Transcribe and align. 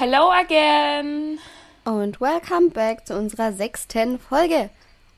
Hello 0.00 0.30
again! 0.32 1.38
Und 1.84 2.22
welcome 2.22 2.70
back 2.70 3.06
zu 3.06 3.18
unserer 3.18 3.52
sechsten 3.52 4.18
Folge. 4.18 4.70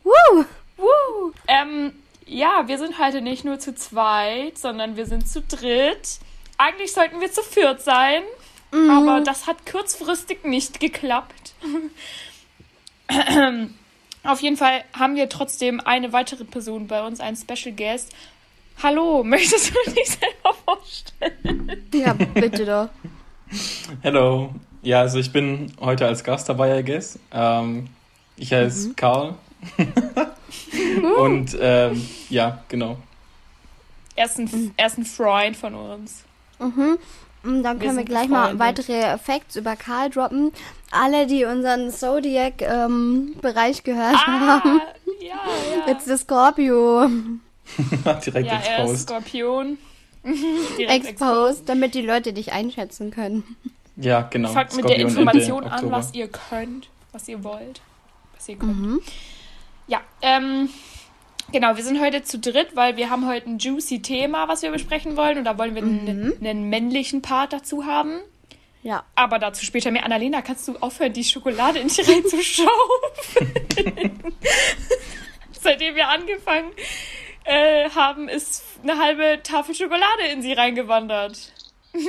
Woo! 0.03 0.44
Woo! 0.76 1.33
Ähm, 1.47 1.92
ja, 2.26 2.67
wir 2.67 2.78
sind 2.78 2.99
heute 2.99 3.21
nicht 3.21 3.45
nur 3.45 3.60
zu 3.60 3.76
zweit, 3.76 4.58
sondern 4.58 4.97
wir 4.97 5.07
sind 5.07 5.29
zu 5.29 5.41
dritt. 5.41 6.18
Eigentlich 6.58 6.92
sollten 6.92 7.21
wir 7.21 7.31
zu 7.31 7.45
viert 7.45 7.81
sein, 7.81 8.25
Mhm. 8.73 8.91
aber 8.91 9.21
das 9.21 9.46
hat 9.46 9.64
kurzfristig 9.71 10.43
nicht 10.43 10.81
geklappt. 10.81 11.55
Auf 14.25 14.41
jeden 14.41 14.57
Fall 14.57 14.83
haben 14.99 15.14
wir 15.14 15.29
trotzdem 15.29 15.79
eine 15.79 16.12
weitere 16.12 16.43
Person 16.43 16.89
bei 16.89 17.07
uns, 17.07 17.21
einen 17.21 17.37
Special 17.37 17.73
Guest. 17.73 18.12
Hallo, 18.83 19.23
möchtest 19.25 19.71
du 19.71 19.91
dich 19.93 20.09
selber 20.09 20.55
vorstellen? 20.64 21.87
Ja, 21.95 22.14
bitte 22.14 22.67
doch. 22.67 22.89
Hello. 24.03 24.53
Ja, 24.82 25.00
also 25.00 25.18
ich 25.18 25.32
bin 25.32 25.72
heute 25.81 26.07
als 26.07 26.25
Gast 26.25 26.49
dabei, 26.49 26.81
I 26.81 26.85
guess. 26.85 27.18
Ähm, 27.32 27.86
ich 28.36 28.53
heiße 28.53 28.89
Mhm. 28.89 28.96
Karl. 28.96 29.35
Und 31.18 31.57
ähm, 31.61 32.06
ja, 32.28 32.62
genau. 32.68 32.96
Er 34.16 34.27
ist 34.27 34.38
ein, 34.38 34.72
er 34.77 34.86
ist 34.86 34.98
ein 34.98 35.05
Freund 35.05 35.56
von 35.56 35.74
uns. 35.74 36.24
Mhm. 36.58 36.98
Und 37.45 37.62
dann 37.62 37.80
Wir 37.80 37.86
können 37.86 37.98
wir 37.98 38.05
gleich 38.05 38.28
mal 38.28 38.52
befreundet. 38.55 38.88
weitere 38.88 39.18
Facts 39.18 39.56
über 39.56 39.74
Karl 39.77 40.10
droppen. 40.10 40.52
Alle, 40.91 41.27
die 41.27 41.44
unseren 41.44 41.91
Zodiac-Bereich 41.91 43.83
gehört 43.84 44.14
Ah, 44.27 44.27
haben. 44.62 44.80
ja, 45.20 45.27
ja. 45.27 45.86
Jetzt 45.92 46.08
der 46.08 46.19
Scorpio 46.19 47.08
Direkt 48.27 48.46
ja, 48.48 48.55
er 48.55 48.60
ist 48.60 48.69
exposed. 48.69 49.08
Skorpion. 49.08 49.78
Direkt 50.78 51.06
exposed, 51.06 51.69
damit 51.69 51.94
die 51.94 52.02
Leute 52.02 52.33
dich 52.33 52.52
einschätzen 52.52 53.10
können. 53.10 53.44
Ja, 53.96 54.23
genau. 54.23 54.52
Fangt 54.52 54.74
mit 54.77 54.88
der 54.88 54.96
Ende 54.98 55.09
Information 55.09 55.64
an, 55.64 55.73
Oktober. 55.73 55.96
was 55.96 56.14
ihr 56.14 56.28
könnt, 56.28 56.89
was 57.12 57.28
ihr 57.28 57.44
wollt, 57.44 57.80
was 58.34 58.48
ihr 58.48 58.56
könnt. 58.56 58.78
Mhm. 58.78 59.03
Ja, 59.86 60.00
ähm, 60.22 60.70
genau, 61.50 61.77
wir 61.77 61.84
sind 61.84 62.00
heute 62.00 62.22
zu 62.22 62.39
dritt, 62.39 62.75
weil 62.75 62.97
wir 62.97 63.11
haben 63.11 63.27
heute 63.28 63.50
ein 63.50 63.58
juicy 63.58 64.00
Thema, 64.00 64.48
was 64.48 64.62
wir 64.62 64.70
besprechen 64.70 65.16
wollen 65.16 65.39
und 65.39 65.44
da 65.44 65.58
wollen 65.58 65.75
wir 65.75 65.83
einen, 65.83 66.34
einen 66.41 66.70
männlichen 66.70 67.20
Part 67.20 67.53
dazu 67.53 67.84
haben. 67.84 68.20
Ja. 68.83 69.05
Aber 69.14 69.39
dazu 69.39 69.64
später 69.64 69.91
mehr. 69.91 70.05
Annalena, 70.05 70.42
kannst 70.42 70.66
du 70.66 70.77
aufhören, 70.77 71.12
die 71.12 71.25
Schokolade 71.25 71.78
in 71.78 71.88
dich 71.88 71.98
reinzuschaufeln? 72.09 72.72
Seitdem 75.53 75.94
wir 75.94 76.09
angefangen 76.09 76.72
äh, 77.44 77.91
haben, 77.91 78.28
ist 78.28 78.64
eine 78.83 78.98
halbe 78.98 79.41
Tafel 79.42 79.75
Schokolade 79.75 80.27
in 80.33 80.42
sie 80.42 80.53
reingewandert. 80.53 81.53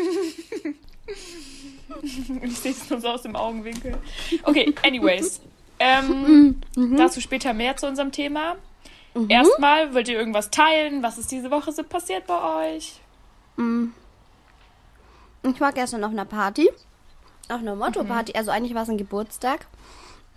ich 2.41 2.58
sehe 2.59 2.72
es 2.72 2.89
nur 2.89 2.99
so 2.99 3.09
aus 3.09 3.22
dem 3.23 3.36
Augenwinkel. 3.36 3.97
Okay, 4.44 4.73
anyways. 4.86 5.41
Ähm, 5.80 6.61
Dazu 6.97 7.19
später 7.22 7.53
mehr 7.53 7.75
zu 7.75 7.88
unserem 7.88 8.11
Thema. 8.11 8.55
Erstmal, 9.30 9.94
wollt 9.94 10.08
ihr 10.08 10.17
irgendwas 10.17 10.50
teilen? 10.50 11.03
Was 11.03 11.17
ist 11.17 11.31
diese 11.31 11.52
Woche 11.52 11.72
so 11.72 11.83
passiert 11.83 12.25
bei 12.25 12.75
euch? 12.75 13.00
Ich 15.44 15.61
war 15.61 15.72
gestern 15.73 16.03
auf 16.03 16.11
einer 16.11 16.25
Party. 16.25 16.69
Auf 17.50 17.59
einer 17.59 17.75
Motto-Party. 17.75 18.33
Also 18.35 18.52
eigentlich 18.52 18.73
war 18.73 18.83
es 18.83 18.89
ein 18.89 18.97
Geburtstag. 18.97 19.67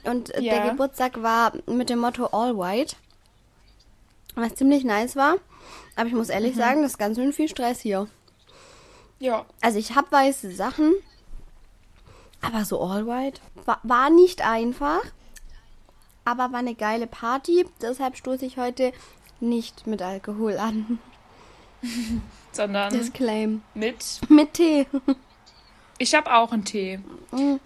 Und 0.04 0.28
Ja. 0.38 0.54
der 0.54 0.70
Geburtstag 0.70 1.22
war 1.22 1.52
mit 1.66 1.88
dem 1.90 2.00
Motto 2.00 2.26
All 2.26 2.56
White. 2.58 2.96
Was 4.34 4.54
ziemlich 4.56 4.84
nice 4.84 5.16
war. 5.16 5.36
Aber 5.94 6.06
ich 6.08 6.14
muss 6.14 6.28
ehrlich 6.28 6.54
sagen, 6.56 6.82
das 6.82 6.92
ist 6.92 6.98
ganz 6.98 7.16
schön 7.16 7.32
viel 7.32 7.48
Stress 7.48 7.80
hier. 7.80 8.08
Ja, 9.18 9.46
Also 9.62 9.78
ich 9.78 9.94
habe 9.94 10.10
weiße 10.10 10.50
Sachen. 10.52 10.92
Aber 12.46 12.64
so 12.64 12.80
All 12.80 13.06
White 13.06 13.40
war, 13.64 13.80
war 13.82 14.10
nicht 14.10 14.46
einfach. 14.46 15.00
Aber 16.24 16.52
war 16.52 16.58
eine 16.58 16.74
geile 16.74 17.06
Party. 17.06 17.66
Deshalb 17.80 18.16
stoße 18.16 18.46
ich 18.46 18.56
heute 18.56 18.92
nicht 19.40 19.86
mit 19.86 20.02
Alkohol 20.02 20.58
an. 20.58 20.98
sondern 22.52 22.92
Disclaim. 22.92 23.62
mit. 23.74 24.20
Mit 24.28 24.54
Tee. 24.54 24.86
Ich 25.98 26.14
habe 26.14 26.34
auch 26.34 26.52
einen 26.52 26.64
Tee. 26.64 27.00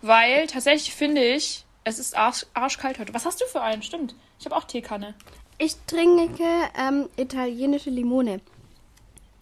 Weil 0.03 0.47
tatsächlich 0.47 0.95
finde 0.95 1.25
ich, 1.25 1.65
es 1.85 1.99
ist 1.99 2.17
arsch, 2.17 2.47
arschkalt 2.55 2.99
heute. 2.99 3.15
Was 3.15 3.25
hast 3.25 3.41
du 3.41 3.47
für 3.47 3.63
einen? 3.63 3.83
Stimmt. 3.83 4.15
Ich 4.39 4.45
habe 4.45 4.57
auch 4.57 4.65
Teekanne. 4.65 5.15
Ich 5.59 5.77
trinke 5.87 6.45
ähm, 6.79 7.09
italienische 7.17 7.91
Limone. 7.91 8.41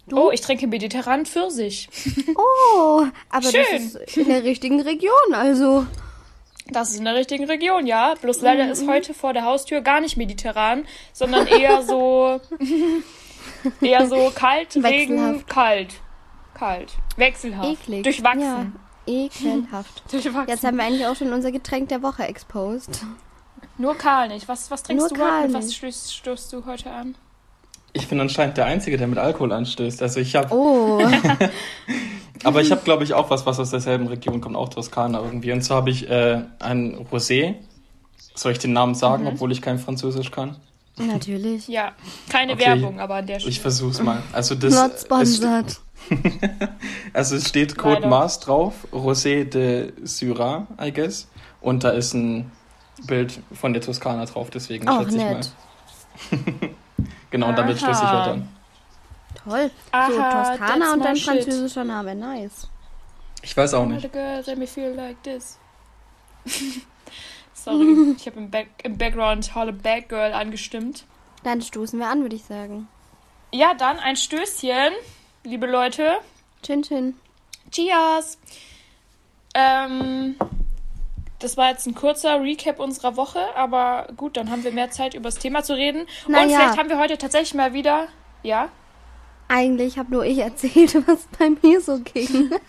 Du? 0.09 0.19
Oh, 0.19 0.31
ich 0.31 0.41
trinke 0.41 0.67
mediterran 0.67 1.27
Pfirsich. 1.27 1.89
Oh, 2.37 3.07
aber 3.31 3.51
Schön. 3.51 3.65
das 3.73 3.95
ist 3.95 4.17
in 4.17 4.29
der 4.29 4.45
richtigen 4.45 4.81
Region, 4.81 5.35
also. 5.35 5.87
Das 6.71 6.91
ist 6.91 6.99
in 6.99 7.05
der 7.05 7.15
richtigen 7.15 7.45
Region, 7.45 7.87
ja. 7.87 8.15
Bloß 8.21 8.41
leider 8.43 8.71
ist 8.71 8.87
heute 8.87 9.15
vor 9.15 9.33
der 9.33 9.45
Haustür 9.45 9.81
gar 9.81 10.01
nicht 10.01 10.17
mediterran, 10.17 10.87
sondern 11.13 11.47
eher 11.47 11.83
so. 11.83 12.41
eher 13.81 14.07
so 14.07 14.31
kalt, 14.35 14.77
Regen, 14.77 15.45
kalt. 15.47 15.95
Kalt. 16.55 16.93
Wechselhaft. 17.17 17.69
Eklig. 17.69 18.03
Durchwachsen. 18.03 18.75
Ja, 19.07 19.13
ekelhaft. 19.13 20.03
Durchwachsen. 20.13 20.49
Jetzt 20.49 20.65
haben 20.65 20.77
wir 20.77 20.85
eigentlich 20.85 21.07
auch 21.07 21.17
schon 21.17 21.33
unser 21.33 21.53
Getränk 21.53 21.89
der 21.89 22.03
Woche 22.03 22.25
exposed. 22.25 23.05
Nur 23.79 23.97
Karl 23.97 24.29
nicht. 24.29 24.49
Was, 24.49 24.71
was 24.71 24.83
trinkst 24.83 25.11
Nur 25.11 25.19
du 25.19 25.25
heute? 25.25 25.55
Was 25.55 25.75
stößt, 25.75 26.15
stoßt 26.15 26.53
du 26.53 26.65
heute 26.67 26.91
an? 26.91 27.15
Ich 27.93 28.07
bin 28.09 28.21
anscheinend 28.21 28.57
der 28.57 28.67
Einzige, 28.67 28.97
der 28.97 29.07
mit 29.07 29.19
Alkohol 29.19 29.53
anstößt. 29.53 30.03
Also 30.03 30.21
ich 30.21 30.37
habe, 30.37 30.55
Oh, 30.55 31.01
aber 32.45 32.61
ich 32.61 32.71
habe, 32.71 32.83
glaube 32.83 33.05
ich, 33.05 33.15
auch 33.15 33.31
was, 33.31 33.47
was 33.47 33.59
aus 33.59 33.71
derselben 33.71 34.07
Region 34.07 34.41
kommt, 34.41 34.57
auch 34.57 34.69
Toskana 34.69 35.21
irgendwie. 35.21 35.53
Und 35.53 35.63
zwar 35.63 35.79
habe 35.79 35.91
ich 35.91 36.09
äh, 36.09 36.43
ein 36.61 36.97
Rosé. 37.11 37.55
Soll 38.35 38.53
ich 38.53 38.59
den 38.59 38.73
Namen 38.73 38.95
sagen, 38.95 39.23
Mhm. 39.25 39.31
obwohl 39.31 39.51
ich 39.53 39.63
kein 39.63 39.79
Französisch 39.79 40.31
kann? 40.31 40.57
natürlich. 41.01 41.69
Ja, 41.69 41.93
keine 42.29 42.55
Okay. 42.55 42.67
Werbung, 42.67 42.99
aber 42.99 43.15
an 43.17 43.27
der 43.29 43.39
Stelle. 43.39 43.53
Ich 43.53 43.61
versuch's 43.61 44.03
mal. 44.03 44.21
Also 44.33 44.57
das, 44.57 44.75
Not 44.75 44.95
es, 44.97 45.03
sponsored. 45.03 45.81
also 47.13 47.37
es 47.37 47.49
steht 47.49 47.77
Code 47.79 47.95
Leider. 47.95 48.09
Mars 48.09 48.41
drauf, 48.41 48.75
Rosé 48.93 49.45
de 49.45 49.93
Syrah, 50.03 50.67
I 50.83 50.93
guess. 50.93 51.29
Und 51.61 51.85
da 51.85 51.91
ist 51.91 52.15
ein 52.15 52.51
Bild 53.07 53.39
von 53.53 53.73
der 53.75 53.83
Toskana 53.83 54.25
drauf, 54.25 54.51
deswegen 54.51 54.89
Auch 54.89 55.03
schätze 55.05 55.17
ich 55.19 55.23
mal. 55.23 55.41
Genau, 57.31 57.49
und 57.49 57.59
damit 57.59 57.77
Aha. 57.77 57.87
schließe 57.87 58.05
ich 58.05 58.11
heute 58.11 58.31
an. 58.31 58.49
Toll. 59.45 59.71
Aha, 59.93 60.11
so, 60.11 60.51
Toskana 60.59 60.93
und 60.95 61.05
dann 61.05 61.17
shit. 61.17 61.27
französischer 61.27 61.85
Name. 61.85 62.15
Nice. 62.15 62.69
Ich 63.43 63.57
weiß 63.57 63.75
auch 63.75 63.87
nicht. 63.87 64.13
let 64.13 64.59
me 64.59 64.67
feel 64.67 64.91
like 64.95 65.23
this. 65.23 65.59
Sorry, 67.55 68.15
ich 68.17 68.27
habe 68.27 68.39
im, 68.39 68.51
Back 68.51 68.69
im 68.83 68.97
Background 68.97 69.55
Holle 69.55 69.73
Bad 69.73 70.09
Girl 70.09 70.33
angestimmt. 70.33 71.05
Dann 71.43 71.61
stoßen 71.61 71.99
wir 71.99 72.09
an, 72.09 72.23
würde 72.23 72.37
ich 72.37 72.45
sagen. 72.45 72.89
Ja, 73.53 73.75
dann 73.75 73.99
ein 73.99 74.17
Stößchen, 74.17 74.93
liebe 75.45 75.67
Leute. 75.67 76.19
Chin 76.63 76.83
Chin. 76.83 77.15
Cheers! 77.71 78.39
Ähm, 79.55 80.37
das 81.39 81.57
war 81.57 81.71
jetzt 81.71 81.87
ein 81.87 81.95
kurzer 81.95 82.41
Recap 82.43 82.81
unserer 82.81 83.17
Woche, 83.17 83.41
aber 83.57 84.09
gut, 84.17 84.37
dann 84.37 84.51
haben 84.51 84.65
wir 84.65 84.73
mehr 84.73 84.91
Zeit, 84.91 85.15
über 85.15 85.29
das 85.29 85.39
Thema 85.39 85.63
zu 85.63 85.75
reden. 85.75 86.07
Und 86.27 86.33
Naja. 86.33 86.59
vielleicht 86.59 86.79
haben 86.79 86.89
wir 86.89 86.99
heute 86.99 87.17
tatsächlich 87.19 87.55
mal 87.55 87.73
wieder. 87.73 88.09
Ja? 88.43 88.69
Eigentlich 89.49 89.99
habe 89.99 90.13
nur 90.13 90.25
ich 90.25 90.39
erzählt, 90.39 90.95
was 91.07 91.27
bei 91.39 91.51
mir 91.63 91.81
so 91.81 92.01
ging. 92.01 92.51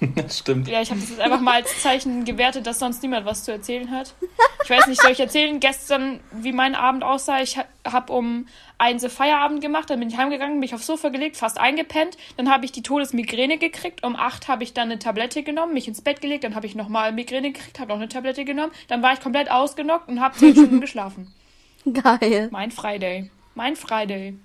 Stimmt. 0.30 0.68
Ja, 0.68 0.80
ich 0.80 0.90
habe 0.90 1.00
das 1.00 1.10
jetzt 1.10 1.20
einfach 1.20 1.40
mal 1.40 1.54
als 1.54 1.82
Zeichen 1.82 2.24
gewertet, 2.24 2.66
dass 2.66 2.78
sonst 2.78 3.02
niemand 3.02 3.26
was 3.26 3.44
zu 3.44 3.52
erzählen 3.52 3.90
hat. 3.90 4.14
Ich 4.62 4.70
weiß 4.70 4.86
nicht, 4.86 5.00
soll 5.00 5.10
ich 5.10 5.20
erzählen 5.20 5.58
gestern, 5.60 6.20
wie 6.30 6.52
mein 6.52 6.74
Abend 6.74 7.02
aussah? 7.02 7.40
Ich 7.40 7.58
habe 7.84 8.12
um 8.12 8.46
eins 8.76 9.04
Feierabend 9.06 9.60
gemacht, 9.60 9.90
dann 9.90 9.98
bin 9.98 10.08
ich 10.08 10.16
heimgegangen, 10.16 10.60
mich 10.60 10.74
aufs 10.74 10.86
Sofa 10.86 11.08
gelegt, 11.08 11.36
fast 11.36 11.58
eingepennt. 11.58 12.16
Dann 12.36 12.50
habe 12.50 12.64
ich 12.64 12.72
die 12.72 12.82
Todesmigräne 12.82 13.58
gekriegt. 13.58 14.04
Um 14.04 14.14
acht 14.14 14.46
habe 14.48 14.62
ich 14.62 14.72
dann 14.72 14.90
eine 14.90 14.98
Tablette 14.98 15.42
genommen, 15.42 15.74
mich 15.74 15.88
ins 15.88 16.00
Bett 16.00 16.20
gelegt. 16.20 16.44
Dann 16.44 16.54
habe 16.54 16.66
ich 16.66 16.74
nochmal 16.74 17.12
Migräne 17.12 17.52
gekriegt, 17.52 17.80
habe 17.80 17.90
noch 17.90 17.98
eine 17.98 18.08
Tablette 18.08 18.44
genommen. 18.44 18.72
Dann 18.86 19.02
war 19.02 19.12
ich 19.14 19.20
komplett 19.20 19.50
ausgenockt 19.50 20.08
und 20.08 20.20
habe 20.20 20.36
zehn 20.36 20.52
Stunden 20.54 20.80
geschlafen. 20.80 21.34
Geil. 21.92 22.48
Mein 22.52 22.70
Friday. 22.70 23.30
Mein 23.54 23.74
Friday. 23.74 24.36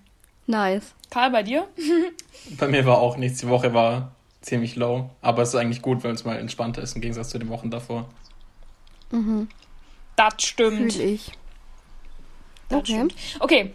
Nice. 0.47 0.93
Karl, 1.09 1.29
bei 1.29 1.43
dir? 1.43 1.67
Bei 2.57 2.67
mir 2.67 2.85
war 2.85 2.97
auch 2.97 3.17
nichts. 3.17 3.39
Die 3.39 3.47
Woche 3.47 3.73
war 3.73 4.12
ziemlich 4.43 4.75
low. 4.75 5.09
Aber 5.21 5.41
es 5.41 5.49
ist 5.49 5.55
eigentlich 5.55 5.81
gut, 5.81 6.03
weil 6.03 6.13
es 6.13 6.23
mal 6.25 6.37
entspannter 6.37 6.81
ist 6.83 6.95
im 6.95 7.01
Gegensatz 7.01 7.29
zu 7.29 7.39
den 7.39 7.49
Wochen 7.49 7.71
davor. 7.71 8.07
Das 10.15 10.33
stimmt. 10.39 10.93
Fühl 10.93 11.01
ich. 11.01 11.31
Das 12.69 12.79
Okay. 12.79 12.93
stimmt. 12.93 13.15
Okay, 13.39 13.73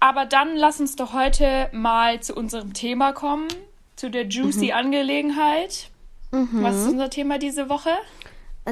aber 0.00 0.26
dann 0.26 0.56
lass 0.56 0.80
uns 0.80 0.96
doch 0.96 1.12
heute 1.12 1.68
mal 1.72 2.20
zu 2.20 2.34
unserem 2.34 2.72
Thema 2.72 3.12
kommen, 3.12 3.48
zu 3.96 4.10
der 4.10 4.26
juicy 4.26 4.72
Angelegenheit. 4.72 5.90
Was 6.30 6.76
ist 6.76 6.88
unser 6.88 7.10
Thema 7.10 7.38
diese 7.38 7.68
Woche? 7.68 7.90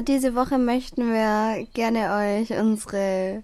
Diese 0.01 0.35
Woche 0.35 0.57
möchten 0.59 1.11
wir 1.11 1.65
gerne 1.73 2.13
euch 2.13 2.51
unsere 2.59 3.43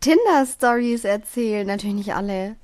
Tinder-Stories 0.00 1.04
erzählen. 1.04 1.66
Natürlich 1.66 1.94
nicht 1.96 2.14
alle, 2.14 2.56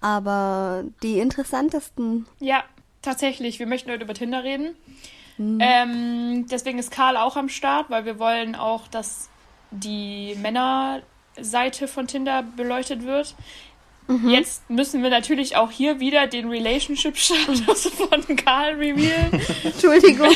aber 0.00 0.84
die 1.02 1.18
interessantesten. 1.18 2.26
Ja, 2.40 2.64
tatsächlich, 3.04 3.58
wir 3.58 3.66
möchten 3.66 3.90
heute 3.90 4.04
über 4.04 4.14
Tinder 4.14 4.44
reden. 4.44 4.76
Ähm, 5.38 6.46
deswegen 6.48 6.78
ist 6.78 6.90
Karl 6.90 7.16
auch 7.16 7.36
am 7.36 7.48
Start, 7.48 7.90
weil 7.90 8.04
wir 8.04 8.18
wollen 8.18 8.54
auch, 8.54 8.86
dass 8.86 9.30
die 9.72 10.36
Männerseite 10.36 11.88
von 11.88 12.06
Tinder 12.06 12.42
beleuchtet 12.42 13.04
wird. 13.04 13.34
Jetzt 14.26 14.68
müssen 14.68 15.02
wir 15.02 15.08
natürlich 15.08 15.56
auch 15.56 15.70
hier 15.70 15.98
wieder 15.98 16.26
den 16.26 16.50
Relationship-Status 16.50 17.86
von 17.88 18.36
Karl 18.36 18.74
revealen, 18.74 19.40
Entschuldigung. 19.64 20.28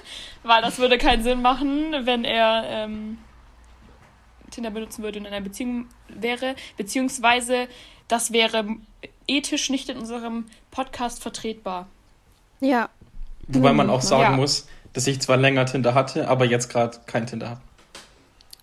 weil 0.44 0.62
das 0.62 0.78
würde 0.78 0.96
keinen 0.96 1.24
Sinn 1.24 1.42
machen, 1.42 2.06
wenn 2.06 2.24
er 2.24 2.64
ähm, 2.68 3.18
Tinder 4.50 4.70
benutzen 4.70 5.02
würde 5.02 5.18
und 5.18 5.26
in 5.26 5.32
einer 5.32 5.44
Beziehung 5.44 5.88
wäre, 6.08 6.54
beziehungsweise 6.76 7.66
das 8.06 8.32
wäre 8.32 8.76
ethisch 9.26 9.70
nicht 9.70 9.88
in 9.88 9.98
unserem 9.98 10.46
Podcast 10.70 11.20
vertretbar. 11.20 11.88
Ja. 12.60 12.88
Wobei 13.48 13.72
man 13.72 13.90
auch 13.90 14.02
sagen 14.02 14.22
Ja. 14.22 14.36
muss, 14.36 14.66
dass 14.92 15.06
ich 15.06 15.20
zwar 15.20 15.36
länger 15.36 15.66
Tinder 15.66 15.94
hatte, 15.94 16.28
aber 16.28 16.44
jetzt 16.44 16.68
gerade 16.68 16.98
kein 17.06 17.26
Tinder 17.26 17.50
habe. 17.50 17.60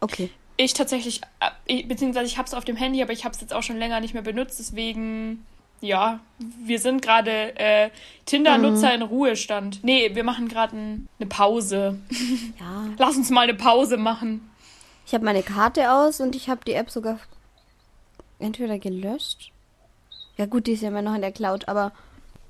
Okay. 0.02 0.30
Ich 0.58 0.74
tatsächlich, 0.74 1.22
äh, 1.40 1.50
ich- 1.66 1.88
beziehungsweise 1.88 2.26
ich 2.28 2.38
habe 2.38 2.48
es 2.48 2.54
auf 2.54 2.66
dem 2.66 2.76
Handy, 2.76 3.02
aber 3.02 3.14
ich 3.14 3.24
habe 3.26 3.34
es 3.34 3.42
jetzt 3.42 3.54
auch 3.54 3.64
schon 3.64 3.78
länger 3.78 4.00
nicht 4.02 4.14
mehr 4.14 4.24
benutzt, 4.24 4.60
deswegen, 4.60 5.46
ja, 5.82 6.20
wir 6.66 6.80
sind 6.80 7.02
gerade 7.02 7.58
äh, 7.58 7.90
Tinder-Nutzer 8.26 8.94
in 8.94 9.02
Ruhestand. 9.02 9.84
Nee, 9.84 10.14
wir 10.16 10.24
machen 10.24 10.48
gerade 10.50 10.76
ein, 10.78 11.08
eine 11.20 11.28
Pause. 11.30 11.98
Ja. 12.60 12.86
Lass 12.98 13.16
uns 13.18 13.30
mal 13.30 13.42
eine 13.42 13.54
Pause 13.56 13.98
machen. 13.98 14.50
Ich 15.06 15.14
habe 15.14 15.26
meine 15.26 15.44
Karte 15.44 15.92
aus 15.92 16.20
und 16.22 16.36
ich 16.36 16.50
habe 16.50 16.62
die 16.66 16.74
App 16.74 16.90
sogar 16.92 17.20
entweder 18.40 18.78
gelöscht. 18.80 19.52
Ja 20.38 20.46
gut, 20.46 20.68
die 20.68 20.74
ist 20.74 20.82
ja 20.82 20.90
immer 20.90 21.02
noch 21.02 21.16
in 21.16 21.22
der 21.22 21.32
Cloud, 21.32 21.68
aber 21.68 21.92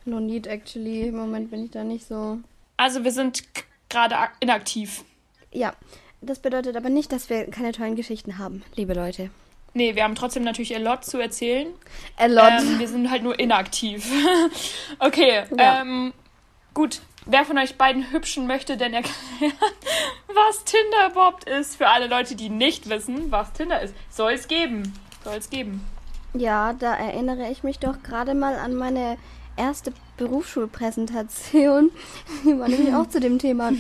no 0.06 0.20
need 0.20 0.48
actually. 0.48 1.08
Im 1.08 1.16
Moment 1.18 1.52
bin 1.52 1.64
ich 1.66 1.72
da 1.72 1.84
nicht 1.84 2.08
so. 2.08 2.40
Also 2.78 3.04
wir 3.04 3.12
sind 3.12 3.44
gerade 3.90 4.18
ak- 4.18 4.36
inaktiv. 4.40 5.04
Ja, 5.52 5.74
das 6.22 6.40
bedeutet 6.40 6.76
aber 6.76 6.90
nicht, 6.90 7.12
dass 7.12 7.30
wir 7.30 7.46
keine 7.52 7.72
tollen 7.72 7.96
Geschichten 7.96 8.38
haben, 8.38 8.64
liebe 8.76 8.94
Leute. 8.94 9.30
Nee, 9.76 9.96
wir 9.96 10.04
haben 10.04 10.16
trotzdem 10.16 10.44
natürlich 10.44 10.76
a 10.76 10.80
lot 10.80 11.04
zu 11.04 11.18
erzählen. 11.20 11.68
A 12.18 12.26
lot. 12.28 12.62
Ähm, 12.62 12.80
wir 12.80 12.88
sind 12.88 13.10
halt 13.10 13.24
nur 13.24 13.40
inaktiv. 13.40 14.08
okay, 15.00 15.44
Ja. 15.58 15.82
ähm, 15.82 16.14
gut. 16.74 17.02
Wer 17.26 17.46
von 17.46 17.58
euch 17.58 17.76
beiden 17.78 18.12
Hübschen 18.12 18.48
möchte 18.48 18.76
denn 18.78 18.94
erklären, 18.94 19.16
was 20.28 20.64
Tinder 20.66 21.10
überhaupt 21.12 21.46
ist? 21.46 21.78
Für 21.78 21.88
alle 21.88 22.08
Leute, 22.08 22.36
die 22.36 22.50
nicht 22.50 22.90
wissen, 22.90 23.32
was 23.32 23.54
Tinder 23.54 23.82
ist. 23.82 23.96
Soll 24.10 24.34
es 24.34 24.48
geben. 24.48 24.94
Soll 25.24 25.38
es 25.38 25.50
geben. 25.50 25.82
Ja, 26.34 26.74
da 26.74 26.94
erinnere 26.96 27.50
ich 27.50 27.64
mich 27.64 27.80
doch 27.80 28.04
gerade 28.04 28.34
mal 28.34 28.56
an 28.58 28.76
meine 28.76 29.18
erste 29.58 29.94
Berufsschulpräsentation. 30.18 31.92
Die 32.44 32.60
war 32.60 32.68
nämlich 32.68 32.94
auch 32.94 33.08
zu 33.08 33.20
dem 33.20 33.40
Thema. 33.40 33.72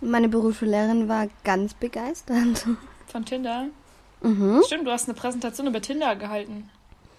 Meine 0.00 0.28
Berufsschullehrerin 0.28 1.08
war 1.08 1.28
ganz 1.44 1.74
begeistert. 1.74 2.66
Von 3.06 3.24
Tinder. 3.24 3.68
Mhm. 4.22 4.62
Stimmt, 4.66 4.86
du 4.86 4.90
hast 4.90 5.08
eine 5.08 5.14
Präsentation 5.14 5.66
über 5.66 5.80
Tinder 5.80 6.16
gehalten. 6.16 6.68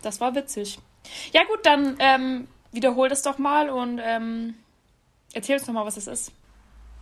Das 0.01 0.21
war 0.21 0.35
witzig. 0.35 0.79
Ja 1.33 1.41
gut, 1.45 1.59
dann 1.63 1.95
ähm, 1.99 2.47
wiederhol 2.71 3.09
das 3.09 3.21
doch 3.21 3.37
mal 3.37 3.69
und 3.69 3.99
ähm, 4.03 4.55
erzähl 5.33 5.57
uns 5.57 5.65
doch 5.65 5.73
mal, 5.73 5.85
was 5.85 5.97
es 5.97 6.07
ist. 6.07 6.31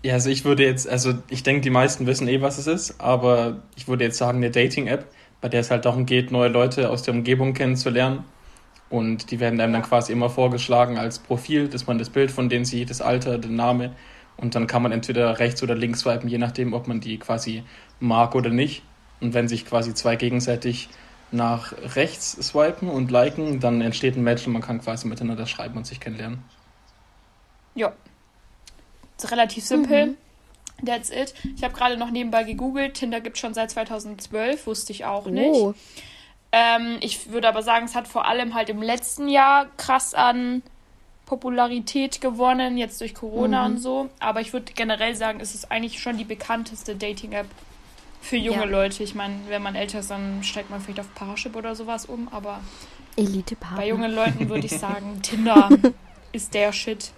Ja, 0.04 0.14
also 0.14 0.30
ich 0.30 0.46
würde 0.46 0.64
jetzt, 0.64 0.88
also 0.88 1.16
ich 1.30 1.42
denke, 1.44 1.62
die 1.62 1.72
meisten 1.72 2.06
wissen 2.06 2.28
eh, 2.28 2.42
was 2.42 2.58
es 2.60 2.68
ist, 2.68 3.02
aber 3.02 3.64
ich 3.76 3.88
würde 3.88 4.04
jetzt 4.04 4.18
sagen, 4.18 4.38
eine 4.38 4.52
Dating-App, 4.52 5.08
bei 5.42 5.50
der 5.50 5.62
es 5.62 5.72
halt 5.72 5.86
darum 5.86 6.06
geht, 6.06 6.32
neue 6.32 6.50
Leute 6.50 6.90
aus 6.92 7.02
der 7.02 7.14
Umgebung 7.14 7.54
kennenzulernen. 7.54 8.24
Und 8.96 9.30
die 9.30 9.42
werden 9.42 9.60
einem 9.60 9.74
dann 9.74 9.82
quasi 9.82 10.14
immer 10.14 10.30
vorgeschlagen 10.30 10.98
als 10.98 11.20
Profil, 11.20 11.68
dass 11.68 11.86
man 11.86 11.98
das 11.98 12.10
Bild 12.10 12.32
von 12.32 12.48
denen 12.48 12.64
sieht, 12.64 12.90
das 12.90 13.02
Alter, 13.02 13.38
der 13.38 13.52
Name. 13.52 13.94
Und 14.38 14.56
dann 14.56 14.68
kann 14.68 14.82
man 14.82 14.94
entweder 14.94 15.38
rechts 15.40 15.62
oder 15.62 15.76
links 15.76 16.00
swipen, 16.02 16.30
je 16.30 16.38
nachdem, 16.38 16.74
ob 16.74 16.88
man 16.88 17.02
die 17.02 17.18
quasi 17.18 17.64
mag 18.00 18.36
oder 18.36 18.50
nicht. 18.50 18.84
Und 19.20 19.34
wenn 19.34 19.50
sich 19.50 19.66
quasi 19.66 19.94
zwei 19.94 20.16
gegenseitig 20.16 20.88
nach 21.32 21.74
rechts 21.96 22.32
swipen 22.32 22.88
und 22.88 23.12
liken, 23.12 23.60
dann 23.60 23.82
entsteht 23.82 24.16
ein 24.16 24.24
Match 24.24 24.48
und 24.48 24.54
man 24.54 24.62
kann 24.62 24.80
quasi 24.80 25.08
miteinander 25.08 25.46
schreiben 25.46 25.76
und 25.76 25.86
sich 25.86 26.00
kennenlernen. 26.00 26.40
Ja. 27.74 27.92
Ist 29.18 29.30
relativ 29.30 29.66
simpel. 29.66 30.16
That's 30.86 31.10
it. 31.10 31.34
Ich 31.58 31.64
habe 31.64 31.74
gerade 31.74 31.98
noch 31.98 32.12
nebenbei 32.12 32.44
gegoogelt. 32.44 32.94
Tinder 32.94 33.20
gibt 33.20 33.38
schon 33.38 33.54
seit 33.54 33.72
2012, 33.72 34.68
wusste 34.68 34.94
ich 34.94 35.04
auch 35.04 35.28
nicht. 35.28 35.76
Ähm, 36.58 36.98
ich 37.02 37.32
würde 37.32 37.50
aber 37.50 37.62
sagen, 37.64 37.86
es 37.86 37.96
hat 37.96 38.08
vor 38.08 38.26
allem 38.26 38.54
halt 38.54 38.70
im 38.70 38.82
letzten 38.82 39.28
Jahr 39.28 39.66
krass 39.76 40.14
an 40.14 40.64
Popularität 41.26 42.22
gewonnen, 42.22 42.78
jetzt 42.78 43.02
durch 43.02 43.14
Corona 43.14 43.66
und 43.66 43.78
so. 43.80 44.10
Aber 44.20 44.40
ich 44.40 44.54
würde 44.54 44.72
generell 44.74 45.16
sagen, 45.16 45.40
es 45.42 45.54
ist 45.54 45.70
eigentlich 45.70 46.00
schon 46.00 46.18
die 46.18 46.24
bekannteste 46.24 46.96
Dating-App 46.96 47.48
für 48.22 48.38
junge 48.38 48.60
Ja. 48.60 48.64
Leute. 48.66 49.04
Ich 49.04 49.16
meine, 49.16 49.36
wenn 49.50 49.62
man 49.62 49.76
älter 49.76 50.00
ist, 50.00 50.12
dann 50.12 50.44
steigt 50.44 50.70
man 50.70 50.80
vielleicht 50.80 51.02
auf 51.02 51.14
Parship 51.14 51.56
oder 51.58 51.76
sowas 51.76 52.06
um. 52.06 52.30
Aber 52.32 52.62
Elite-Partner. 53.18 53.78
bei 53.78 53.88
jungen 53.90 54.14
Leuten 54.14 54.48
würde 54.48 54.66
ich 54.66 54.78
sagen, 54.78 55.22
Tinder 55.24 55.70
ist 56.32 56.54
der 56.54 56.72
Shit. 56.72 57.12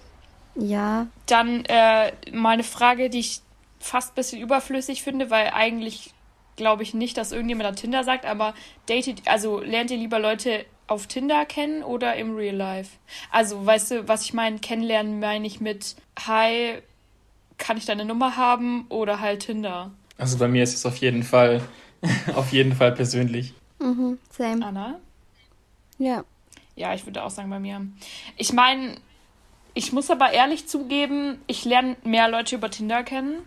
Ja, 0.56 1.06
Dann 1.28 1.63
äh, 1.66 2.12
mal 2.31 2.51
eine 2.51 2.63
Frage, 2.63 3.12
die 3.12 3.19
ich 3.19 3.42
fast 3.80 4.13
ein 4.13 4.16
bisschen 4.16 4.42
überflüssig 4.42 5.04
finde, 5.04 5.30
weil 5.30 5.51
eigentlich 5.54 6.12
glaube 6.57 6.83
ich 6.83 6.94
nicht, 6.94 7.15
dass 7.18 7.31
irgendjemand 7.31 7.69
an 7.69 7.75
Tinder 7.77 8.04
sagt, 8.04 8.25
aber 8.25 8.54
datet, 8.88 9.21
also 9.25 9.62
lernt 9.62 9.92
ihr 9.92 9.98
lieber 9.98 10.19
Leute 10.19 10.65
auf 10.88 11.07
Tinder 11.07 11.45
kennen 11.45 11.83
oder 11.83 12.15
im 12.15 12.36
Real 12.36 12.56
Life? 12.56 12.98
Also, 13.31 13.65
weißt 13.65 13.92
du, 13.92 14.07
was 14.07 14.24
ich 14.24 14.33
meine, 14.33 14.59
kennenlernen 14.59 15.19
meine 15.19 15.48
ich 15.48 15.62
mit 15.62 15.95
Hi, 16.27 16.80
kann 17.57 17.77
ich 17.77 17.86
deine 17.86 18.06
Nummer 18.06 18.36
haben 18.36 18.86
oder 18.89 19.19
halt 19.21 19.45
Tinder? 19.45 19.92
Also 20.18 20.38
bei 20.38 20.48
mir 20.48 20.63
ist 20.63 20.74
es 20.74 20.86
auf 20.86 20.98
jeden 20.98 21.24
Fall, 21.24 21.62
auf 22.36 22.51
jeden 22.51 22.74
Fall 22.74 22.92
persönlich. 22.92 23.53
mhm, 23.80 24.18
same. 24.30 24.65
Anna? 24.65 25.00
Ja. 25.98 26.24
Ja, 26.75 26.94
ich 26.94 27.06
würde 27.06 27.24
auch 27.24 27.31
sagen 27.31 27.50
bei 27.50 27.60
mir. 27.60 27.88
Ich 28.36 28.53
meine, 28.53 28.98
ich 29.74 29.94
muss 29.94 30.10
aber 30.10 30.31
ehrlich 30.31 30.68
zugeben, 30.68 31.39
ich 31.48 31.65
lerne 31.65 31.98
mehr 32.03 32.30
Leute 32.30 32.56
über 32.56 32.69
Tinder 32.69 33.03
kennen. 33.03 33.39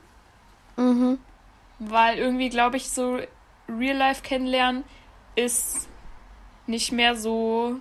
Mhm. 0.77 1.19
Weil 1.81 2.19
irgendwie, 2.19 2.49
glaube 2.51 2.77
ich, 2.77 2.89
so 2.91 3.19
Real 3.69 3.97
Life 3.97 4.23
kennenlernen 4.23 4.85
ist 5.35 5.89
nicht 6.67 6.93
mehr 6.93 7.17
so 7.17 7.77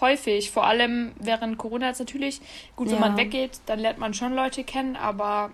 häufig. 0.00 0.50
Vor 0.50 0.64
allem 0.66 1.12
während 1.18 1.58
Corona 1.58 1.88
jetzt 1.88 1.98
natürlich. 1.98 2.40
Gut, 2.76 2.86
wenn 2.88 2.94
Ja. 2.94 3.00
man 3.00 3.16
weggeht, 3.16 3.60
dann 3.66 3.78
lernt 3.80 3.98
man 3.98 4.14
schon 4.14 4.34
Leute 4.34 4.64
kennen, 4.64 4.96
aber 4.96 5.50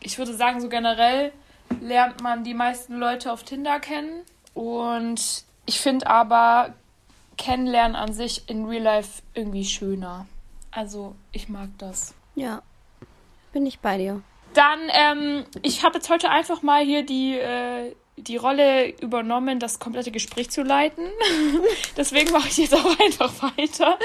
ich 0.00 0.16
würde 0.18 0.34
sagen, 0.34 0.60
so 0.60 0.68
generell 0.68 1.32
lernt 1.80 2.22
man 2.22 2.44
die 2.44 2.54
meisten 2.54 2.94
Leute 2.96 3.32
auf 3.32 3.42
Tinder 3.42 3.80
kennen. 3.80 4.22
Und 4.54 5.44
ich 5.66 5.80
finde 5.80 6.06
aber 6.06 6.74
Kennenlernen 7.36 7.96
an 7.96 8.12
sich 8.12 8.48
in 8.48 8.64
Real 8.66 8.82
Life 8.82 9.22
irgendwie 9.34 9.64
schöner. 9.64 10.26
Also, 10.70 11.14
ich 11.32 11.48
mag 11.48 11.68
das. 11.78 12.14
Ja. 12.34 12.62
Bin 13.52 13.66
ich 13.66 13.80
bei 13.80 13.98
dir. 13.98 14.22
Dann, 14.56 14.80
ähm, 14.88 15.44
ich 15.60 15.84
habe 15.84 15.96
jetzt 15.96 16.08
heute 16.08 16.30
einfach 16.30 16.62
mal 16.62 16.82
hier 16.82 17.04
die, 17.04 17.36
äh, 17.36 17.94
die 18.16 18.38
Rolle 18.38 18.88
übernommen, 19.02 19.58
das 19.58 19.78
komplette 19.78 20.10
Gespräch 20.10 20.50
zu 20.50 20.62
leiten. 20.62 21.04
Deswegen 21.96 22.32
mache 22.32 22.48
ich 22.48 22.56
jetzt 22.56 22.74
auch 22.74 22.98
einfach 22.98 23.32
weiter. 23.42 23.98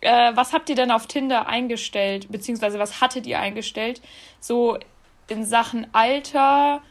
Äh, 0.00 0.32
was 0.34 0.52
habt 0.52 0.68
ihr 0.68 0.74
denn 0.74 0.90
auf 0.90 1.06
Tinder 1.06 1.46
eingestellt? 1.46 2.26
Beziehungsweise 2.28 2.80
was 2.80 3.00
hattet 3.00 3.24
ihr 3.28 3.38
eingestellt? 3.38 4.02
So 4.40 4.78
in 5.28 5.44
Sachen 5.44 5.86
Alter, 5.92 6.82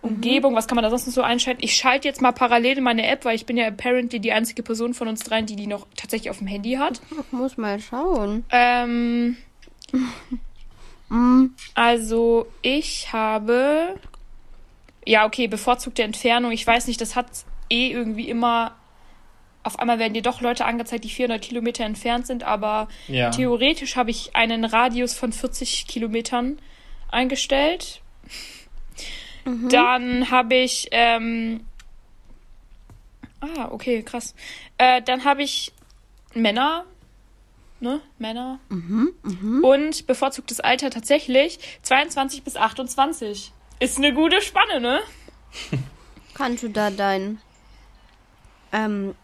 Umgebung, 0.00 0.54
was 0.54 0.68
kann 0.68 0.76
man 0.76 0.84
da 0.84 0.90
sonst 0.90 1.06
noch 1.06 1.14
so 1.14 1.22
einschalten? 1.22 1.64
Ich 1.64 1.74
schalte 1.74 2.06
jetzt 2.06 2.22
mal 2.22 2.30
parallel 2.30 2.78
in 2.78 2.84
meine 2.84 3.04
App, 3.08 3.24
weil 3.24 3.34
ich 3.34 3.46
bin 3.46 3.56
ja 3.56 3.66
apparently 3.66 4.20
die 4.20 4.30
einzige 4.30 4.62
Person 4.62 4.94
von 4.94 5.08
uns 5.08 5.24
dreien, 5.24 5.46
die 5.46 5.56
die 5.56 5.66
noch 5.66 5.88
tatsächlich 5.96 6.30
auf 6.30 6.38
dem 6.38 6.46
Handy 6.46 6.74
hat. 6.74 7.00
Ich 7.10 7.32
muss 7.32 7.56
mal 7.56 7.80
schauen. 7.80 8.44
Ähm. 8.50 9.38
also 11.74 12.46
ich 12.62 13.12
habe. 13.12 13.98
Ja, 15.04 15.26
okay, 15.26 15.46
bevorzugte 15.48 16.02
Entfernung. 16.02 16.52
Ich 16.52 16.66
weiß 16.66 16.86
nicht, 16.86 17.00
das 17.00 17.16
hat 17.16 17.26
eh 17.68 17.90
irgendwie 17.90 18.28
immer. 18.28 18.76
Auf 19.64 19.78
einmal 19.78 19.98
werden 19.98 20.14
dir 20.14 20.22
doch 20.22 20.40
Leute 20.40 20.64
angezeigt, 20.64 21.04
die 21.04 21.10
400 21.10 21.40
Kilometer 21.40 21.84
entfernt 21.84 22.26
sind, 22.26 22.42
aber 22.42 22.88
Ja. 23.06 23.30
theoretisch 23.30 23.94
habe 23.94 24.10
ich 24.10 24.34
einen 24.34 24.64
Radius 24.64 25.14
von 25.14 25.32
40 25.32 25.86
Kilometern 25.86 26.58
eingestellt. 27.10 28.00
Dann 29.44 30.30
habe 30.30 30.54
ich. 30.56 30.88
Ähm, 30.92 31.60
ah, 33.40 33.68
okay, 33.70 34.02
krass. 34.02 34.34
Äh, 34.78 35.02
dann 35.02 35.24
habe 35.24 35.42
ich 35.42 35.72
Männer. 36.34 36.84
Ne? 37.82 38.00
Männer. 38.16 38.60
Und 39.62 40.06
bevorzugtes 40.06 40.60
Alter 40.60 40.88
tatsächlich 40.90 41.58
22 41.82 42.44
bis 42.44 42.56
28. 42.56 43.52
Ist 43.80 43.98
eine 43.98 44.14
gute 44.14 44.40
Spanne, 44.40 44.80
ne? 44.80 45.00
Kannst 46.34 46.62
du 46.62 46.68
da 46.68 46.90
dein. 46.90 47.40
Ähm. 48.70 49.16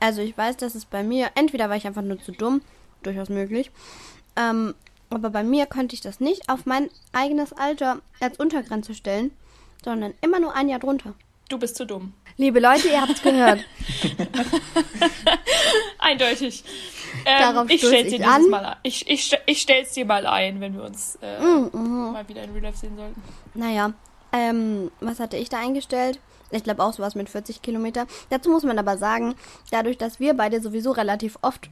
Also 0.00 0.20
ich 0.20 0.36
weiß, 0.36 0.56
dass 0.56 0.74
es 0.74 0.84
bei 0.84 1.04
mir. 1.04 1.30
Entweder 1.36 1.68
war 1.68 1.76
ich 1.76 1.86
einfach 1.86 2.02
nur 2.02 2.18
zu 2.18 2.32
dumm, 2.32 2.60
durchaus 3.04 3.28
möglich. 3.28 3.70
Ähm, 4.34 4.74
aber 5.08 5.30
bei 5.30 5.44
mir 5.44 5.66
konnte 5.66 5.94
ich 5.94 6.00
das 6.00 6.18
nicht 6.18 6.48
auf 6.48 6.66
mein 6.66 6.90
eigenes 7.12 7.52
Alter 7.52 8.00
als 8.18 8.40
Untergrenze 8.40 8.94
stellen, 8.94 9.30
sondern 9.84 10.14
immer 10.22 10.40
nur 10.40 10.56
ein 10.56 10.68
Jahr 10.68 10.80
drunter. 10.80 11.14
Du 11.48 11.56
bist 11.56 11.76
zu 11.76 11.86
dumm. 11.86 12.14
Liebe 12.36 12.60
Leute, 12.60 12.88
ihr 12.88 13.00
habt's 13.00 13.22
gehört. 13.22 13.60
Eindeutig. 15.98 16.64
Ähm, 17.26 17.66
ich 17.68 17.80
stell's 17.80 18.08
dir 18.10 18.18
dieses 18.18 18.26
an. 18.26 18.48
Mal 18.50 18.64
ein. 18.64 18.76
Ich, 18.82 19.08
ich, 19.08 19.36
ich 19.46 19.60
stell's 19.60 19.92
dir 19.92 20.04
mal 20.06 20.26
ein, 20.26 20.60
wenn 20.60 20.74
wir 20.74 20.84
uns 20.84 21.18
äh, 21.22 21.40
Mhm. 21.40 22.12
mal 22.12 22.26
wieder 22.28 22.42
in 22.42 22.50
Real 22.52 22.62
Life 22.62 22.78
sehen 22.78 22.96
sollten. 22.96 23.22
Naja, 23.54 23.92
ähm, 24.32 24.90
was 25.00 25.20
hatte 25.20 25.36
ich 25.36 25.48
da 25.48 25.58
eingestellt? 25.58 26.18
Ich 26.50 26.64
glaube 26.64 26.82
auch 26.82 26.92
sowas 26.92 27.14
mit 27.14 27.28
40 27.28 27.62
Kilometer. 27.62 28.06
Dazu 28.30 28.50
muss 28.50 28.62
man 28.62 28.78
aber 28.78 28.98
sagen, 28.98 29.34
dadurch, 29.70 29.98
dass 29.98 30.20
wir 30.20 30.34
beide 30.34 30.60
sowieso 30.60 30.90
relativ 30.92 31.38
oft 31.42 31.70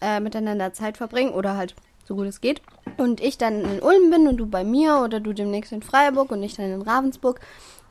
äh, 0.00 0.20
miteinander 0.20 0.72
Zeit 0.72 0.96
verbringen 0.96 1.32
oder 1.32 1.56
halt 1.56 1.74
so 2.06 2.14
gut 2.16 2.26
es 2.26 2.40
geht 2.42 2.60
und 2.98 3.20
ich 3.22 3.38
dann 3.38 3.62
in 3.62 3.80
Ulm 3.80 4.10
bin 4.10 4.28
und 4.28 4.36
du 4.36 4.46
bei 4.46 4.62
mir 4.62 4.98
oder 5.02 5.20
du 5.20 5.32
demnächst 5.32 5.72
in 5.72 5.82
Freiburg 5.82 6.30
und 6.32 6.42
ich 6.42 6.54
dann 6.54 6.66
in 6.70 6.82
Ravensburg, 6.82 7.40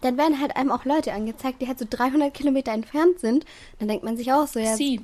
dann 0.04 0.18
werden 0.18 0.40
halt 0.40 0.56
einem 0.56 0.72
auch 0.72 0.86
Leute 0.86 1.14
angezeigt, 1.14 1.62
die 1.62 1.68
halt 1.68 1.80
so 1.80 1.86
300 1.90 2.34
Kilometer 2.34 2.72
entfernt 2.72 3.20
sind. 3.20 3.46
Dann 3.80 3.88
denkt 3.88 4.04
man 4.04 4.18
sich 4.18 4.32
auch 4.34 4.48
so, 4.48 4.60
ja, 4.60 4.76
Sie. 4.76 5.02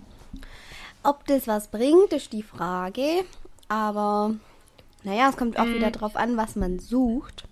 ob 1.03 1.25
das 1.27 1.47
was 1.47 1.67
bringt, 1.69 2.11
ist 2.13 2.33
die 2.33 2.43
Frage. 2.43 3.23
Aber 3.67 4.35
naja, 5.03 5.29
es 5.29 5.37
kommt 5.37 5.57
auch 5.59 5.65
wieder 5.67 5.91
drauf 5.91 6.15
an, 6.15 6.37
was 6.37 6.55
man 6.55 6.79
sucht. 6.79 7.45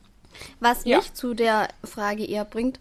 Was 0.60 0.86
Ja. 0.86 0.98
mich 0.98 1.13
zu 1.13 1.34
der 1.34 1.70
Frage 1.84 2.25
eher 2.25 2.46
bringt, 2.46 2.80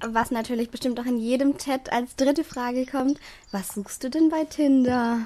was 0.00 0.30
natürlich 0.30 0.70
bestimmt 0.70 0.98
auch 1.00 1.04
in 1.06 1.18
jedem 1.18 1.58
Chat 1.58 1.92
als 1.92 2.14
dritte 2.16 2.44
Frage 2.44 2.86
kommt, 2.86 3.18
was 3.52 3.68
suchst 3.74 4.02
du 4.04 4.10
denn 4.10 4.28
bei 4.28 4.44
Tinder? 4.44 5.20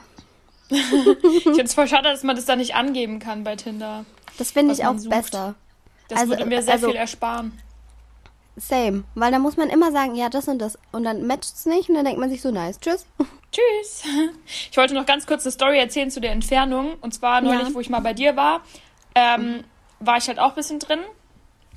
Ich 0.69 0.83
finde 1.43 1.62
es 1.62 1.75
voll 1.75 1.88
schade, 1.88 2.11
dass 2.11 2.23
man 2.23 2.37
das 2.37 2.45
da 2.45 2.57
nicht 2.57 2.75
angeben 2.75 3.19
kann 3.19 3.45
bei 3.45 3.57
Tinder. 3.57 4.05
Das 4.38 4.50
finde 4.50 4.75
ich 4.75 4.85
auch 4.85 4.99
sucht. 4.99 5.11
besser. 5.11 5.55
Das 6.09 6.21
Also, 6.21 6.31
würde 6.33 6.45
mir 6.47 6.62
sehr 6.62 6.75
also- 6.75 6.88
viel 6.88 6.97
ersparen. 6.97 7.53
Same. 8.56 9.04
Weil 9.14 9.30
da 9.32 9.38
muss 9.38 9.56
man 9.56 9.68
immer 9.68 9.92
sagen, 9.92 10.14
ja, 10.14 10.28
das 10.30 10.48
und 10.48 10.58
das. 10.58 10.78
Und 10.92 11.04
dann 11.04 11.26
matcht's 11.26 11.66
nicht 11.66 11.88
und 11.88 11.94
dann 11.94 12.04
denkt 12.04 12.18
man 12.20 12.30
sich 12.30 12.40
so, 12.40 12.50
nice, 12.50 12.80
tschüss. 12.80 13.06
Tschüss. 13.52 14.02
Ich 14.70 14.76
wollte 14.76 14.94
noch 14.94 15.06
ganz 15.06 15.26
kurz 15.26 15.44
eine 15.44 15.52
Story 15.52 15.78
erzählen 15.78 16.10
zu 16.10 16.20
der 16.20 16.32
Entfernung. 16.32 16.94
Und 17.00 17.12
zwar 17.14 17.40
neulich, 17.40 17.68
Ja. 17.68 17.75
wo 17.75 17.80
ich 17.80 17.88
mal 17.90 18.00
bei 18.00 18.12
dir 18.14 18.36
war, 18.36 18.60
ähm, 19.14 19.64
war 20.00 20.16
ich 20.18 20.28
halt 20.28 20.38
auch 20.38 20.50
ein 20.50 20.54
bisschen 20.54 20.78
drin. 20.78 21.00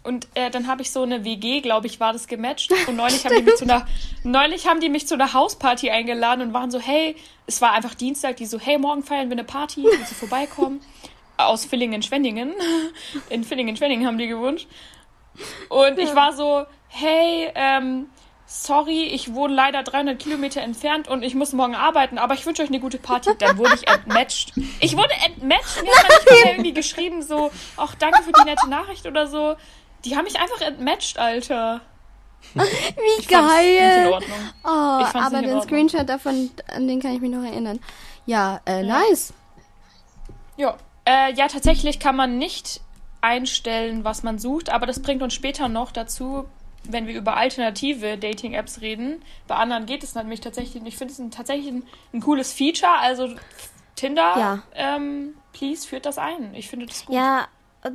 Und 0.04 0.28
äh, 0.34 0.50
dann 0.50 0.68
habe 0.68 0.82
ich 0.82 0.92
so 0.92 1.04
eine 1.04 1.26
WG, 1.26 1.60
glaube 1.60 1.88
ich, 1.88 2.00
war 2.00 2.14
das 2.14 2.28
gematcht. 2.28 2.72
Und 2.88 2.96
neulich 2.96 3.26
haben, 3.26 3.36
die 3.36 3.44
mich 3.44 3.56
zu 3.56 3.66
einer, 3.66 3.86
neulich 4.24 4.68
haben 4.68 4.80
die 4.80 4.90
mich 4.90 5.08
zu 5.08 5.16
einer 5.16 5.34
Hausparty 5.34 5.90
eingeladen 5.90 6.42
und 6.42 6.54
waren 6.54 6.72
so, 6.72 6.80
hey, 6.80 7.16
es 7.48 7.62
war 7.62 7.74
einfach 7.74 7.94
Dienstag, 7.96 8.38
die 8.38 8.46
so, 8.46 8.60
hey, 8.60 8.78
morgen 8.78 9.04
feiern 9.04 9.28
wir 9.30 9.36
eine 9.36 9.44
Party, 9.44 9.84
willst 9.84 10.12
du 10.12 10.16
vorbeikommen? 10.16 10.82
Aus 11.38 11.66
Villingen-Schwenningen. 11.66 12.54
In 13.30 13.44
Villingen-Schwenningen 13.44 14.06
haben 14.08 14.18
die 14.18 14.28
gewohnt. 14.28 14.68
Und 15.70 15.98
ich 16.00 16.16
war 16.16 16.34
so, 16.34 16.66
hey, 16.88 17.52
ähm, 17.56 18.10
sorry, 18.46 19.04
ich 19.04 19.34
wohne 19.34 19.54
leider 19.54 19.84
300 19.84 20.18
Kilometer 20.18 20.62
entfernt 20.62 21.08
und 21.08 21.24
ich 21.24 21.36
muss 21.36 21.54
morgen 21.54 21.76
arbeiten, 21.76 22.18
aber 22.18 22.34
ich 22.34 22.46
wünsche 22.46 22.64
euch 22.64 22.70
eine 22.70 22.80
gute 22.80 22.98
Party. 22.98 23.32
Dann 23.38 23.58
wurde 23.58 23.76
ich 23.76 23.88
entmatcht. 23.88 24.54
Ich 24.80 24.98
wurde 24.98 25.14
entmatcht, 25.26 25.84
mir 25.84 25.92
hat 25.92 26.26
man 26.26 26.50
irgendwie 26.50 26.74
geschrieben, 26.74 27.22
so, 27.22 27.52
ach, 27.78 27.96
danke 27.96 28.24
für 28.24 28.32
die 28.32 28.44
nette 28.44 28.68
Nachricht 28.70 29.06
oder 29.06 29.28
so. 29.28 29.56
Die 30.06 30.16
haben 30.18 30.24
mich 30.26 30.40
einfach 30.40 30.62
entmatcht, 30.62 31.20
Alter. 31.20 31.82
Wie 32.54 32.62
Ich 32.62 32.68
fand's 32.68 32.96
Nicht 33.18 33.32
in 33.32 33.38
geil. 33.38 34.12
Oh, 34.64 35.00
Ich 35.02 35.08
fand's 35.08 35.34
aber 35.34 35.42
den. 35.42 35.62
Screenshot 35.62 36.08
davon, 36.08 36.50
an 36.74 36.88
den 36.88 37.02
kann 37.02 37.14
ich 37.14 37.22
mich 37.22 37.32
noch 37.32 37.44
erinnern. 37.44 37.80
Ja, 38.26 38.62
äh, 38.66 38.82
nice. 38.84 39.34
Ja. 40.58 40.78
Äh, 41.06 41.34
ja, 41.34 41.48
tatsächlich 41.48 42.00
kann 42.00 42.16
man 42.16 42.38
nicht 42.38 42.82
einstellen, 43.22 44.04
was 44.04 44.24
man 44.24 44.40
sucht, 44.40 44.70
aber 44.70 44.86
das 44.86 45.02
bringt 45.02 45.22
uns 45.22 45.34
später 45.34 45.68
noch 45.68 45.92
dazu, 45.92 46.46
wenn 46.84 47.08
wir 47.08 47.16
über 47.16 47.36
alternative 47.36 48.18
Dating-Apps 48.18 48.82
reden. 48.82 49.22
Bei 49.48 49.56
anderen 49.56 49.86
geht 49.86 50.04
es 50.04 50.16
nämlich 50.16 50.40
tatsächlich. 50.40 50.82
Ich 50.86 50.98
finde 50.98 51.14
es 51.14 51.20
ein, 51.20 51.30
tatsächlich 51.32 51.68
ein, 51.68 51.84
ein 52.14 52.22
cooles 52.22 52.54
Feature. 52.54 52.98
Also 53.00 53.30
Tinder, 53.96 54.34
Ja. 54.38 54.64
ähm, 54.74 55.36
please 55.52 55.86
führt 55.88 56.06
das 56.06 56.18
ein. 56.18 56.54
Ich 56.54 56.70
finde 56.70 56.86
das 56.86 57.06
gut. 57.06 57.16
Ja, 57.16 57.48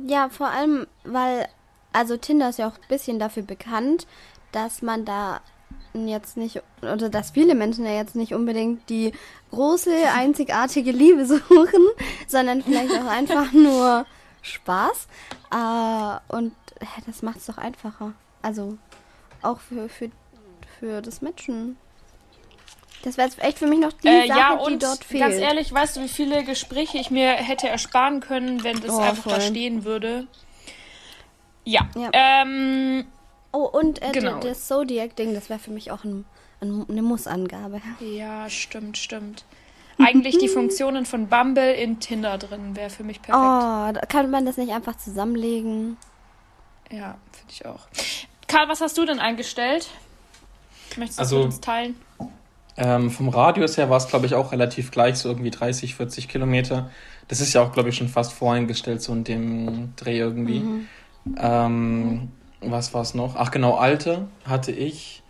ja, 0.07 0.29
vor 0.29 0.47
allem, 0.47 0.85
weil, 1.03 1.47
also 1.93 2.15
Tinder 2.17 2.49
ist 2.49 2.59
ja 2.59 2.67
auch 2.67 2.75
ein 2.75 2.87
bisschen 2.87 3.17
dafür 3.19 3.43
bekannt, 3.43 4.05
dass 4.51 4.81
man 4.81 5.03
da 5.05 5.41
jetzt 5.93 6.37
nicht, 6.37 6.61
oder 6.81 7.09
dass 7.09 7.31
viele 7.31 7.55
Menschen 7.55 7.85
ja 7.85 7.93
jetzt 7.93 8.15
nicht 8.15 8.33
unbedingt 8.33 8.89
die 8.89 9.13
große, 9.51 9.91
einzigartige 10.13 10.91
Liebe 10.91 11.25
suchen, 11.25 11.87
sondern 12.27 12.61
vielleicht 12.61 12.91
auch 12.93 13.07
einfach 13.09 13.51
nur 13.51 14.05
Spaß. 14.45 15.07
Äh, 15.51 16.33
und 16.35 16.53
äh, 16.79 16.85
das 17.05 17.21
macht 17.21 17.37
es 17.37 17.45
doch 17.47 17.57
einfacher. 17.57 18.13
Also 18.41 18.77
auch 19.41 19.59
für, 19.59 19.89
für, 19.89 20.09
für 20.79 21.01
das 21.01 21.21
Matchen. 21.21 21.77
Das 23.03 23.17
wäre 23.17 23.27
jetzt 23.27 23.39
echt 23.43 23.59
für 23.59 23.67
mich 23.67 23.79
noch 23.79 23.93
die 23.93 24.07
Äh, 24.07 24.27
Sache, 24.27 24.39
ja, 24.39 24.55
die 24.55 24.73
und 24.73 24.81
dort 24.83 25.03
fehlt. 25.03 25.21
ganz 25.21 25.35
ehrlich, 25.35 25.71
weißt 25.71 25.97
du, 25.97 26.01
wie 26.01 26.07
viele 26.07 26.43
Gespräche 26.43 26.97
ich 26.97 27.11
mir 27.11 27.33
hätte 27.33 27.67
ersparen 27.67 28.19
können, 28.19 28.63
wenn 28.63 28.79
das 28.81 28.91
Oh, 28.91 28.99
einfach 28.99 29.23
da 29.25 29.29
voll. 29.39 29.41
stehen 29.41 29.83
würde? 29.83 30.27
Ja. 31.63 31.87
Ja. 31.95 32.09
Ähm, 32.13 33.05
Oh, 33.51 33.69
und 33.71 34.01
äh, 34.01 34.11
Genau. 34.11 34.39
das 34.41 34.67
Zodiac-Ding, 34.67 35.33
das 35.33 35.49
wäre 35.49 35.59
für 35.59 35.71
mich 35.71 35.89
auch 35.89 36.03
ein, 36.03 36.25
ein, 36.61 36.85
eine 36.89 37.01
Mussangabe. 37.01 37.81
Ja, 38.01 38.49
stimmt, 38.49 38.97
stimmt. 38.97 39.45
Eigentlich 39.97 40.37
die 40.37 40.47
Funktionen 40.49 41.05
von 41.05 41.27
Bumble 41.27 41.73
in 41.73 41.99
Tinder 41.99 42.37
drin 42.37 42.75
wäre 42.75 42.89
für 42.89 43.03
mich 43.03 43.21
perfekt. 43.21 43.37
Oh, 43.37 43.91
da 43.93 44.01
kann 44.07 44.29
man 44.29 44.45
das 44.45 44.57
nicht 44.57 44.71
einfach 44.73 44.97
zusammenlegen? 44.97 45.97
Ja, 46.91 47.17
finde 47.31 47.51
ich 47.51 47.65
auch. 47.65 47.87
Karl, 48.47 48.67
was 48.69 48.81
hast 48.81 48.97
du 48.97 49.05
denn 49.05 49.19
eingestellt? 49.19 49.87
Möchtest 50.97 51.19
du 51.19 51.21
das 51.23 51.31
Also- 51.31 51.35
mit 51.37 51.45
uns 51.45 51.61
teilen? 51.61 51.95
Ähm, 52.77 53.09
vom 53.09 53.29
Radius 53.29 53.77
her 53.77 53.89
war 53.89 53.95
es, 53.97 54.07
glaube 54.09 54.25
ich, 54.25 54.35
auch 54.35 54.51
relativ 54.51 54.91
gleich, 54.91 55.15
so 55.15 55.29
irgendwie 55.29 55.49
30, 55.49 55.95
40 55.95 56.27
Kilometer. 56.27 56.89
Das 57.29 57.39
ist 57.39 57.53
ja 57.53 57.61
auch, 57.63 57.71
glaube 57.71 57.87
ich, 57.87 57.95
schon 57.95 58.09
fast 58.09 58.33
voreingestellt, 58.33 59.01
so 59.01 59.13
in 59.13 59.23
dem 59.23 59.93
Dreh 59.95 60.19
irgendwie. 60.19 60.61
Ähm, 61.37 62.31
was 62.59 62.93
war 62.93 63.01
es 63.01 63.13
noch? 63.13 63.35
Ach 63.37 63.51
genau, 63.51 63.75
Alter 63.75 64.27
hatte 64.45 64.73
ich, 64.73 65.23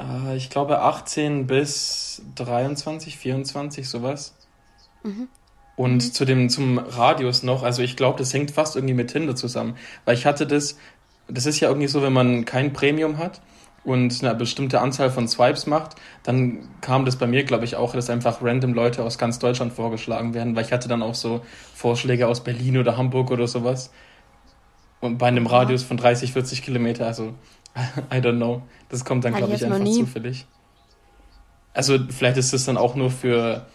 äh, 0.00 0.36
ich 0.36 0.50
glaube, 0.50 0.80
18 0.80 1.46
bis 1.46 2.22
23, 2.36 3.16
24, 3.18 3.88
sowas. 3.88 4.34
Und 5.76 6.00
zu 6.14 6.24
dem, 6.24 6.50
zum 6.50 6.78
Radius 6.78 7.42
noch, 7.42 7.62
also 7.62 7.82
ich 7.82 7.96
glaube, 7.96 8.18
das 8.18 8.34
hängt 8.34 8.50
fast 8.50 8.76
irgendwie 8.76 8.94
mit 8.94 9.10
Tinder 9.10 9.34
zusammen. 9.34 9.76
Weil 10.04 10.14
ich 10.14 10.26
hatte 10.26 10.46
das, 10.46 10.76
das 11.28 11.46
ist 11.46 11.60
ja 11.60 11.68
irgendwie 11.68 11.88
so, 11.88 12.02
wenn 12.02 12.12
man 12.12 12.44
kein 12.44 12.72
Premium 12.72 13.18
hat 13.18 13.40
und 13.84 14.22
eine 14.22 14.34
bestimmte 14.34 14.80
Anzahl 14.80 15.10
von 15.10 15.26
Swipes 15.26 15.66
macht, 15.66 15.96
dann 16.22 16.68
kam 16.82 17.06
das 17.06 17.16
bei 17.16 17.26
mir, 17.26 17.44
glaube 17.44 17.64
ich, 17.64 17.76
auch, 17.76 17.94
dass 17.94 18.10
einfach 18.10 18.42
random 18.42 18.74
Leute 18.74 19.02
aus 19.02 19.16
ganz 19.16 19.38
Deutschland 19.38 19.72
vorgeschlagen 19.72 20.34
werden, 20.34 20.54
weil 20.54 20.64
ich 20.66 20.72
hatte 20.72 20.88
dann 20.88 21.02
auch 21.02 21.14
so 21.14 21.40
Vorschläge 21.74 22.28
aus 22.28 22.44
Berlin 22.44 22.76
oder 22.76 22.98
Hamburg 22.98 23.30
oder 23.30 23.48
sowas. 23.48 23.90
Und 25.00 25.16
bei 25.16 25.28
einem 25.28 25.46
Radius 25.46 25.82
von 25.82 25.96
30, 25.96 26.34
40 26.34 26.62
Kilometer, 26.62 27.06
also 27.06 27.32
I 28.12 28.16
don't 28.16 28.36
know. 28.36 28.62
Das 28.88 29.04
kommt 29.04 29.24
dann, 29.24 29.34
glaube 29.34 29.54
ich 29.54 29.64
einfach 29.64 29.78
nie. 29.78 29.98
zufällig. 29.98 30.46
Also 31.72 31.98
vielleicht 32.08 32.36
ist 32.36 32.52
das 32.52 32.64
dann 32.64 32.76
auch 32.76 32.94
nur 32.96 33.10
für, 33.10 33.66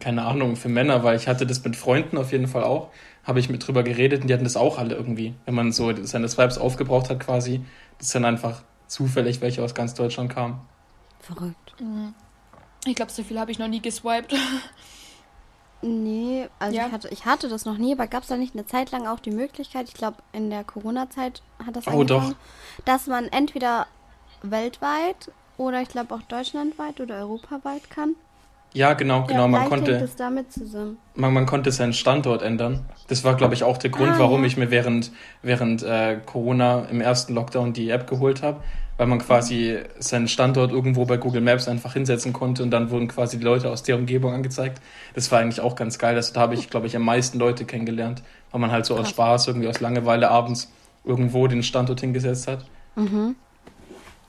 keine 0.00 0.24
Ahnung, 0.26 0.56
für 0.56 0.68
Männer, 0.68 1.02
weil 1.02 1.16
ich 1.16 1.26
hatte 1.28 1.46
das 1.46 1.64
mit 1.64 1.76
Freunden 1.76 2.18
auf 2.18 2.32
jeden 2.32 2.46
Fall 2.46 2.62
auch. 2.64 2.90
Habe 3.24 3.40
ich 3.40 3.48
mit 3.48 3.66
drüber 3.66 3.82
geredet 3.82 4.22
und 4.22 4.28
die 4.28 4.34
hatten 4.34 4.44
das 4.44 4.56
auch 4.56 4.78
alle 4.78 4.94
irgendwie. 4.94 5.34
Wenn 5.44 5.54
man 5.54 5.72
so 5.72 5.92
seine 6.04 6.28
Swipes 6.28 6.58
aufgebraucht 6.58 7.10
hat 7.10 7.20
quasi, 7.20 7.62
das 7.98 8.08
dann 8.10 8.24
einfach 8.24 8.62
zufällig 8.86 9.40
welche 9.40 9.62
aus 9.62 9.74
ganz 9.74 9.94
Deutschland 9.94 10.30
kamen. 10.32 10.60
Verrückt. 11.20 11.74
Ich 12.86 12.94
glaube, 12.94 13.10
so 13.12 13.22
viel 13.22 13.38
habe 13.38 13.50
ich 13.50 13.58
noch 13.58 13.68
nie 13.68 13.80
geswiped. 13.80 14.34
Nee, 15.80 16.48
also 16.58 16.76
Ja. 16.76 16.86
ich, 16.88 16.92
hatte, 16.92 17.08
ich 17.10 17.24
hatte 17.24 17.48
das 17.48 17.64
noch 17.64 17.78
nie, 17.78 17.92
aber 17.92 18.08
gab 18.08 18.24
es 18.24 18.28
da 18.28 18.36
nicht 18.36 18.54
eine 18.54 18.66
Zeit 18.66 18.90
lang 18.90 19.06
auch 19.06 19.20
die 19.20 19.30
Möglichkeit, 19.30 19.86
ich 19.88 19.94
glaube 19.94 20.16
in 20.32 20.50
der 20.50 20.64
Corona-Zeit 20.64 21.40
hat 21.64 21.76
das 21.76 21.86
Oh, 21.86 22.02
doch. 22.02 22.34
Dass 22.84 23.06
man 23.06 23.26
entweder 23.28 23.86
weltweit 24.42 25.30
oder 25.56 25.82
ich 25.82 25.88
glaube 25.88 26.14
auch 26.14 26.22
deutschlandweit 26.22 27.00
oder 27.00 27.16
europaweit 27.20 27.90
kann. 27.90 28.14
Ja, 28.74 28.92
genau, 28.94 29.24
genau. 29.24 29.48
man 29.48 29.62
Vielleicht 29.62 29.86
hängt 29.86 29.86
konnte, 29.86 30.04
es 30.04 30.14
damit 30.16 30.52
zusammen. 30.52 30.98
man, 31.14 31.32
man 31.32 31.46
konnte 31.46 31.72
seinen 31.72 31.94
Standort 31.94 32.42
ändern. 32.42 32.84
Das 33.08 33.24
war, 33.24 33.34
glaube 33.34 33.54
ich, 33.54 33.64
auch 33.64 33.78
der 33.78 33.90
Grund, 33.90 34.12
Ah, 34.12 34.18
warum 34.18 34.42
ja. 34.42 34.46
ich 34.46 34.56
mir 34.58 34.70
während, 34.70 35.10
während 35.42 35.82
äh, 35.82 36.20
Corona 36.24 36.84
im 36.90 37.00
ersten 37.00 37.34
Lockdown 37.34 37.72
die 37.72 37.88
App 37.88 38.06
geholt 38.06 38.42
habe, 38.42 38.62
weil 38.98 39.06
man 39.06 39.20
quasi 39.20 39.78
seinen 39.98 40.28
Standort 40.28 40.70
irgendwo 40.70 41.06
bei 41.06 41.16
Google 41.16 41.40
Maps 41.40 41.66
einfach 41.66 41.94
hinsetzen 41.94 42.34
konnte 42.34 42.62
und 42.62 42.70
dann 42.70 42.90
wurden 42.90 43.08
quasi 43.08 43.38
die 43.38 43.44
Leute 43.44 43.70
aus 43.70 43.84
der 43.84 43.96
Umgebung 43.96 44.34
angezeigt. 44.34 44.82
Das 45.14 45.32
war 45.32 45.40
eigentlich 45.40 45.60
auch 45.62 45.74
ganz 45.74 45.98
geil. 45.98 46.14
Also, 46.16 46.34
da 46.34 46.40
habe 46.40 46.54
ich, 46.54 46.68
glaube 46.68 46.86
ich, 46.86 46.94
am 46.94 47.02
meisten 47.04 47.38
Leute 47.38 47.64
kennengelernt, 47.64 48.22
weil 48.50 48.60
man 48.60 48.70
halt 48.70 48.84
so 48.84 48.96
aus. 48.96 49.08
Spaß, 49.08 49.46
irgendwie 49.48 49.68
aus 49.68 49.80
Langeweile 49.80 50.30
abends 50.30 50.70
irgendwo 51.08 51.48
den 51.48 51.62
Standort 51.64 52.00
hingesetzt 52.00 52.46
hat. 52.46 52.64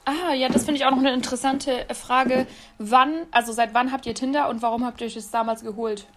Ah, 0.05 0.33
ja, 0.33 0.49
das 0.49 0.63
finde 0.65 0.79
ich 0.79 0.85
auch 0.85 0.91
noch 0.91 0.99
eine 0.99 1.13
interessante 1.13 1.85
Frage. 1.93 2.47
Wann, 2.79 3.13
also 3.31 3.51
seit 3.51 3.75
wann 3.75 3.91
habt 3.91 4.07
ihr 4.07 4.15
Tinder 4.15 4.49
und 4.49 4.63
warum 4.63 4.83
habt 4.85 5.01
ihr 5.01 5.07
euch 5.07 5.13
das 5.13 5.29
damals 5.29 5.61
geholt? 5.61 6.07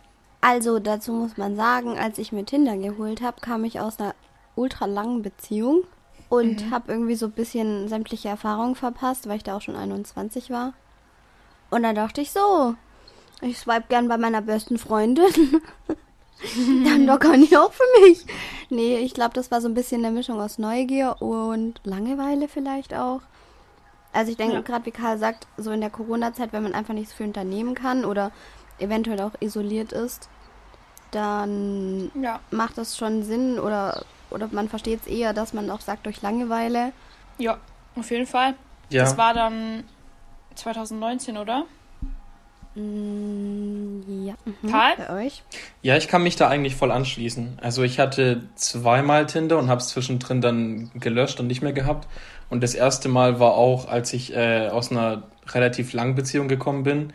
Also 0.41 0.79
dazu 0.79 1.13
muss 1.13 1.37
man 1.37 1.57
sagen, 1.57 1.99
als 1.99 2.19
ich 2.19 2.33
mir 2.33 2.45
Tinder 2.45 2.77
geholt 2.77 3.21
habe, 3.21 3.41
kam 3.41 3.65
ich 3.65 3.81
aus 3.81 4.01
einer 4.01 4.15
ultra 4.57 4.87
langen 4.87 5.23
Beziehung 5.23 5.83
und 6.29 6.71
habe 6.71 6.91
irgendwie 6.91 7.15
so 7.15 7.27
ein 7.27 7.33
bisschen 7.33 7.89
sämtliche 7.89 8.29
Erfahrungen 8.29 8.75
verpasst, 8.75 9.29
weil 9.29 9.37
ich 9.37 9.45
da 9.45 9.57
auch 9.57 9.61
schon 9.61 9.77
21 9.77 10.49
war. 10.49 10.73
Und 11.71 11.83
dann 11.83 11.95
dachte 11.95 12.23
ich 12.23 12.31
so, 12.33 12.75
ich 13.43 13.59
swipe 13.59 13.85
gern 13.89 14.09
bei 14.09 14.17
meiner 14.17 14.41
besten 14.41 14.79
Freundin. 14.79 15.27
Dann 16.85 17.07
doch 17.07 17.19
kann 17.19 17.43
ich 17.43 17.57
auch 17.57 17.73
für 17.73 18.01
mich. 18.03 18.25
Nee, 18.71 18.99
ich 18.99 19.15
glaube, 19.15 19.35
das 19.35 19.51
war 19.51 19.61
so 19.61 19.69
ein 19.69 19.75
bisschen 19.75 20.05
eine 20.05 20.15
Mischung 20.15 20.41
aus 20.41 20.59
Neugier 20.59 21.17
und 21.21 21.81
Langeweile 21.85 22.49
vielleicht 22.49 22.95
auch. 22.95 23.21
Also 24.13 24.31
ich 24.31 24.37
denke, 24.37 24.55
Ja. 24.57 24.61
gerade 24.61 24.85
wie 24.87 24.91
Karl 24.91 25.19
sagt, 25.19 25.47
so 25.57 25.71
in 25.71 25.81
der 25.81 25.91
Corona-Zeit, 25.91 26.53
wenn 26.53 26.63
man 26.63 26.75
einfach 26.75 26.95
nichts 26.95 27.13
für 27.15 27.25
unternehmen 27.25 27.75
kann 27.75 28.05
oder 28.05 28.31
eventuell 28.79 29.21
auch 29.21 29.33
isoliert 29.41 29.93
ist, 29.93 30.29
dann 31.13 32.11
Ja. 32.21 32.41
macht 32.51 32.79
das 32.79 32.97
schon 32.97 33.23
Sinn 33.23 33.59
oder, 33.59 34.05
oder 34.31 34.49
man 34.51 34.69
versteht 34.69 35.01
es 35.03 35.07
eher, 35.07 35.33
dass 35.33 35.53
man 35.53 35.71
auch 35.71 35.81
sagt 35.81 36.07
durch 36.07 36.23
Langeweile. 36.23 36.93
Ja, 37.39 37.59
auf 37.97 38.11
jeden 38.11 38.27
Fall. 38.27 38.55
Ja. 38.91 39.05
Das 39.05 39.17
war 39.17 39.35
dann 39.35 39.85
2019, 40.55 41.37
oder? 41.39 41.65
Mm, 42.75 44.27
ja. 44.27 44.35
Mhm. 44.45 44.71
Karl? 44.71 44.95
Bei 44.97 45.27
euch? 45.27 45.43
Ja, 45.83 45.97
ich 45.97 46.09
kann 46.09 46.23
mich 46.23 46.37
da 46.37 46.49
eigentlich 46.49 46.75
voll 46.75 46.91
anschließen. 46.91 47.59
Also 47.61 47.83
ich 47.83 47.99
hatte 47.99 48.43
zweimal 48.55 49.27
Tinder 49.27 49.59
und 49.59 49.69
habe 49.69 49.81
es 49.81 49.89
zwischendrin 49.89 50.41
dann 50.41 50.91
gelöscht 50.95 51.41
und 51.41 51.47
nicht 51.47 51.63
mehr 51.63 51.73
gehabt. 51.73 52.09
Und 52.49 52.63
das 52.63 52.75
erste 52.75 53.09
Mal 53.09 53.41
war 53.41 53.55
auch, 53.55 53.89
als 53.89 54.13
ich 54.13 54.35
äh, 54.35 54.69
aus 54.69 54.91
einer 54.91 55.25
relativ 55.49 55.93
langen 55.93 56.15
Beziehung 56.15 56.49
gekommen 56.49 56.83
bin. 56.83 57.13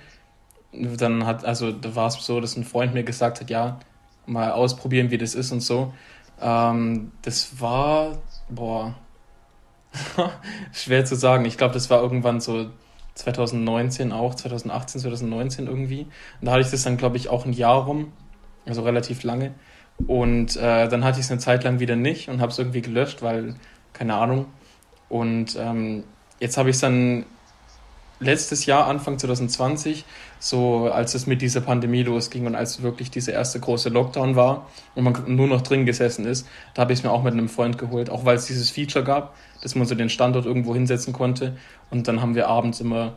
Dann 0.73 1.25
hat, 1.25 1.45
also 1.45 1.71
da 1.71 1.95
war 1.95 2.07
es 2.07 2.15
so, 2.15 2.39
dass 2.39 2.55
ein 2.55 2.63
Freund 2.63 2.93
mir 2.93 3.03
gesagt 3.03 3.41
hat, 3.41 3.49
ja, 3.49 3.79
mal 4.25 4.51
ausprobieren, 4.51 5.09
wie 5.09 5.17
das 5.17 5.33
ist 5.33 5.51
und 5.51 5.61
so. 5.61 5.93
Ähm, 6.39 7.11
das 7.23 7.59
war, 7.59 8.17
boah, 8.49 8.95
schwer 10.71 11.05
zu 11.05 11.15
sagen. 11.15 11.45
Ich 11.45 11.57
glaube, 11.57 11.73
das 11.73 11.89
war 11.89 12.01
irgendwann 12.01 12.41
so 12.41 12.69
2019 13.17 14.11
auch, 14.11 14.35
2018, 14.35 15.01
2019 15.01 15.67
irgendwie. 15.67 16.01
Und 16.39 16.45
da 16.45 16.51
hatte 16.51 16.61
ich 16.61 16.69
das 16.69 16.83
dann, 16.83 16.97
glaube 16.97 17.17
ich, 17.17 17.29
auch 17.29 17.45
ein 17.45 17.53
Jahr 17.53 17.85
rum, 17.85 18.11
also 18.65 18.83
relativ 18.83 19.23
lange. 19.23 19.53
Und 20.05 20.55
äh, 20.55 20.87
dann 20.87 21.03
hatte 21.03 21.19
ich 21.19 21.25
es 21.25 21.31
eine 21.31 21.39
Zeit 21.39 21.63
lang 21.63 21.79
wieder 21.79 21.95
nicht 21.95 22.29
und 22.29 22.41
habe 22.41 22.51
es 22.51 22.59
irgendwie 22.59 22.83
gelöscht, 22.83 23.23
weil, 23.23 23.55
keine 23.93 24.13
Ahnung. 24.13 24.45
Und 25.09 25.57
ähm, 25.59 26.03
jetzt 26.39 26.57
habe 26.57 26.69
ich 26.69 26.75
es 26.75 26.81
dann 26.81 27.25
letztes 28.19 28.65
Jahr, 28.65 28.87
Anfang 28.87 29.19
2020, 29.19 30.05
so 30.39 30.89
als 30.91 31.13
es 31.15 31.27
mit 31.27 31.41
dieser 31.41 31.61
Pandemie 31.61 32.03
losging 32.03 32.45
und 32.45 32.55
als 32.55 32.81
wirklich 32.81 33.11
dieser 33.11 33.33
erste 33.33 33.59
große 33.59 33.89
Lockdown 33.89 34.35
war 34.35 34.67
und 34.95 35.03
man 35.03 35.23
nur 35.27 35.47
noch 35.47 35.61
drin 35.61 35.85
gesessen 35.85 36.25
ist, 36.25 36.47
da 36.73 36.83
habe 36.83 36.93
ich 36.93 36.99
es 36.99 37.03
mir 37.03 37.11
auch 37.11 37.23
mit 37.23 37.33
einem 37.33 37.49
Freund 37.49 37.77
geholt, 37.77 38.09
auch 38.09 38.25
weil 38.25 38.37
es 38.37 38.45
dieses 38.45 38.69
Feature 38.69 39.03
gab, 39.03 39.35
dass 39.61 39.75
man 39.75 39.87
so 39.87 39.95
den 39.95 40.09
Standort 40.09 40.45
irgendwo 40.45 40.73
hinsetzen 40.73 41.13
konnte. 41.13 41.57
Und 41.89 42.07
dann 42.07 42.21
haben 42.21 42.35
wir 42.35 42.47
abends 42.47 42.79
immer, 42.79 43.13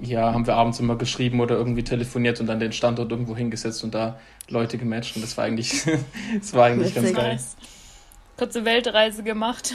ja, 0.00 0.32
haben 0.32 0.46
wir 0.46 0.54
abends 0.54 0.80
immer 0.80 0.96
geschrieben 0.96 1.40
oder 1.40 1.56
irgendwie 1.56 1.84
telefoniert 1.84 2.40
und 2.40 2.46
dann 2.46 2.60
den 2.60 2.72
Standort 2.72 3.10
irgendwo 3.10 3.36
hingesetzt 3.36 3.84
und 3.84 3.94
da 3.94 4.18
Leute 4.48 4.78
gematcht. 4.78 5.16
Und 5.16 5.22
das 5.22 5.36
war 5.36 5.44
eigentlich, 5.44 5.84
das 6.38 6.52
war 6.54 6.66
eigentlich 6.66 6.94
ganz 6.94 7.12
geil. 7.12 7.32
Nice. 7.32 7.56
Kurze 8.36 8.64
Weltreise 8.64 9.22
gemacht. 9.22 9.74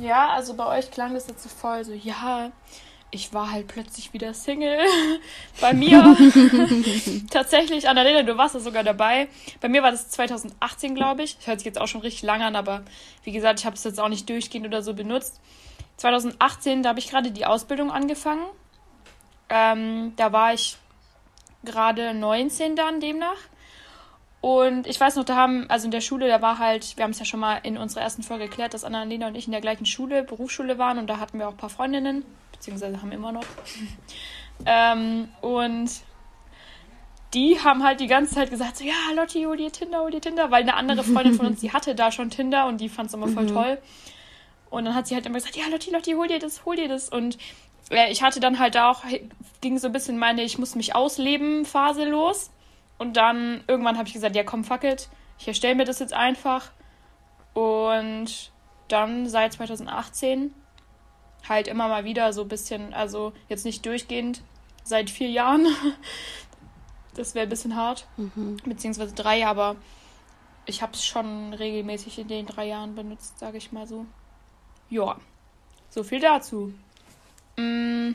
Ja, 0.00 0.30
also 0.30 0.54
bei 0.54 0.78
euch 0.78 0.90
klang 0.90 1.14
das 1.14 1.26
jetzt 1.28 1.42
so 1.42 1.48
voll 1.48 1.84
so, 1.84 1.92
ja, 1.92 2.50
ich 3.14 3.32
war 3.32 3.52
halt 3.52 3.68
plötzlich 3.68 4.12
wieder 4.12 4.34
Single. 4.34 4.78
Bei 5.60 5.72
mir 5.72 6.16
tatsächlich, 7.30 7.88
Annalena, 7.88 8.22
du 8.22 8.36
warst 8.36 8.56
da 8.56 8.60
sogar 8.60 8.82
dabei. 8.82 9.28
Bei 9.60 9.68
mir 9.68 9.82
war 9.82 9.92
das 9.92 10.10
2018, 10.10 10.94
glaube 10.94 11.22
ich. 11.22 11.36
Das 11.36 11.46
hört 11.46 11.60
sich 11.60 11.66
jetzt 11.66 11.80
auch 11.80 11.86
schon 11.86 12.00
richtig 12.00 12.22
lang 12.22 12.42
an, 12.42 12.56
aber 12.56 12.82
wie 13.22 13.32
gesagt, 13.32 13.60
ich 13.60 13.66
habe 13.66 13.76
es 13.76 13.84
jetzt 13.84 14.00
auch 14.00 14.08
nicht 14.08 14.28
durchgehend 14.28 14.66
oder 14.66 14.82
so 14.82 14.94
benutzt. 14.94 15.40
2018, 15.96 16.82
da 16.82 16.90
habe 16.90 16.98
ich 16.98 17.08
gerade 17.08 17.30
die 17.30 17.46
Ausbildung 17.46 17.92
angefangen. 17.92 18.44
Ähm, 19.48 20.12
da 20.16 20.32
war 20.32 20.52
ich 20.52 20.76
gerade 21.64 22.14
19 22.14 22.74
dann 22.74 23.00
demnach. 23.00 23.38
Und 24.40 24.86
ich 24.86 25.00
weiß 25.00 25.16
noch, 25.16 25.24
da 25.24 25.36
haben, 25.36 25.70
also 25.70 25.86
in 25.86 25.90
der 25.90 26.02
Schule, 26.02 26.28
da 26.28 26.42
war 26.42 26.58
halt, 26.58 26.96
wir 26.96 27.04
haben 27.04 27.12
es 27.12 27.18
ja 27.18 27.24
schon 27.24 27.40
mal 27.40 27.60
in 27.62 27.78
unserer 27.78 28.02
ersten 28.02 28.22
Folge 28.22 28.48
geklärt, 28.48 28.74
dass 28.74 28.84
Annalena 28.84 29.28
und 29.28 29.36
ich 29.36 29.46
in 29.46 29.52
der 29.52 29.62
gleichen 29.62 29.86
Schule, 29.86 30.22
Berufsschule 30.22 30.76
waren 30.76 30.98
und 30.98 31.06
da 31.06 31.18
hatten 31.18 31.38
wir 31.38 31.48
auch 31.48 31.52
ein 31.52 31.56
paar 31.56 31.70
Freundinnen, 31.70 32.24
beziehungsweise 32.64 33.00
haben 33.00 33.12
immer 33.12 33.32
noch. 33.32 33.44
ähm, 34.66 35.28
und 35.40 35.90
die 37.34 37.60
haben 37.60 37.82
halt 37.82 38.00
die 38.00 38.06
ganze 38.06 38.34
Zeit 38.34 38.50
gesagt, 38.50 38.78
so, 38.78 38.84
ja, 38.84 38.94
Lotti, 39.14 39.42
hol 39.44 39.56
dir 39.56 39.70
Tinder, 39.70 40.00
hol 40.00 40.10
dir 40.10 40.20
Tinder, 40.20 40.50
weil 40.50 40.62
eine 40.62 40.74
andere 40.74 41.04
Freundin 41.04 41.34
von 41.34 41.46
uns, 41.46 41.60
die 41.60 41.72
hatte 41.72 41.94
da 41.94 42.10
schon 42.10 42.30
Tinder 42.30 42.66
und 42.66 42.80
die 42.80 42.88
fand 42.88 43.08
es 43.08 43.14
immer 43.14 43.28
voll 43.28 43.46
toll. 43.46 43.78
Und 44.70 44.86
dann 44.86 44.94
hat 44.94 45.06
sie 45.06 45.14
halt 45.14 45.26
immer 45.26 45.36
gesagt, 45.36 45.56
ja, 45.56 45.66
Lotti, 45.68 45.90
Lotti, 45.90 46.12
hol 46.12 46.26
dir 46.26 46.38
das, 46.38 46.64
hol 46.64 46.76
dir 46.76 46.88
das. 46.88 47.08
Und 47.08 47.38
äh, 47.90 48.10
ich 48.10 48.22
hatte 48.22 48.40
dann 48.40 48.58
halt 48.58 48.74
da 48.74 48.90
auch, 48.90 49.02
ging 49.60 49.78
so 49.78 49.88
ein 49.88 49.92
bisschen 49.92 50.18
meine, 50.18 50.42
ich 50.42 50.58
muss 50.58 50.74
mich 50.74 50.94
ausleben 50.94 51.64
Phase 51.64 52.04
los. 52.04 52.50
Und 52.96 53.16
dann 53.16 53.62
irgendwann 53.66 53.98
habe 53.98 54.08
ich 54.08 54.14
gesagt, 54.14 54.36
ja 54.36 54.44
komm, 54.44 54.64
fuck 54.64 54.84
it, 54.84 55.08
ich 55.38 55.48
erstelle 55.48 55.74
mir 55.74 55.84
das 55.84 55.98
jetzt 55.98 56.14
einfach. 56.14 56.70
Und 57.52 58.52
dann 58.88 59.28
seit 59.28 59.52
2018 59.54 60.54
halt 61.48 61.68
immer 61.68 61.88
mal 61.88 62.04
wieder 62.04 62.32
so 62.32 62.42
ein 62.42 62.48
bisschen, 62.48 62.94
also 62.94 63.32
jetzt 63.48 63.64
nicht 63.64 63.84
durchgehend, 63.86 64.42
seit 64.82 65.10
vier 65.10 65.30
Jahren. 65.30 65.66
Das 67.16 67.36
wäre 67.36 67.46
ein 67.46 67.48
bisschen 67.48 67.76
hart, 67.76 68.08
beziehungsweise 68.64 69.14
drei, 69.14 69.46
aber 69.46 69.76
ich 70.66 70.82
habe 70.82 70.94
es 70.94 71.06
schon 71.06 71.54
regelmäßig 71.54 72.18
in 72.18 72.26
den 72.26 72.44
drei 72.44 72.66
Jahren 72.66 72.96
benutzt, 72.96 73.38
sage 73.38 73.56
ich 73.56 73.70
mal 73.70 73.86
so. 73.86 74.04
Ja, 74.90 75.16
so 75.90 76.02
viel 76.02 76.18
dazu. 76.18 76.74
Mm, 77.56 78.14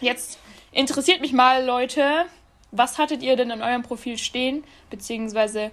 Jetzt 0.00 0.38
interessiert 0.72 1.20
mich 1.20 1.32
mal, 1.32 1.64
Leute, 1.64 2.26
was 2.70 2.98
hattet 2.98 3.22
ihr 3.22 3.36
denn 3.36 3.50
in 3.50 3.62
eurem 3.62 3.82
Profil 3.82 4.18
stehen? 4.18 4.64
Beziehungsweise 4.90 5.70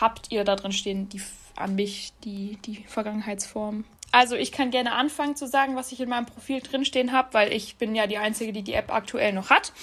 habt 0.00 0.30
ihr 0.30 0.44
da 0.44 0.56
drin 0.56 0.72
stehen, 0.72 1.08
die 1.08 1.20
an 1.56 1.74
mich, 1.74 2.12
die, 2.24 2.56
die 2.64 2.84
Vergangenheitsform? 2.84 3.84
Also 4.16 4.34
ich 4.34 4.50
kann 4.50 4.70
gerne 4.70 4.92
anfangen 4.92 5.36
zu 5.36 5.46
sagen, 5.46 5.76
was 5.76 5.92
ich 5.92 6.00
in 6.00 6.08
meinem 6.08 6.24
Profil 6.24 6.62
drinstehen 6.62 7.12
habe, 7.12 7.34
weil 7.34 7.52
ich 7.52 7.76
bin 7.76 7.94
ja 7.94 8.06
die 8.06 8.16
Einzige, 8.16 8.50
die 8.50 8.62
die 8.62 8.72
App 8.72 8.90
aktuell 8.90 9.34
noch 9.34 9.50
hat. 9.50 9.74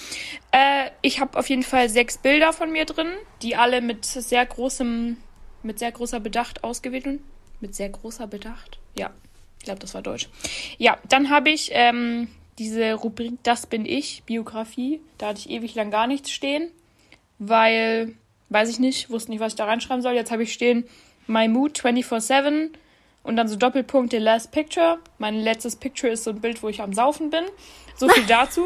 Äh, 0.52 0.89
ich 1.04 1.19
habe 1.19 1.38
auf 1.38 1.48
jeden 1.50 1.62
Fall 1.62 1.88
sechs 1.88 2.17
Bilder 2.17 2.52
von 2.52 2.72
mir 2.72 2.86
drin, 2.86 3.10
die 3.43 3.56
alle 3.56 3.80
mit 3.80 4.06
sehr 4.06 4.43
großem, 4.43 5.17
mit 5.62 5.78
sehr 5.78 5.91
großer 5.91 6.19
Bedacht 6.19 6.63
ausgewählt 6.63 7.04
sind. 7.04 7.22
Mit 7.62 7.76
sehr 7.76 7.89
großer 7.89 8.26
Bedacht? 8.26 8.80
Ja, 8.98 9.12
ich 9.60 9.65
glaube, 9.65 9.82
das 9.82 9.93
war 9.93 10.02
Deutsch. 10.02 10.30
Ja, 10.80 10.98
dann 11.08 11.30
habe 11.30 11.52
ich 11.52 11.69
ähm, 11.72 12.28
diese 12.58 12.96
Rubrik 12.96 13.34
Das 13.43 13.67
bin 13.67 13.86
ich, 13.86 14.24
Biografie. 14.24 15.00
Da 15.19 15.28
hatte 15.28 15.41
ich 15.41 15.52
ewig 15.52 15.76
lang 15.76 15.91
gar 15.91 16.08
nichts 16.08 16.32
stehen, 16.32 16.72
weil, 17.38 18.15
weiß 18.50 18.69
ich 18.69 18.80
nicht, 18.80 19.12
wusste 19.12 19.30
nicht, 19.30 19.41
was 19.41 19.54
ich 19.54 19.58
da 19.58 19.65
reinschreiben 19.65 20.02
soll. 20.02 20.13
Jetzt 20.13 20.32
habe 20.32 20.41
ich 20.41 20.54
stehen 20.54 20.86
My 21.28 21.48
Mood 21.48 21.80
24-7 21.80 22.72
und 23.24 23.38
dann 23.38 23.48
so 23.48 23.56
Doppelpunkt 23.56 24.12
The 24.12 24.18
Last 24.18 24.52
Picture. 24.52 25.00
Mein 25.18 25.36
letztes 25.36 25.76
Picture 25.76 26.12
ist 26.12 26.26
so 26.26 26.32
ein 26.32 26.42
Bild, 26.42 26.62
wo 26.62 26.70
ich 26.70 26.82
am 26.82 26.94
Saufen 26.94 27.30
bin. 27.30 27.46
So 27.96 28.10
viel 28.10 28.26
dazu. 28.26 28.66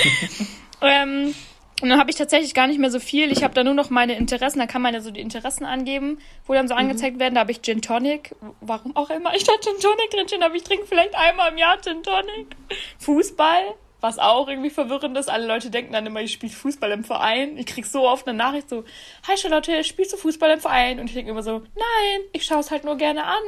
ähm, 0.82 1.34
und 1.82 1.88
dann 1.88 1.98
habe 1.98 2.10
ich 2.10 2.16
tatsächlich 2.16 2.54
gar 2.54 2.68
nicht 2.68 2.78
mehr 2.78 2.92
so 2.92 3.00
viel. 3.00 3.32
Ich 3.32 3.42
habe 3.42 3.54
da 3.54 3.64
nur 3.64 3.74
noch 3.74 3.90
meine 3.90 4.16
Interessen. 4.16 4.60
Da 4.60 4.66
kann 4.66 4.82
man 4.82 4.94
ja 4.94 5.00
so 5.00 5.10
die 5.10 5.20
Interessen 5.20 5.64
angeben, 5.64 6.18
wo 6.46 6.54
dann 6.54 6.68
so 6.68 6.74
angezeigt 6.74 7.18
werden. 7.18 7.34
Da 7.34 7.40
habe 7.40 7.50
ich 7.50 7.60
Gin 7.60 7.82
Tonic. 7.82 8.36
Warum 8.60 8.94
auch 8.94 9.10
immer 9.10 9.34
ich 9.34 9.42
da 9.42 9.52
Gin 9.60 9.80
Tonic 9.80 10.10
drin 10.10 10.28
stehen 10.28 10.44
habe. 10.44 10.56
Ich 10.56 10.62
trinke 10.62 10.86
vielleicht 10.86 11.16
einmal 11.16 11.50
im 11.50 11.58
Jahr 11.58 11.80
Gin 11.80 12.04
Tonic. 12.04 12.54
Fußball, 12.98 13.74
was 14.02 14.18
auch 14.18 14.48
irgendwie 14.48 14.70
verwirrend 14.70 15.16
ist. 15.16 15.30
Alle 15.30 15.46
Leute 15.46 15.70
denken 15.70 15.92
dann 15.92 16.04
immer, 16.04 16.20
ich 16.20 16.32
spiele 16.32 16.52
Fußball 16.52 16.90
im 16.90 17.04
Verein. 17.04 17.56
Ich 17.56 17.66
krieg 17.66 17.86
so 17.86 18.08
oft 18.08 18.26
eine 18.26 18.36
Nachricht 18.36 18.68
so, 18.68 18.84
Hi 19.28 19.36
Charlotte, 19.36 19.84
spielst 19.84 20.12
du 20.12 20.16
Fußball 20.16 20.50
im 20.50 20.60
Verein? 20.60 20.98
Und 20.98 21.06
ich 21.06 21.14
denke 21.14 21.30
immer 21.30 21.42
so, 21.42 21.60
nein, 21.60 22.20
ich 22.32 22.44
schaue 22.44 22.58
es 22.58 22.70
halt 22.70 22.84
nur 22.84 22.96
gerne 22.96 23.24
an. 23.24 23.42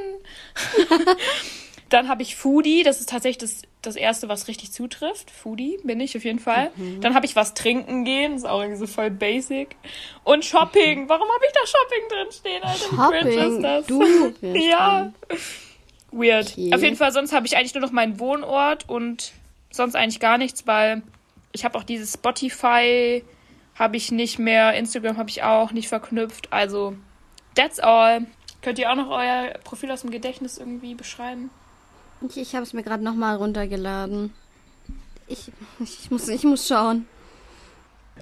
Dann 1.90 2.09
habe 2.09 2.23
ich 2.23 2.37
Foodie, 2.37 2.83
das 2.83 3.01
ist 3.01 3.11
tatsächlich 3.11 3.38
das, 3.38 3.62
das 3.83 3.97
erste, 3.97 4.29
was 4.29 4.49
richtig 4.49 4.73
zutrifft. 4.73 5.31
Foodie 5.31 5.79
bin 5.85 6.01
ich 6.01 6.17
auf 6.17 6.25
jeden 6.25 6.38
Fall. 6.38 6.71
Dann 7.01 7.14
habe 7.14 7.27
ich 7.27 7.37
was 7.37 7.55
trinken 7.55 8.05
gehen, 8.05 8.35
ist 8.35 8.47
auch 8.47 8.61
irgendwie 8.61 8.81
so 8.81 8.87
voll 8.87 9.11
basic. 9.11 9.77
Und 10.25 10.45
Shopping. 10.45 11.09
Warum 11.09 11.29
habe 11.29 11.45
ich 11.47 11.53
da 11.53 11.61
Shopping 11.67 12.09
drin 12.09 12.33
stehen, 12.33 12.62
Alter? 12.62 12.90
Wie 12.90 13.19
cringe 13.19 13.33
Shopping, 13.33 13.57
ist 13.57 13.62
das? 13.62 13.87
du 13.87 14.59
ja. 14.59 15.12
Weird. 16.11 16.53
Okay. 16.53 16.75
Auf 16.75 16.83
jeden 16.83 16.97
Fall, 16.97 17.12
sonst 17.12 17.33
habe 17.33 17.47
ich 17.47 17.57
eigentlich 17.57 17.75
nur 17.75 17.83
noch 17.83 17.93
meinen 17.93 18.19
Wohnort 18.19 18.88
und 18.88 19.33
sonst 19.77 19.97
eigentlich 19.97 20.21
gar 20.21 20.39
nichts, 20.39 20.67
weil 20.67 21.03
ich 21.53 21.65
habe 21.65 21.79
auch 21.79 21.85
dieses 21.85 22.15
Spotify 22.15 23.23
habe 23.75 23.97
ich 23.97 24.13
nicht 24.13 24.39
mehr, 24.39 24.75
Instagram 24.75 25.17
habe 25.17 25.31
ich 25.31 25.43
auch 25.43 25.73
nicht 25.73 25.89
verknüpft. 25.89 26.53
Also, 26.53 26.97
that's 27.55 27.81
all. 27.81 28.27
Könnt 28.63 28.79
ihr 28.79 28.91
auch 28.91 28.97
noch 28.97 29.11
euer 29.11 29.55
Profil 29.65 29.91
aus 29.91 30.03
dem 30.03 30.11
Gedächtnis 30.11 30.59
irgendwie 30.59 30.95
beschreiben? 30.95 31.51
Ich, 32.29 32.37
ich 32.37 32.55
habe 32.55 32.63
es 32.63 32.73
mir 32.73 32.83
gerade 32.83 33.03
nochmal 33.03 33.37
runtergeladen. 33.37 34.33
Ich, 35.27 35.51
ich, 35.81 36.11
muss, 36.11 36.29
ich 36.29 36.45
muss 36.45 36.69
schauen. 36.69 37.07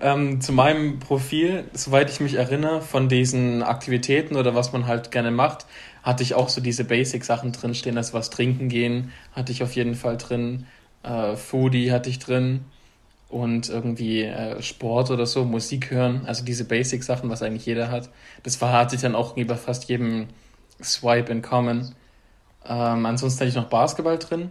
Ähm, 0.00 0.40
zu 0.40 0.52
meinem 0.52 0.98
Profil, 1.00 1.64
soweit 1.74 2.10
ich 2.10 2.20
mich 2.20 2.34
erinnere, 2.34 2.80
von 2.80 3.08
diesen 3.08 3.62
Aktivitäten 3.62 4.36
oder 4.36 4.54
was 4.54 4.72
man 4.72 4.86
halt 4.86 5.10
gerne 5.10 5.30
macht, 5.30 5.66
hatte 6.02 6.22
ich 6.22 6.34
auch 6.34 6.48
so 6.48 6.60
diese 6.60 6.84
Basic-Sachen 6.84 7.52
drinstehen, 7.52 7.98
also 7.98 8.14
was 8.14 8.30
trinken 8.30 8.68
gehen, 8.68 9.12
hatte 9.32 9.52
ich 9.52 9.62
auf 9.62 9.74
jeden 9.76 9.94
Fall 9.94 10.16
drin, 10.16 10.66
äh, 11.02 11.36
Foodie 11.36 11.92
hatte 11.92 12.10
ich 12.10 12.18
drin 12.18 12.64
und 13.28 13.68
irgendwie 13.68 14.22
äh, 14.22 14.60
Sport 14.62 15.10
oder 15.10 15.26
so, 15.26 15.44
Musik 15.44 15.90
hören, 15.90 16.22
also 16.26 16.44
diese 16.44 16.64
Basic-Sachen, 16.64 17.30
was 17.30 17.42
eigentlich 17.42 17.66
jeder 17.66 17.90
hat. 17.90 18.10
Das 18.42 18.60
war, 18.60 18.72
hatte 18.72 18.94
ich 18.94 19.02
dann 19.02 19.14
auch 19.14 19.34
bei 19.34 19.56
fast 19.56 19.88
jedem 19.88 20.28
Swipe 20.82 21.32
in 21.32 21.42
Common. 21.42 21.94
Ähm, 22.66 23.06
ansonsten 23.06 23.40
hatte 23.40 23.48
ich 23.48 23.56
noch 23.56 23.68
Basketball 23.68 24.18
drin. 24.18 24.50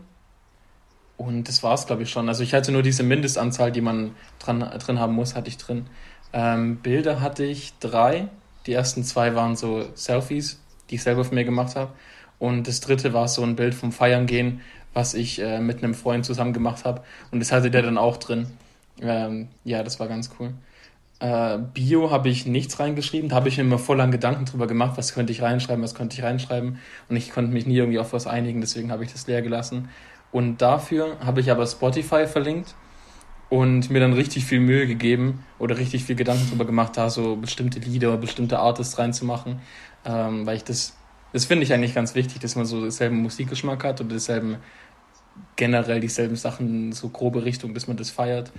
Und 1.18 1.48
das 1.48 1.62
war 1.62 1.76
es, 1.76 1.86
glaube 1.86 2.02
ich, 2.02 2.10
schon. 2.10 2.28
Also 2.28 2.42
ich 2.42 2.56
hatte 2.56 2.72
nur 2.72 2.82
diese 2.82 3.04
Mindestanzahl, 3.04 3.72
die 3.72 3.82
man 3.82 4.16
dran, 4.40 4.60
drin 4.60 5.00
haben 5.00 5.14
muss, 5.14 5.36
hatte 5.36 5.50
ich 5.50 5.58
drin. 5.58 5.86
Ähm, 6.34 6.78
Bilder 6.78 7.22
hatte 7.22 7.44
ich 7.44 7.74
drei. 7.80 8.28
Die 8.66 8.74
ersten 8.74 9.04
zwei 9.04 9.36
waren 9.36 9.56
so 9.56 9.86
Selfies, 9.94 10.60
die 10.90 10.96
ich 10.96 11.04
selber 11.04 11.24
von 11.24 11.36
mir 11.36 11.46
gemacht 11.46 11.76
habe. 11.76 11.94
Und 12.40 12.68
das 12.68 12.80
dritte 12.80 13.14
war 13.14 13.28
so 13.28 13.44
ein 13.44 13.56
Bild 13.56 13.76
vom 13.76 13.92
Feiern 13.92 14.26
gehen, 14.26 14.62
was 14.94 15.14
ich 15.14 15.40
äh, 15.40 15.60
mit 15.60 15.84
einem 15.84 15.94
Freund 15.94 16.26
zusammen 16.26 16.54
gemacht 16.54 16.86
habe. 16.86 17.02
Und 17.32 17.40
das 17.40 17.52
hatte 17.52 17.72
der 17.72 17.82
dann 17.82 17.98
auch 17.98 18.18
drin. 18.18 18.48
Ähm, 19.02 19.48
ja, 19.64 19.84
das 19.84 20.00
war 20.00 20.08
ganz 20.08 20.32
cool. 20.40 20.54
Äh, 21.20 21.60
Bio 21.74 22.10
habe 22.10 22.30
ich 22.30 22.46
nichts 22.46 22.80
reingeschrieben. 22.80 23.30
Da 23.30 23.36
habe 23.36 23.48
ich 23.48 23.58
mir 23.58 23.64
immer 23.64 23.80
voll 23.80 24.02
an 24.02 24.12
Gedanken 24.12 24.46
drüber 24.46 24.68
gemacht, 24.68 24.94
was 24.98 25.14
könnte 25.14 25.32
ich 25.32 25.42
reinschreiben, 25.42 25.84
was 25.84 25.96
könnte 25.96 26.18
ich 26.18 26.24
reinschreiben. 26.24 26.80
Und 27.10 27.16
ich 27.16 27.32
konnte 27.32 27.52
mich 27.52 27.66
nie 27.66 27.78
irgendwie 27.78 28.00
auf 28.00 28.12
was 28.14 28.28
einigen, 28.28 28.60
deswegen 28.60 28.92
habe 28.92 29.04
ich 29.04 29.12
das 29.12 29.28
leer 29.28 29.42
gelassen. 29.42 29.90
Und 30.32 30.62
dafür 30.62 31.18
habe 31.24 31.42
ich 31.42 31.52
aber 31.52 31.68
Spotify 31.68 32.26
verlinkt 32.26 32.76
und 33.52 33.90
mir 33.90 34.00
dann 34.00 34.14
richtig 34.14 34.46
viel 34.46 34.62
Mühe 34.62 34.88
gegeben 34.88 35.44
oder 35.60 35.78
richtig 35.78 36.06
viel 36.06 36.16
Gedanken 36.16 36.50
drüber 36.50 36.66
gemacht, 36.66 36.96
da 36.96 37.10
so 37.10 37.36
bestimmte 37.36 37.80
Lieder, 37.80 38.16
bestimmte 38.18 38.60
Artists 38.60 38.98
reinzumachen, 38.98 39.60
ähm, 40.06 40.46
weil 40.46 40.56
ich 40.56 40.64
das, 40.64 40.96
das 41.34 41.46
finde 41.46 41.64
ich 41.64 41.74
eigentlich 41.74 41.96
ganz 41.96 42.16
wichtig, 42.16 42.40
dass 42.40 42.56
man 42.56 42.66
so 42.66 42.82
denselben 42.82 43.22
Musikgeschmack 43.22 43.84
hat 43.84 44.02
oder 44.02 44.10
denselben, 44.10 44.58
generell 45.56 46.00
dieselben 46.00 46.36
Sachen, 46.36 46.92
so 46.92 47.10
grobe 47.10 47.46
Richtung, 47.46 47.74
dass 47.74 47.88
man 47.88 47.98
das 47.98 48.10
feiert. 48.10 48.52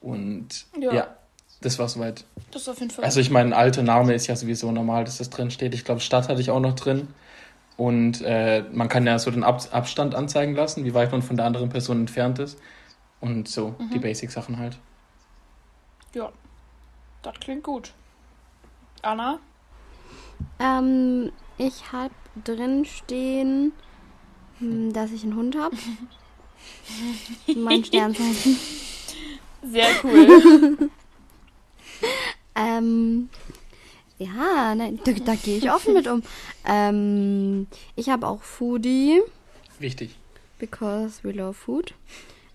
Und 0.00 0.66
ja, 0.78 0.92
ja 0.92 1.16
das 1.62 1.78
war 1.78 1.88
soweit. 1.88 2.24
Das 2.50 2.62
ist 2.62 2.68
auf 2.68 2.80
jeden 2.80 2.90
Fall. 2.90 3.04
Also 3.04 3.20
ich 3.20 3.30
meine, 3.30 3.56
alter 3.56 3.82
Name 3.82 4.14
ist 4.14 4.26
ja 4.26 4.36
sowieso 4.36 4.70
normal, 4.72 5.04
dass 5.04 5.18
das 5.18 5.30
drin 5.30 5.50
steht. 5.50 5.74
Ich 5.74 5.84
glaube, 5.84 6.00
Stadt 6.00 6.28
hatte 6.28 6.40
ich 6.40 6.50
auch 6.50 6.60
noch 6.60 6.74
drin. 6.74 7.08
Und 7.76 8.20
äh, 8.22 8.64
man 8.72 8.88
kann 8.88 9.06
ja 9.06 9.18
so 9.18 9.30
den 9.30 9.44
Ab 9.44 9.62
Abstand 9.70 10.14
anzeigen 10.14 10.54
lassen, 10.54 10.84
wie 10.84 10.94
weit 10.94 11.10
man 11.10 11.22
von 11.22 11.36
der 11.36 11.46
anderen 11.46 11.70
Person 11.70 12.00
entfernt 12.00 12.38
ist. 12.38 12.58
Und 13.20 13.48
so, 13.48 13.74
mhm. 13.78 13.90
die 13.90 13.98
Basic-Sachen 13.98 14.58
halt. 14.58 14.78
Ja, 16.14 16.30
das 17.22 17.34
klingt 17.40 17.62
gut. 17.62 17.92
Anna? 19.00 19.38
Ähm, 20.58 21.32
ich 21.66 21.92
habe 21.92 22.14
drin 22.44 22.84
stehen, 22.84 23.72
hm, 24.58 24.92
dass 24.92 25.12
ich 25.12 25.22
einen 25.22 25.36
Hund 25.36 25.56
habe. 25.56 25.76
mein 27.56 27.84
Sternzeichen. 27.84 28.58
Sehr 29.62 29.88
cool. 30.02 30.90
ähm, 32.54 33.28
ja, 34.18 34.74
ne, 34.74 34.98
da, 35.04 35.12
da 35.12 35.34
gehe 35.34 35.58
ich 35.58 35.70
offen 35.70 35.94
mit 35.94 36.06
um. 36.06 36.22
Ähm, 36.64 37.66
ich 37.96 38.08
habe 38.08 38.26
auch 38.26 38.42
Foodie. 38.42 39.20
Wichtig. 39.78 40.16
Because 40.58 41.22
we 41.22 41.32
love 41.32 41.54
food. 41.54 41.94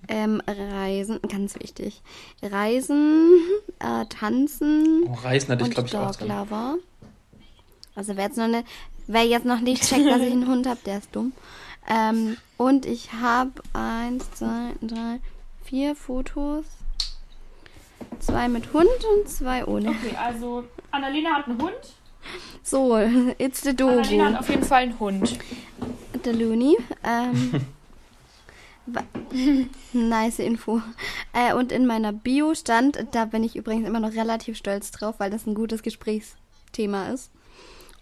Ähm, 0.09 0.41
Reisen, 0.47 1.19
ganz 1.27 1.59
wichtig. 1.59 2.01
Reisen, 2.41 3.31
äh, 3.79 4.05
Tanzen. 4.05 5.03
Oh, 5.09 5.13
Reisen 5.13 5.49
hatte 5.49 5.65
ich, 5.65 5.71
glaube 5.71 5.87
ich, 5.87 5.95
auch 5.95 6.15
drin. 6.15 6.29
Lover. 6.29 6.77
Also 7.95 8.15
wer 8.15 8.25
jetzt 8.25 8.37
noch 8.37 8.47
nicht, 8.47 8.65
wer 9.07 9.25
jetzt 9.25 9.45
noch 9.45 9.59
nicht 9.59 9.83
checkt, 9.83 10.05
dass 10.05 10.21
ich 10.21 10.31
einen 10.31 10.47
Hund 10.51 10.67
habe, 10.67 10.79
der 10.85 10.99
ist 10.99 11.15
dumm. 11.15 11.33
Ähm, 11.89 12.37
und 12.57 12.85
ich 12.85 13.13
habe 13.13 13.51
eins, 13.73 14.29
zwei, 14.31 14.73
drei, 14.81 15.19
vier 15.63 15.95
Fotos. 15.95 16.65
Zwei 18.19 18.47
mit 18.47 18.73
Hund 18.73 18.87
und 19.15 19.29
zwei 19.29 19.65
ohne. 19.65 19.89
Okay, 19.89 20.15
also 20.17 20.63
Annalena 20.91 21.31
hat 21.35 21.47
einen 21.47 21.61
Hund. 21.61 21.73
So, 22.61 22.97
it's 23.37 23.61
the 23.61 23.75
Dogo. 23.75 23.99
Annalena 23.99 24.25
hat 24.33 24.39
auf 24.39 24.49
jeden 24.49 24.63
Fall 24.63 24.83
einen 24.83 24.99
Hund. 24.99 25.39
Der 26.25 26.33
Looney. 26.33 26.77
Ähm, 27.03 27.65
nice 29.93 30.39
Info. 30.39 30.81
Äh, 31.33 31.53
und 31.53 31.71
in 31.71 31.85
meiner 31.85 32.13
Bio 32.13 32.55
stand, 32.55 33.05
da 33.11 33.25
bin 33.25 33.43
ich 33.43 33.55
übrigens 33.55 33.87
immer 33.87 33.99
noch 33.99 34.13
relativ 34.13 34.57
stolz 34.57 34.91
drauf, 34.91 35.15
weil 35.17 35.29
das 35.29 35.45
ein 35.45 35.55
gutes 35.55 35.83
Gesprächsthema 35.83 37.09
ist. 37.09 37.31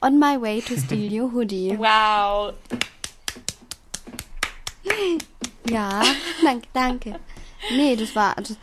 On 0.06 0.20
my 0.20 0.38
way 0.39 0.62
to 0.62 0.78
steal 0.78 1.12
your 1.22 1.32
hoodie. 1.32 1.76
Wow. 1.76 2.54
Ja, 5.68 6.04
danke, 6.44 6.68
danke. 6.74 7.20
Nee, 7.72 7.96
das 7.96 8.15
war. 8.15 8.36
Das, 8.36 8.56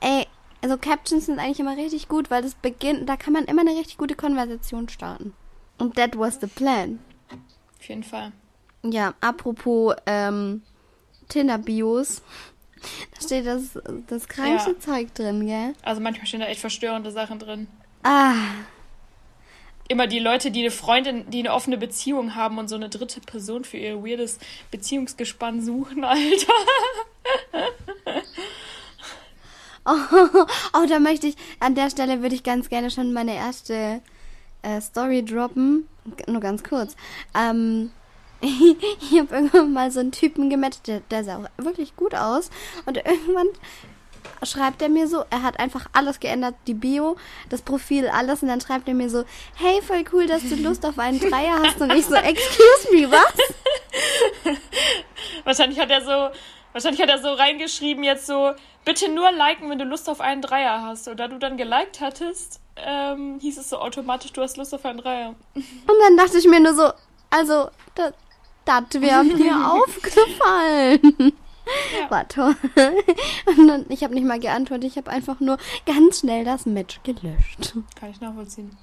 ey, 0.00 0.24
also 0.62 0.76
Captions 0.78 1.26
sind 1.26 1.40
eigentlich 1.40 1.58
immer 1.58 1.76
richtig 1.76 2.06
gut, 2.06 2.30
weil 2.30 2.42
das 2.42 2.54
beginnt, 2.54 3.08
da 3.08 3.16
kann 3.16 3.32
man 3.32 3.46
immer 3.46 3.62
eine 3.62 3.72
richtig 3.72 3.98
gute 3.98 4.14
Konversation 4.14 4.88
starten. 4.88 5.34
Und 5.78 5.96
that 5.96 6.16
was 6.16 6.38
the 6.40 6.46
plan. 6.46 7.00
Auf 7.80 7.88
jeden 7.88 8.04
Fall. 8.04 8.30
Ja, 8.84 9.14
apropos 9.20 9.96
ähm, 10.06 10.62
Tinder-Bios. 11.28 12.22
Da 13.16 13.20
steht 13.20 13.46
das, 13.46 13.76
das 14.06 14.28
krankste 14.28 14.72
ja. 14.72 14.78
Zeug 14.78 15.12
drin, 15.14 15.44
gell? 15.44 15.72
Also 15.82 16.00
manchmal 16.00 16.28
stehen 16.28 16.40
da 16.40 16.46
echt 16.46 16.60
verstörende 16.60 17.10
Sachen 17.10 17.40
drin. 17.40 17.66
Ah. 18.04 18.36
Immer 19.88 20.06
die 20.06 20.18
Leute, 20.18 20.50
die 20.50 20.60
eine 20.60 20.70
Freundin, 20.70 21.28
die 21.30 21.40
eine 21.40 21.52
offene 21.52 21.76
Beziehung 21.76 22.34
haben 22.34 22.58
und 22.58 22.68
so 22.68 22.74
eine 22.74 22.88
dritte 22.88 23.20
Person 23.20 23.64
für 23.64 23.76
ihr 23.76 24.02
weirdes 24.02 24.38
Beziehungsgespann 24.70 25.62
suchen, 25.62 26.04
Alter. 26.04 26.52
Oh, 29.86 30.46
oh, 30.72 30.86
da 30.88 30.98
möchte 30.98 31.26
ich, 31.26 31.36
an 31.60 31.74
der 31.74 31.90
Stelle 31.90 32.22
würde 32.22 32.34
ich 32.34 32.42
ganz 32.42 32.70
gerne 32.70 32.90
schon 32.90 33.12
meine 33.12 33.34
erste 33.34 34.00
äh, 34.62 34.80
Story 34.80 35.22
droppen. 35.22 35.86
Nur 36.26 36.40
ganz 36.40 36.64
kurz. 36.64 36.96
Ähm, 37.38 37.90
ich 38.40 39.18
habe 39.18 39.34
irgendwann 39.34 39.72
mal 39.72 39.90
so 39.90 40.00
einen 40.00 40.12
Typen 40.12 40.48
gematcht, 40.48 40.86
der, 40.86 41.00
der 41.10 41.24
sah 41.24 41.38
auch 41.38 41.64
wirklich 41.64 41.96
gut 41.96 42.14
aus. 42.14 42.50
Und 42.86 42.96
irgendwann 42.96 43.48
schreibt 44.46 44.82
er 44.82 44.88
mir 44.88 45.08
so, 45.08 45.24
er 45.30 45.42
hat 45.42 45.58
einfach 45.58 45.86
alles 45.92 46.20
geändert, 46.20 46.54
die 46.66 46.74
Bio, 46.74 47.16
das 47.48 47.62
Profil, 47.62 48.08
alles. 48.08 48.42
Und 48.42 48.48
dann 48.48 48.60
schreibt 48.60 48.88
er 48.88 48.94
mir 48.94 49.10
so, 49.10 49.24
hey, 49.56 49.80
voll 49.82 50.04
cool, 50.12 50.26
dass 50.26 50.42
du 50.42 50.56
Lust 50.56 50.84
auf 50.86 50.98
einen 50.98 51.20
Dreier 51.20 51.58
hast. 51.62 51.80
Und 51.80 51.92
ich 51.92 52.06
so, 52.06 52.14
excuse 52.14 52.92
me, 52.92 53.10
was? 53.10 54.54
Wahrscheinlich 55.44 55.78
hat 55.78 55.90
er 55.90 56.02
so, 56.02 56.38
wahrscheinlich 56.72 57.00
hat 57.00 57.08
er 57.10 57.18
so 57.18 57.32
reingeschrieben 57.32 58.04
jetzt 58.04 58.26
so, 58.26 58.52
bitte 58.84 59.10
nur 59.10 59.30
liken, 59.32 59.70
wenn 59.70 59.78
du 59.78 59.84
Lust 59.84 60.08
auf 60.08 60.20
einen 60.20 60.42
Dreier 60.42 60.82
hast. 60.82 61.08
Und 61.08 61.18
da 61.18 61.28
du 61.28 61.38
dann 61.38 61.56
geliked 61.56 62.00
hattest, 62.00 62.60
ähm, 62.76 63.38
hieß 63.40 63.58
es 63.58 63.70
so 63.70 63.78
automatisch, 63.78 64.32
du 64.32 64.42
hast 64.42 64.56
Lust 64.56 64.74
auf 64.74 64.84
einen 64.84 64.98
Dreier. 64.98 65.34
Und 65.54 65.96
dann 66.02 66.16
dachte 66.16 66.38
ich 66.38 66.46
mir 66.46 66.60
nur 66.60 66.74
so, 66.74 66.90
also, 67.30 67.68
das, 67.94 68.12
das 68.64 69.00
wäre 69.00 69.24
mir 69.24 69.72
aufgefallen. 69.72 71.32
Ja. 71.98 72.10
War 72.10 72.28
toll. 72.28 72.56
Und 73.46 73.68
dann, 73.68 73.86
ich 73.88 74.02
habe 74.04 74.14
nicht 74.14 74.26
mal 74.26 74.40
geantwortet, 74.40 74.90
ich 74.90 74.96
habe 74.96 75.10
einfach 75.10 75.40
nur 75.40 75.58
ganz 75.86 76.20
schnell 76.20 76.44
das 76.44 76.66
Match 76.66 77.00
gelöscht. 77.02 77.74
Kann 77.98 78.10
ich 78.10 78.20
nachvollziehen. 78.20 78.76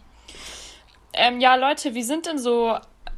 Ähm, 1.13 1.39
ja, 1.39 1.55
Leute, 1.55 1.93
wie 1.93 2.03
sind 2.03 2.25
denn 2.25 2.39
so 2.39 2.77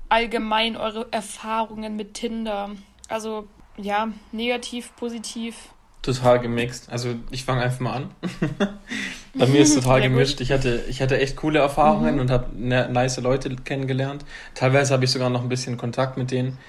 allgemein 0.10 0.76
eure 0.76 1.08
Erfahrungen 1.12 1.96
mit 1.96 2.16
Tinder? 2.16 2.72
Also, 3.08 3.48
ja, 3.78 4.10
negativ, 4.32 4.96
positiv 4.96 5.56
total 6.04 6.40
gemixt. 6.40 6.92
Also 6.92 7.16
ich 7.32 7.46
fange 7.46 7.64
einfach 7.64 7.80
mal 7.80 7.94
an. 7.94 8.12
Bei 9.34 9.48
mir 9.48 9.62
ist 9.62 9.74
total 9.74 10.02
gemischt. 10.02 10.42
Ich 10.42 10.52
hatte, 10.52 10.84
ich 10.88 11.02
hatte 11.02 11.18
echt 11.18 11.38
coole 11.38 11.60
Erfahrungen 11.60 12.16
mhm. 12.16 12.22
und 12.22 12.30
habe 12.30 12.48
ne, 12.56 12.88
nice 12.92 13.20
Leute 13.20 13.56
kennengelernt. 13.56 14.24
Teilweise 14.54 14.94
habe 14.94 15.06
ich 15.06 15.12
sogar 15.12 15.30
noch 15.30 15.42
ein 15.42 15.50
bisschen 15.50 15.78
Kontakt 15.78 16.18
mit 16.18 16.30
denen. 16.30 16.60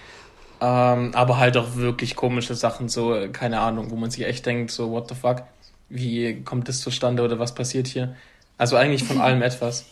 Ähm, 0.60 1.14
aber 1.14 1.38
halt 1.38 1.56
auch 1.56 1.76
wirklich 1.76 2.16
komische 2.16 2.54
Sachen, 2.54 2.88
so, 2.88 3.28
keine 3.32 3.60
Ahnung, 3.60 3.90
wo 3.90 3.96
man 3.96 4.10
sich 4.10 4.24
echt 4.24 4.46
denkt, 4.46 4.70
so, 4.70 4.90
what 4.90 5.08
the 5.08 5.14
fuck? 5.14 5.42
Wie 5.88 6.42
kommt 6.42 6.68
das 6.68 6.80
zustande 6.80 7.22
oder 7.22 7.38
was 7.38 7.54
passiert 7.54 7.86
hier? 7.86 8.16
Also 8.56 8.76
eigentlich 8.76 9.04
von 9.04 9.20
allem 9.20 9.42
etwas. 9.50 9.86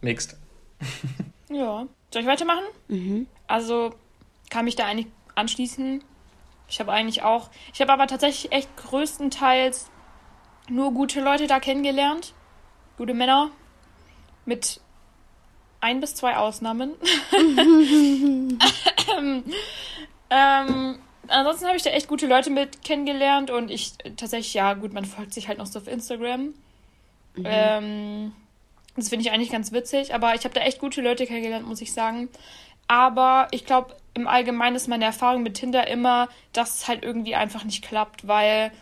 Mixed. 0.00 0.36
ja. 1.50 1.86
Soll 2.10 2.22
ich 2.22 2.28
weitermachen? 2.28 2.64
Mhm. 2.88 3.26
Also 3.46 3.94
kann 4.50 4.64
mich 4.64 4.76
da 4.76 4.86
eigentlich 4.86 5.08
anschließen. 5.34 6.02
Ich 6.68 6.80
habe 6.80 6.92
eigentlich 6.92 7.22
auch, 7.22 7.50
ich 7.72 7.80
habe 7.80 7.92
aber 7.92 8.06
tatsächlich 8.06 8.52
echt 8.52 8.74
größtenteils 8.76 9.90
nur 10.70 10.92
gute 10.92 11.20
Leute 11.20 11.46
da 11.46 11.60
kennengelernt. 11.60 12.34
Gute 12.96 13.14
Männer. 13.14 13.50
Mit 14.44 14.80
ein 15.80 16.00
bis 16.00 16.14
zwei 16.14 16.36
Ausnahmen. 16.36 16.92
ähm, 20.30 20.98
ansonsten 21.28 21.66
habe 21.66 21.76
ich 21.76 21.82
da 21.82 21.90
echt 21.90 22.08
gute 22.08 22.26
Leute 22.26 22.50
mit 22.50 22.82
kennengelernt 22.82 23.50
und 23.50 23.70
ich 23.70 23.92
tatsächlich, 24.16 24.54
ja, 24.54 24.74
gut, 24.74 24.92
man 24.92 25.04
folgt 25.04 25.34
sich 25.34 25.48
halt 25.48 25.58
noch 25.58 25.66
so 25.66 25.78
auf 25.78 25.88
Instagram. 25.88 26.54
Ähm, 27.44 28.32
das 28.96 29.08
finde 29.10 29.24
ich 29.24 29.30
eigentlich 29.30 29.50
ganz 29.50 29.72
witzig, 29.72 30.14
aber 30.14 30.34
ich 30.34 30.44
habe 30.44 30.54
da 30.54 30.60
echt 30.62 30.80
gute 30.80 31.00
Leute 31.02 31.26
kennengelernt, 31.26 31.66
muss 31.66 31.80
ich 31.80 31.92
sagen. 31.92 32.28
Aber 32.88 33.48
ich 33.52 33.64
glaube, 33.64 33.94
im 34.14 34.26
Allgemeinen 34.26 34.74
ist 34.74 34.88
meine 34.88 35.04
Erfahrung 35.04 35.42
mit 35.42 35.54
Tinder 35.54 35.86
immer, 35.86 36.28
dass 36.52 36.76
es 36.76 36.88
halt 36.88 37.04
irgendwie 37.04 37.34
einfach 37.34 37.64
nicht 37.64 37.84
klappt, 37.84 38.26
weil 38.26 38.72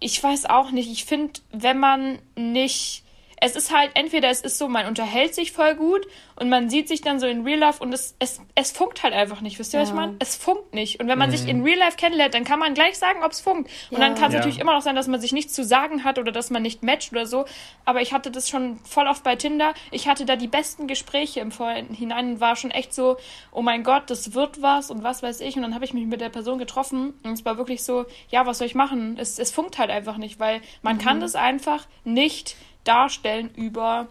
ich 0.00 0.20
weiß 0.20 0.46
auch 0.46 0.72
nicht, 0.72 0.90
ich 0.90 1.04
finde, 1.04 1.40
wenn 1.52 1.78
man 1.78 2.18
nicht 2.34 3.01
es 3.44 3.56
ist 3.56 3.74
halt, 3.76 3.90
entweder 3.94 4.30
es 4.30 4.40
ist 4.40 4.56
so, 4.56 4.68
man 4.68 4.86
unterhält 4.86 5.34
sich 5.34 5.50
voll 5.50 5.74
gut 5.74 6.06
und 6.36 6.48
man 6.48 6.70
sieht 6.70 6.86
sich 6.86 7.00
dann 7.00 7.18
so 7.18 7.26
in 7.26 7.42
Real 7.42 7.58
Life 7.58 7.82
und 7.82 7.92
es, 7.92 8.14
es, 8.20 8.40
es 8.54 8.70
funkt 8.70 9.02
halt 9.02 9.14
einfach 9.14 9.40
nicht. 9.40 9.58
Wisst 9.58 9.74
ihr, 9.74 9.80
was 9.80 9.88
ich 9.88 9.94
meine? 9.94 10.14
Es 10.20 10.36
funkt 10.36 10.72
nicht. 10.74 11.00
Und 11.00 11.08
wenn 11.08 11.18
man 11.18 11.28
Mhm. 11.30 11.36
sich 11.36 11.48
in 11.48 11.62
Real 11.62 11.78
Life 11.78 11.96
kennenlernt, 11.96 12.34
dann 12.34 12.44
kann 12.44 12.60
man 12.60 12.74
gleich 12.74 12.96
sagen, 12.98 13.22
ob 13.24 13.32
es 13.32 13.40
funkt. 13.40 13.68
Und 13.90 13.98
Ja. 13.98 14.06
dann 14.06 14.14
kann 14.14 14.28
es 14.28 14.34
Ja. 14.34 14.38
natürlich 14.38 14.60
immer 14.60 14.74
noch 14.74 14.82
sein, 14.82 14.94
dass 14.94 15.08
man 15.08 15.20
sich 15.20 15.32
nichts 15.32 15.52
zu 15.54 15.64
sagen 15.64 16.04
hat 16.04 16.18
oder 16.18 16.30
dass 16.30 16.50
man 16.50 16.62
nicht 16.62 16.82
matcht 16.84 17.10
oder 17.12 17.26
so. 17.26 17.44
Aber 17.84 18.00
ich 18.00 18.12
hatte 18.12 18.30
das 18.30 18.48
schon 18.48 18.78
voll 18.84 19.08
oft 19.08 19.24
bei 19.24 19.34
Tinder. 19.34 19.74
Ich 19.90 20.06
hatte 20.06 20.24
da 20.24 20.36
die 20.36 20.46
besten 20.48 20.86
Gespräche 20.86 21.40
im 21.40 21.50
Vorhinein 21.50 22.34
und 22.34 22.40
war 22.40 22.54
schon 22.54 22.70
echt 22.70 22.94
so, 22.94 23.16
oh 23.50 23.62
mein 23.62 23.82
Gott, 23.82 24.04
das 24.08 24.34
wird 24.34 24.62
was 24.62 24.90
und 24.90 25.02
was 25.02 25.22
weiß 25.22 25.40
ich. 25.40 25.56
Und 25.56 25.62
dann 25.62 25.74
habe 25.74 25.84
ich 25.84 25.92
mich 25.92 26.06
mit 26.06 26.20
der 26.20 26.28
Person 26.28 26.58
getroffen 26.58 27.12
und 27.24 27.32
es 27.32 27.44
war 27.44 27.56
wirklich 27.58 27.82
so, 27.82 28.06
ja, 28.30 28.46
was 28.46 28.58
soll 28.58 28.68
ich 28.68 28.76
machen? 28.76 29.16
Es, 29.18 29.38
es 29.40 29.50
funkt 29.50 29.78
halt 29.78 29.90
einfach 29.90 30.16
nicht, 30.16 30.38
weil 30.38 30.60
man 30.82 30.98
kann 30.98 31.20
das 31.20 31.34
einfach 31.34 31.86
nicht 32.04 32.54
darstellen 32.84 33.50
über 33.54 34.08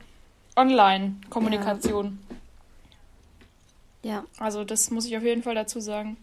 Online-Kommunikation. 0.56 2.20
Ja, 4.04 4.24
Also 4.40 4.64
das 4.64 4.90
muss 4.92 5.06
ich 5.06 5.16
auf 5.16 5.24
jeden 5.24 5.44
Fall 5.44 5.56
dazu 5.56 5.80
sagen. 5.80 6.18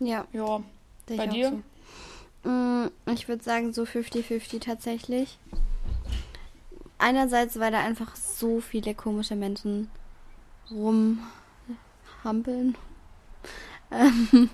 ja. 0.00 0.26
Ja. 0.32 0.60
Bei 1.08 1.26
dir? 1.28 1.62
So. 2.42 2.50
Mm, 2.50 2.90
Ich 3.12 3.28
würde 3.28 3.44
sagen 3.44 3.72
so 3.72 3.84
50-50 3.84 4.60
tatsächlich. 4.60 5.38
Einerseits, 6.98 7.60
weil 7.60 7.70
da 7.70 7.78
einfach 7.80 8.16
so 8.16 8.60
viele 8.60 8.94
komische 8.94 9.36
Menschen 9.36 9.88
rumhampeln. 10.70 12.76
Ähm, 13.92 14.50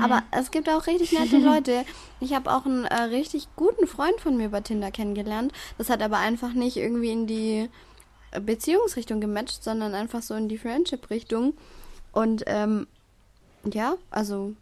Aber 0.00 0.22
es 0.30 0.50
gibt 0.50 0.68
auch 0.68 0.86
richtig 0.86 1.12
nette 1.12 1.38
Leute. 1.44 1.84
Ich 2.20 2.34
habe 2.34 2.52
auch 2.52 2.66
einen 2.66 2.84
äh, 2.84 3.02
richtig 3.02 3.48
guten 3.56 3.86
Freund 3.86 4.20
von 4.20 4.36
mir 4.36 4.46
über 4.46 4.62
Tinder 4.62 4.90
kennengelernt. 4.90 5.52
Das 5.78 5.90
hat 5.90 6.02
aber 6.02 6.18
einfach 6.18 6.52
nicht 6.52 6.76
irgendwie 6.76 7.10
in 7.10 7.26
die 7.26 7.68
Beziehungsrichtung 8.40 9.20
gematcht, 9.20 9.62
sondern 9.62 9.94
einfach 9.94 10.22
so 10.22 10.34
in 10.34 10.48
die 10.48 10.58
Friendship-Richtung. 10.58 11.54
Und 12.12 12.44
ähm, 12.46 12.86
ja, 13.64 13.96
also 14.10 14.54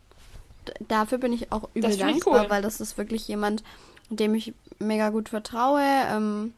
dafür 0.88 1.18
bin 1.18 1.33
ich 1.33 1.52
auch 1.52 1.68
übel 1.74 1.96
dankbar, 1.96 2.44
cool. 2.44 2.50
weil 2.50 2.62
das 2.62 2.80
ist 2.80 2.98
wirklich 2.98 3.28
jemand, 3.28 3.62
dem 4.11 4.35
ich 4.35 4.54
mega 4.78 5.11
gut 5.11 5.28
vertraue 5.28 5.83
ähm, 5.83 6.54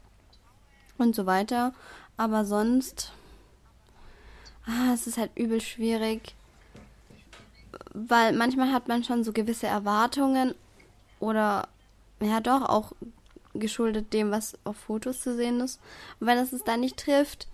und 0.98 1.14
so 1.14 1.26
weiter. 1.26 1.72
Aber 2.16 2.44
sonst, 2.44 3.12
ah, 4.66 4.92
es 4.94 5.06
ist 5.06 5.18
halt 5.18 5.30
übel 5.34 5.60
schwierig, 5.60 6.34
weil 7.92 8.32
manchmal 8.32 8.72
hat 8.72 8.88
man 8.88 9.04
schon 9.04 9.24
so 9.24 9.32
gewisse 9.32 9.66
Erwartungen 9.66 10.54
oder 11.20 11.68
ja 12.20 12.40
doch 12.40 12.62
auch 12.68 12.92
geschuldet 13.54 14.12
dem, 14.12 14.30
was 14.30 14.58
auf 14.64 14.76
Fotos 14.76 15.20
zu 15.20 15.34
sehen 15.34 15.60
ist. 15.60 15.80
Und 16.20 16.26
wenn 16.26 16.38
es 16.38 16.52
es 16.52 16.64
dann 16.64 16.80
nicht 16.80 16.96
trifft, 16.98 17.48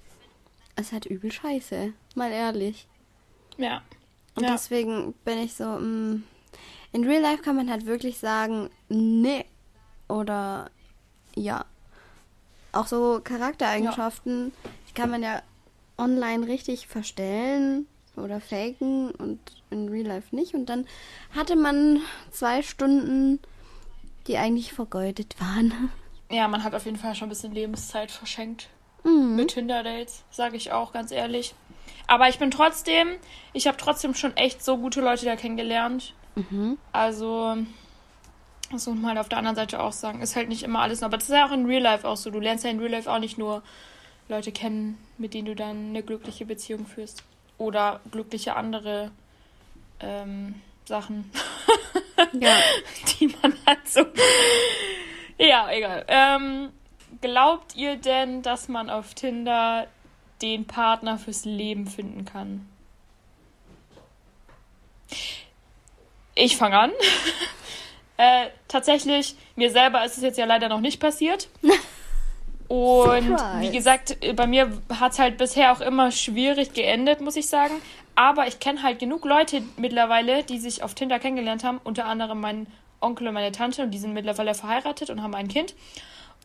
ist 0.77 0.93
halt 0.93 1.07
übel 1.07 1.31
scheiße, 1.31 1.93
mal 2.15 2.31
ehrlich. 2.31 2.87
Ja. 3.57 3.83
Und 4.35 4.45
Ja. 4.45 4.53
deswegen 4.53 5.15
bin 5.25 5.39
ich 5.39 5.55
so, 5.55 5.65
mm, 5.65 6.23
in 6.93 7.05
Real 7.05 7.23
Life 7.23 7.43
kann 7.43 7.57
man 7.57 7.71
halt 7.71 7.87
wirklich 7.87 8.19
sagen, 8.19 8.71
nee 8.89 9.45
oder 10.09 10.71
ja. 11.35 11.65
Auch 12.73 12.87
so 12.87 13.21
Charaktereigenschaften, 13.23 14.53
die 14.89 14.95
kann 14.95 15.11
man 15.11 15.23
ja 15.23 15.43
online 15.99 16.47
richtig 16.47 16.87
verstellen 16.87 17.87
oder 18.17 18.41
faken 18.41 19.11
und 19.13 19.39
in 19.71 19.89
Real 19.89 20.07
Life 20.07 20.35
nicht. 20.35 20.55
Und 20.55 20.67
dann 20.67 20.87
hatte 21.35 21.57
man 21.57 22.01
zwei 22.31 22.63
Stunden, 22.63 23.41
die 24.27 24.37
eigentlich 24.37 24.73
vergeudet 24.73 25.37
waren. 25.41 25.91
Ja, 26.31 26.49
man 26.49 26.65
hat 26.65 26.75
auf 26.75 26.85
jeden 26.85 26.97
Fall 26.97 27.15
schon 27.15 27.27
ein 27.27 27.31
bisschen 27.31 27.53
Lebenszeit 27.53 28.11
verschenkt. 28.11 28.69
Mhm. 29.05 29.37
mit 29.37 29.49
Tinder-Dates, 29.49 30.25
sage 30.31 30.57
ich 30.57 30.73
auch 30.73 30.93
ganz 30.93 31.11
ehrlich. 31.11 31.55
Aber 32.07 32.29
ich 32.29 32.39
bin 32.39 32.51
trotzdem, 32.51 33.09
ich 33.53 33.67
habe 33.67 33.77
trotzdem 33.77 34.15
schon 34.15 34.37
echt 34.37 34.65
so 34.65 34.79
gute 34.79 35.01
Leute 35.01 35.25
da 35.25 35.37
kennengelernt. 35.37 36.15
Mhm. 36.35 36.79
Also, 36.93 37.57
das 38.71 38.87
muss 38.87 38.97
man 38.97 39.07
halt 39.09 39.19
auf 39.19 39.29
der 39.29 39.39
anderen 39.39 39.57
Seite 39.57 39.81
auch 39.83 39.93
sagen. 39.93 40.23
Ist 40.23 40.37
halt 40.37 40.49
nicht 40.49 40.63
immer 40.63 40.81
alles, 40.81 41.03
aber 41.03 41.17
das 41.17 41.29
ist 41.29 41.35
ja 41.35 41.47
auch 41.47 41.53
in 41.53 41.67
Real 41.67 41.83
Life 41.83 42.07
auch 42.07 42.17
so. 42.17 42.31
Du 42.31 42.41
lernst 42.41 42.65
ja 42.65 42.71
in 42.71 42.79
Real 42.79 42.93
Life 42.93 43.11
auch 43.11 43.19
nicht 43.19 43.39
nur 43.39 43.63
Leute 44.29 44.53
kennen, 44.53 44.99
mit 45.19 45.35
denen 45.35 45.47
du 45.47 45.55
dann 45.55 45.89
eine 45.89 46.03
glückliche 46.03 46.47
Beziehung 46.47 46.87
führst. 46.87 47.25
Oder 47.59 48.01
glückliche 48.11 48.57
andere 48.57 49.11
ähm, 50.01 50.61
Sachen, 50.85 51.31
Ja. 52.33 52.57
die 53.21 53.29
man 53.43 53.55
hat 53.67 53.87
so. 53.89 54.05
Ja, 55.39 55.71
egal. 55.71 56.05
Ähm, 56.09 56.71
glaubt 57.21 57.77
ihr 57.77 57.97
denn, 57.97 58.43
dass 58.43 58.69
man 58.69 58.91
auf 58.91 59.15
Tinder 59.15 59.87
den 60.41 60.67
Partner 60.67 61.19
fürs 61.19 61.45
Leben 61.45 61.87
finden 61.87 62.25
kann? 62.25 62.69
Ich 66.35 66.57
fange 66.57 66.79
an. 66.79 66.93
äh, 68.17 68.49
tatsächlich, 68.69 69.37
mir 69.57 69.71
selber 69.71 70.05
ist 70.05 70.17
es 70.17 70.23
jetzt 70.23 70.39
ja 70.39 70.47
leider 70.47 70.69
noch 70.69 70.81
nicht 70.81 71.01
passiert. 71.01 71.49
Und 72.73 73.27
Surprise. 73.27 73.61
wie 73.61 73.71
gesagt, 73.71 74.17
bei 74.35 74.47
mir 74.47 74.73
hat 74.89 75.13
es 75.13 75.19
halt 75.19 75.37
bisher 75.37 75.73
auch 75.73 75.83
immer 75.83 76.11
schwierig 76.11 76.73
geendet, 76.73 77.21
muss 77.21 77.37
ich 77.37 77.47
sagen. 77.47 77.75
Aber 78.15 78.47
ich 78.47 78.61
kenne 78.61 78.83
halt 78.83 78.99
genug 78.99 79.27
Leute 79.27 79.63
mittlerweile, 79.77 80.43
die 80.43 80.59
sich 80.59 80.83
auf 80.83 80.95
Tinder 80.95 81.19
kennengelernt 81.19 81.65
haben. 81.65 81.83
Unter 81.85 82.07
anderem 82.07 82.41
mein 82.41 82.67
Onkel 83.03 83.29
und 83.29 83.35
meine 83.35 83.53
Tante. 83.53 83.83
Und 83.83 83.91
die 83.91 83.99
sind 83.99 84.15
mittlerweile 84.15 84.55
verheiratet 84.55 85.11
und 85.11 85.23
haben 85.23 85.35
ein 85.35 85.49
Kind. 85.49 85.75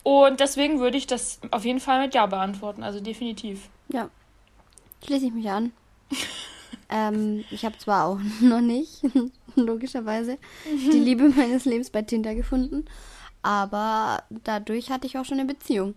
Und 0.04 0.42
deswegen 0.42 0.82
würde 0.82 0.98
ich 0.98 1.08
das 1.08 1.40
auf 1.52 1.63
jeden 1.63 1.80
Fall 1.80 2.02
mit 2.02 2.13
Ja 2.13 2.26
beantworten. 2.26 2.84
Also 2.84 3.00
definitiv. 3.00 3.70
Ja, 3.88 4.10
schließe 5.06 5.28
ich 5.28 5.34
mich 5.34 5.50
an. 5.50 5.72
ähm, 6.90 7.46
ich 7.52 7.63
habe 7.63 7.78
zwar 7.78 8.06
auch 8.06 8.20
noch 8.42 8.60
nicht, 8.60 9.02
logischerweise, 9.56 10.38
die 10.66 11.00
Liebe 11.00 11.30
meines 11.30 11.63
Lebens 11.63 11.90
bei 11.90 12.02
Tinder 12.02 12.36
gefunden, 12.36 12.84
aber 13.44 14.24
dadurch 14.44 14.90
hatte 14.90 15.08
ich 15.08 15.18
auch 15.18 15.24
schon 15.24 15.40
eine 15.40 15.48
Beziehung. 15.48 15.96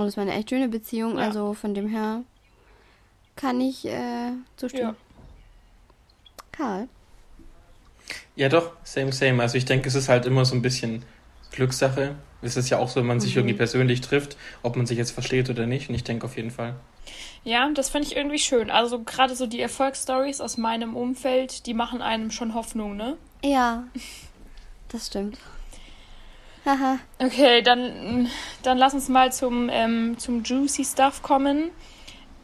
Und 0.00 0.06
es 0.08 0.16
war 0.16 0.22
eine 0.22 0.34
echt 0.34 0.50
schöne 0.50 0.68
Beziehung, 0.68 1.18
Ja. 1.18 1.24
also 1.24 1.54
von 1.54 1.74
dem 1.74 1.88
her 1.88 2.22
kann 3.36 3.60
ich 3.60 3.86
äh, 3.86 4.32
zustimmen. 4.56 4.96
Ja. 4.96 6.44
Karl? 6.52 6.88
Ja, 8.36 8.48
doch, 8.48 8.72
same, 8.82 9.12
same. 9.12 9.42
Also 9.42 9.56
ich 9.58 9.64
denke, 9.64 9.88
es 9.88 9.94
ist 9.94 10.08
halt 10.08 10.26
immer 10.26 10.44
so 10.44 10.54
ein 10.54 10.62
bisschen 10.62 11.04
Glückssache. 11.52 12.14
Es 12.42 12.56
ist 12.56 12.70
ja 12.70 12.78
auch 12.78 12.88
so, 12.88 13.00
wenn 13.00 13.06
man 13.06 13.20
sich 13.20 13.36
irgendwie 13.36 13.54
persönlich 13.54 14.00
trifft, 14.00 14.36
ob 14.62 14.76
man 14.76 14.86
sich 14.86 14.96
jetzt 14.98 15.10
versteht 15.10 15.50
oder 15.50 15.66
nicht. 15.66 15.88
Und 15.88 15.94
ich 15.94 16.04
denke 16.04 16.24
auf 16.26 16.36
jeden 16.36 16.50
Fall. 16.50 16.74
Ja, 17.44 17.70
das 17.74 17.90
finde 17.90 18.06
ich 18.08 18.16
irgendwie 18.16 18.38
schön. 18.38 18.70
Also 18.70 19.02
gerade 19.02 19.34
so 19.36 19.46
die 19.46 19.60
Erfolgsstories 19.60 20.40
aus 20.40 20.56
meinem 20.56 20.96
Umfeld, 20.96 21.66
die 21.66 21.74
machen 21.74 22.02
einem 22.02 22.30
schon 22.30 22.54
Hoffnung, 22.54 22.96
ne? 22.96 23.16
Ja, 23.44 23.84
das 24.88 25.06
stimmt. 25.08 25.38
Haha. 26.64 26.98
Okay, 27.18 27.62
dann, 27.62 28.28
dann 28.62 28.76
lass 28.78 28.94
uns 28.94 29.08
mal 29.08 29.32
zum, 29.32 29.68
ähm, 29.72 30.16
zum 30.18 30.42
Juicy 30.42 30.84
Stuff 30.84 31.22
kommen. 31.22 31.70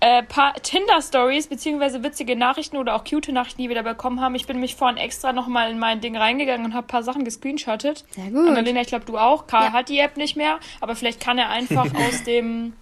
Äh, 0.00 0.22
paar 0.24 0.52
Tinder-Stories, 0.54 1.46
beziehungsweise 1.46 2.02
witzige 2.02 2.36
Nachrichten 2.36 2.76
oder 2.76 2.94
auch 2.94 3.04
cute 3.04 3.28
Nachrichten, 3.32 3.62
die 3.62 3.68
wir 3.68 3.76
da 3.76 3.82
bekommen 3.82 4.20
haben. 4.20 4.34
Ich 4.34 4.46
bin 4.46 4.60
mich 4.60 4.76
vorhin 4.76 4.98
extra 4.98 5.32
nochmal 5.32 5.70
in 5.70 5.78
mein 5.78 6.00
Ding 6.02 6.16
reingegangen 6.16 6.66
und 6.66 6.74
habe 6.74 6.84
ein 6.86 6.88
paar 6.88 7.02
Sachen 7.02 7.24
gescreenshottet. 7.24 8.04
Sehr 8.10 8.30
gut. 8.30 8.46
Annalena, 8.48 8.82
ich 8.82 8.88
glaube, 8.88 9.06
du 9.06 9.16
auch. 9.16 9.46
Karl 9.46 9.64
Ja. 9.64 9.72
hat 9.72 9.88
die 9.88 9.98
App 9.98 10.16
nicht 10.18 10.36
mehr, 10.36 10.60
aber 10.82 10.96
vielleicht 10.96 11.18
kann 11.20 11.38
er 11.38 11.48
einfach 11.48 11.86
aus 12.08 12.24
dem. 12.24 12.74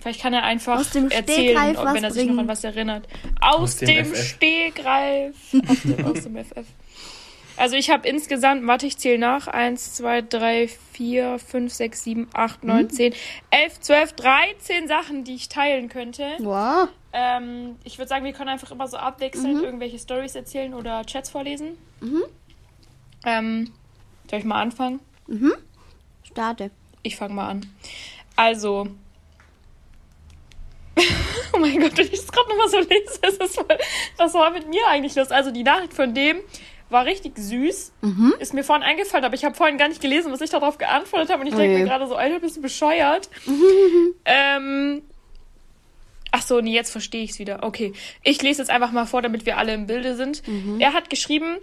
Vielleicht 0.00 0.20
kann 0.20 0.34
er 0.34 0.42
einfach 0.44 0.78
Aus 0.80 0.90
dem 0.90 1.10
erzählen, 1.10 1.56
Stegreif 1.56 1.78
ob, 1.78 1.84
was 1.86 1.94
wenn 1.94 2.04
er 2.04 2.10
sich 2.10 2.22
noch 2.24 2.28
bringen. 2.28 2.38
an 2.40 2.48
was 2.48 2.64
erinnert. 2.64 3.08
Aus, 3.40 3.54
Aus 3.60 3.76
dem 3.76 3.88
dem. 3.88 4.14
Stegreif. 4.14 5.34
Aus 5.68 5.80
dem, 5.82 6.06
aus 6.06 6.22
dem 6.24 6.36
FF. 6.44 6.66
Also 7.56 7.76
ich 7.76 7.90
habe 7.90 8.08
insgesamt, 8.08 8.66
warte, 8.66 8.86
ich 8.86 8.98
zähle 8.98 9.18
nach. 9.18 9.46
1, 9.46 9.94
2, 9.94 10.22
3, 10.22 10.68
4, 10.92 11.38
5, 11.38 11.72
6, 11.72 12.04
7, 12.04 12.28
8, 12.32 12.64
9, 12.64 12.90
10, 12.90 13.14
11, 13.50 13.80
12, 13.80 14.12
13 14.14 14.88
Sachen, 14.88 15.24
die 15.24 15.34
ich 15.34 15.48
teilen 15.48 15.88
könnte. 15.88 16.26
Wow. 16.40 16.88
Ähm, 17.12 17.76
ich 17.84 17.98
würde 17.98 18.08
sagen, 18.08 18.24
wir 18.24 18.32
können 18.32 18.48
einfach 18.48 18.72
immer 18.72 18.88
so 18.88 18.96
abwechselnd 18.96 19.62
irgendwelche 19.62 19.98
Stories 19.98 20.34
erzählen 20.34 20.74
oder 20.74 21.04
Chats 21.04 21.30
vorlesen. 21.30 21.78
Ähm, 23.24 23.72
soll 24.28 24.40
ich 24.40 24.44
mal 24.44 24.60
anfangen? 24.60 25.00
Starte. 26.24 26.70
Ich 27.02 27.16
fange 27.16 27.34
mal 27.34 27.48
an. 27.48 27.66
Also. 28.34 28.88
oh 31.52 31.58
mein 31.58 31.78
Gott, 31.80 31.96
wenn 31.96 32.06
ich 32.06 32.20
das 32.20 32.32
gerade 32.32 32.48
nochmal 32.48 32.68
so 32.68 32.78
lese, 32.78 33.20
ist 33.28 33.40
das 33.40 33.54
voll, 33.54 33.78
was 34.16 34.34
war 34.34 34.50
mit 34.50 34.68
mir 34.68 34.86
eigentlich 34.88 35.14
los? 35.14 35.30
Also 35.30 35.50
die 35.50 35.62
Nachricht 35.62 35.94
von 35.94 36.14
dem 36.14 36.38
war 36.94 37.04
richtig 37.04 37.36
süß. 37.36 37.92
Mhm. 38.00 38.34
Ist 38.38 38.54
mir 38.54 38.64
vorhin 38.64 38.82
eingefallen, 38.82 39.24
aber 39.24 39.34
ich 39.34 39.44
habe 39.44 39.54
vorhin 39.54 39.76
gar 39.76 39.88
nicht 39.88 40.00
gelesen, 40.00 40.32
was 40.32 40.40
ich 40.40 40.48
darauf 40.48 40.78
geantwortet 40.78 41.30
habe. 41.30 41.42
Und 41.42 41.48
ich 41.48 41.54
denke 41.54 41.74
Ui. 41.74 41.80
mir 41.80 41.84
gerade 41.86 42.06
so, 42.06 42.14
Alter, 42.16 42.40
bist 42.40 42.56
du 42.56 42.62
bescheuert? 42.62 43.28
ähm, 44.24 45.02
ach 46.30 46.42
so, 46.42 46.60
nee, 46.60 46.72
jetzt 46.72 46.90
verstehe 46.90 47.22
ich 47.22 47.32
es 47.32 47.38
wieder. 47.38 47.62
Okay, 47.62 47.92
ich 48.22 48.40
lese 48.40 48.62
jetzt 48.62 48.70
einfach 48.70 48.92
mal 48.92 49.04
vor, 49.04 49.20
damit 49.20 49.44
wir 49.44 49.58
alle 49.58 49.74
im 49.74 49.86
Bilde 49.86 50.16
sind. 50.16 50.42
Er 50.78 50.94
hat 50.94 51.10
geschrieben, 51.10 51.56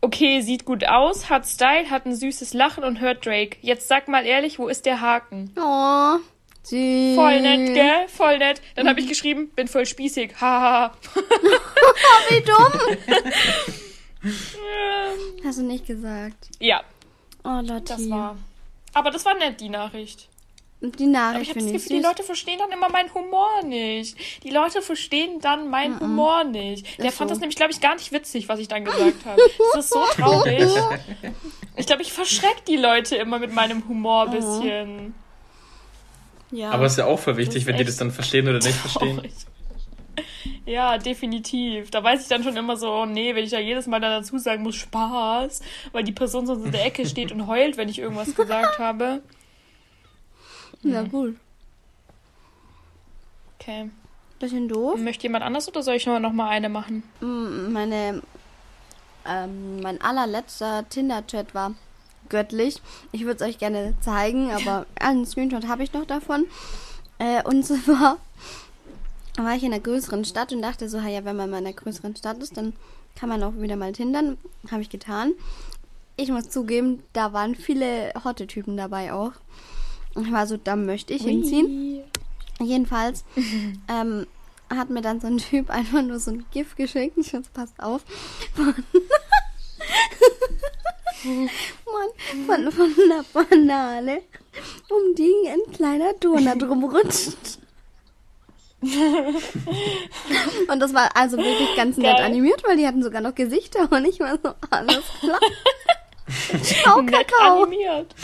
okay, 0.00 0.40
sieht 0.40 0.64
gut 0.64 0.84
aus, 0.86 1.30
hat 1.30 1.46
Style, 1.46 1.90
hat 1.90 2.06
ein 2.06 2.14
süßes 2.14 2.54
Lachen 2.54 2.84
und 2.84 3.00
hört 3.00 3.24
Drake. 3.24 3.58
Jetzt 3.60 3.88
sag 3.88 4.08
mal 4.08 4.26
ehrlich, 4.26 4.58
wo 4.58 4.68
ist 4.68 4.86
der 4.86 5.00
Haken? 5.00 5.52
Oh, 5.56 6.16
süß. 6.62 7.14
Voll 7.14 7.40
nett, 7.40 7.74
gell? 7.74 8.08
Voll 8.08 8.38
nett. 8.38 8.60
Dann 8.76 8.88
habe 8.88 9.00
ich 9.00 9.08
geschrieben, 9.08 9.50
bin 9.54 9.68
voll 9.68 9.86
spießig. 9.86 10.40
Haha. 10.40 10.94
Oh, 11.16 11.20
wie 12.30 12.40
dumm. 12.42 13.24
Hast 15.44 15.58
du 15.58 15.62
nicht 15.62 15.86
gesagt. 15.86 16.48
ja, 16.58 16.82
Oh, 17.42 17.60
Lotti. 17.62 17.84
das 17.86 18.10
war. 18.10 18.36
Aber 18.92 19.10
das 19.10 19.24
war 19.24 19.34
nett, 19.34 19.60
die 19.60 19.70
Nachricht. 19.70 20.28
Die 20.82 20.86
Aber 20.88 20.98
ich 21.00 21.06
Nachricht 21.08 21.50
habe 21.50 21.60
das 21.60 21.64
finde 21.64 21.76
ich 21.78 21.82
Gefühl, 21.84 21.96
die. 22.00 22.02
Leute 22.06 22.22
verstehen 22.22 22.58
dann 22.58 22.70
immer 22.72 22.88
meinen 22.90 23.12
Humor 23.14 23.62
nicht. 23.64 24.16
Die 24.44 24.50
Leute 24.50 24.82
verstehen 24.82 25.40
dann 25.40 25.68
meinen 25.70 25.98
Humor 26.00 26.44
nicht. 26.44 26.98
Der 26.98 27.06
Ist 27.06 27.16
fand 27.18 27.28
so. 27.30 27.34
das 27.34 27.40
nämlich, 27.40 27.56
glaube 27.56 27.72
ich, 27.72 27.80
gar 27.80 27.94
nicht 27.94 28.12
witzig, 28.12 28.48
was 28.48 28.58
ich 28.60 28.68
dann 28.68 28.84
gesagt 28.84 29.24
habe. 29.24 29.40
Das 29.74 29.84
ist 29.84 29.92
so 29.92 30.04
traurig. 30.16 30.70
Ich 31.76 31.86
glaube, 31.86 32.02
ich 32.02 32.12
verschreck 32.12 32.64
die 32.66 32.76
Leute 32.76 33.16
immer 33.16 33.38
mit 33.38 33.54
meinem 33.54 33.88
Humor 33.88 34.24
ein 34.24 34.30
bisschen. 34.32 35.14
Ja. 36.50 36.70
Aber 36.72 36.84
es 36.84 36.92
ist 36.92 36.98
ja 36.98 37.06
auch 37.06 37.18
voll 37.18 37.38
wichtig, 37.38 37.64
wenn 37.64 37.76
die 37.76 37.84
das 37.84 37.96
dann 37.96 38.10
verstehen 38.10 38.46
oder 38.48 38.58
nicht 38.58 38.74
verstehen. 38.74 39.22
Ja, 40.66 40.98
definitiv. 40.98 41.90
Da 41.90 42.02
weiß 42.02 42.22
ich 42.22 42.28
dann 42.28 42.42
schon 42.42 42.56
immer 42.56 42.76
so, 42.76 42.90
oh 42.92 43.06
nee, 43.06 43.34
wenn 43.34 43.44
ich 43.44 43.50
da 43.50 43.58
jedes 43.58 43.86
Mal 43.86 44.00
dann 44.00 44.22
dazu 44.22 44.38
sagen 44.38 44.62
muss, 44.62 44.76
Spaß, 44.76 45.60
weil 45.92 46.04
die 46.04 46.12
Person 46.12 46.46
sonst 46.46 46.64
in 46.64 46.72
der 46.72 46.84
Ecke 46.86 47.06
steht 47.06 47.32
und 47.32 47.46
heult, 47.46 47.76
wenn 47.76 47.88
ich 47.88 47.98
irgendwas 47.98 48.34
gesagt 48.34 48.78
habe. 48.78 49.22
ja, 50.82 51.02
gut. 51.02 51.36
Okay. 53.58 53.90
Bisschen 54.38 54.68
doof. 54.68 54.98
Möchte 54.98 55.24
jemand 55.24 55.44
anders 55.44 55.68
oder 55.68 55.82
soll 55.82 55.96
ich 55.96 56.06
noch 56.06 56.32
mal 56.32 56.48
eine 56.48 56.70
machen? 56.70 57.02
Mm, 57.20 57.72
Meine, 57.72 58.22
ähm, 59.28 59.80
mein 59.82 60.00
allerletzter 60.00 60.88
Tinder-Chat 60.88 61.54
war 61.54 61.74
göttlich. 62.30 62.80
Ich 63.12 63.24
würde 63.24 63.44
es 63.44 63.50
euch 63.50 63.58
gerne 63.58 63.94
zeigen, 64.00 64.50
aber 64.50 64.86
einen 64.98 65.26
Screenshot 65.26 65.68
habe 65.68 65.82
ich 65.82 65.92
noch 65.92 66.06
davon. 66.06 66.46
Äh, 67.18 67.42
und 67.42 67.64
zwar 67.66 68.16
war 69.36 69.54
ich 69.54 69.62
in 69.62 69.72
einer 69.72 69.82
größeren 69.82 70.24
Stadt 70.24 70.52
und 70.52 70.62
dachte 70.62 70.88
so, 70.88 70.98
ja, 70.98 71.24
wenn 71.24 71.36
man 71.36 71.50
mal 71.50 71.58
in 71.58 71.66
einer 71.66 71.74
größeren 71.74 72.16
Stadt 72.16 72.42
ist, 72.42 72.56
dann 72.56 72.72
kann 73.16 73.28
man 73.28 73.42
auch 73.42 73.54
wieder 73.56 73.76
mal 73.76 73.92
tindern. 73.92 74.38
Habe 74.70 74.82
ich 74.82 74.90
getan. 74.90 75.32
Ich 76.16 76.30
muss 76.30 76.50
zugeben, 76.50 77.02
da 77.12 77.32
waren 77.32 77.54
viele 77.54 78.12
hotte 78.24 78.46
Typen 78.46 78.76
dabei 78.76 79.12
auch. 79.12 79.32
Ich 80.20 80.30
war 80.32 80.46
so, 80.46 80.56
da 80.56 80.76
möchte 80.76 81.14
ich 81.14 81.22
hinziehen. 81.22 82.02
Jedenfalls 82.60 83.24
ähm, 83.88 84.26
hat 84.68 84.90
mir 84.90 85.00
dann 85.02 85.20
so 85.20 85.28
ein 85.28 85.38
Typ 85.38 85.70
einfach 85.70 86.02
nur 86.02 86.18
so 86.18 86.32
ein 86.32 86.44
Gift 86.50 86.76
geschickt. 86.76 87.16
Ich 87.18 87.32
jetzt 87.32 87.52
passt 87.52 87.80
auf. 87.82 88.02
Von, 88.54 88.74
von, 92.46 92.72
von, 92.72 92.72
von 92.72 92.94
einer 93.04 93.24
Banane, 93.32 94.22
um 94.88 95.14
die 95.14 95.48
ein 95.48 95.72
kleiner 95.72 96.14
Donut 96.14 96.62
drum 96.62 96.84
rutscht. 96.84 97.58
Und 98.82 100.80
das 100.80 100.94
war 100.94 101.10
also 101.14 101.36
wirklich 101.36 101.76
ganz 101.76 101.96
nett 101.98 102.16
Geil. 102.16 102.26
animiert, 102.26 102.62
weil 102.66 102.76
die 102.76 102.86
hatten 102.86 103.02
sogar 103.02 103.20
noch 103.20 103.34
Gesichter 103.34 103.90
und 103.90 104.04
ich 104.06 104.20
war 104.20 104.38
so, 104.42 104.54
alles 104.70 105.02
klar. 105.20 105.38
Ciao, 106.62 107.02
Nett 107.02 107.28
Kakao. 107.28 107.62
animiert. 107.64 108.14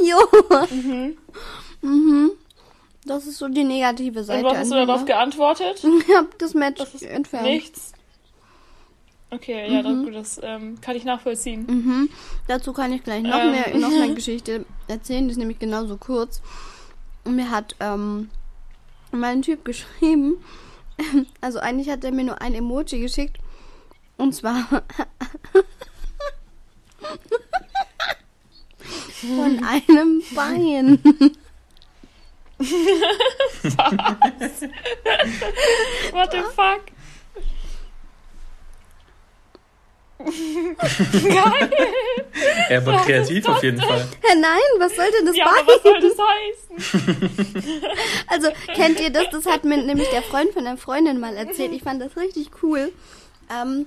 Jo. 0.00 0.18
Mhm. 1.80 2.30
Das 3.04 3.26
ist 3.26 3.38
so 3.38 3.48
die 3.48 3.64
negative 3.64 4.22
Seite. 4.24 4.44
Und 4.46 4.52
was 4.52 4.58
hast 4.58 4.70
du 4.70 4.74
darauf 4.74 4.98
Tinder. 4.98 5.14
geantwortet? 5.14 5.82
Ich 6.08 6.14
hab 6.14 6.38
das 6.38 6.54
Match 6.54 6.78
Das 6.78 7.02
entfernt. 7.02 7.46
Nichts. 7.46 7.92
Okay, 9.30 9.70
ja, 9.72 9.82
gut, 9.82 10.14
das 10.14 10.40
ähm, 10.42 10.80
kann 10.80 10.96
ich 10.96 11.04
nachvollziehen. 11.04 11.66
Mhm. 11.68 12.08
Dazu 12.48 12.72
kann 12.72 12.92
ich 12.92 13.04
gleich 13.04 13.22
noch, 13.22 13.38
Ähm. 13.38 13.50
mehr, 13.50 13.76
noch 13.76 13.90
eine 13.92 14.14
Geschichte 14.14 14.64
erzählen, 14.88 15.24
die 15.26 15.32
ist 15.32 15.36
nämlich 15.38 15.58
genauso 15.58 15.96
kurz. 15.98 16.40
Und 17.24 17.36
mir 17.36 17.50
hat 17.50 17.76
ähm, 17.80 18.30
mein 19.12 19.42
Typ 19.42 19.64
geschrieben, 19.64 20.36
also 21.40 21.58
eigentlich 21.60 21.88
hat 21.90 22.04
er 22.04 22.12
mir 22.12 22.24
nur 22.24 22.40
ein 22.40 22.54
Emoji 22.54 23.00
geschickt. 23.00 23.38
Und 24.16 24.34
zwar 24.34 24.66
von 29.20 29.64
einem 29.64 30.22
Bein. 30.34 30.98
What 36.10 36.32
the 36.32 36.42
fuck? 36.54 36.82
Geil! 40.18 41.70
Er 42.68 42.84
wird 42.84 43.02
kreativ 43.02 43.48
auf 43.48 43.62
jeden 43.62 43.80
Fall. 43.80 44.06
Hä, 44.20 44.36
nein, 44.38 44.60
was 44.78 44.96
soll 44.96 45.06
denn 45.16 45.26
das 45.26 45.36
Ja, 45.36 45.46
aber 45.46 45.66
was 45.66 45.82
soll 45.82 46.00
das 46.00 46.16
heißen? 46.18 47.82
Also, 48.26 48.48
kennt 48.74 49.00
ihr 49.00 49.10
das? 49.10 49.30
Das 49.30 49.46
hat 49.46 49.64
mir 49.64 49.78
nämlich 49.78 50.08
der 50.08 50.22
Freund 50.22 50.52
von 50.52 50.64
der 50.64 50.76
Freundin 50.76 51.20
mal 51.20 51.36
erzählt. 51.36 51.72
Ich 51.72 51.82
fand 51.82 52.02
das 52.02 52.16
richtig 52.16 52.50
cool. 52.62 52.92
Ähm, 53.50 53.86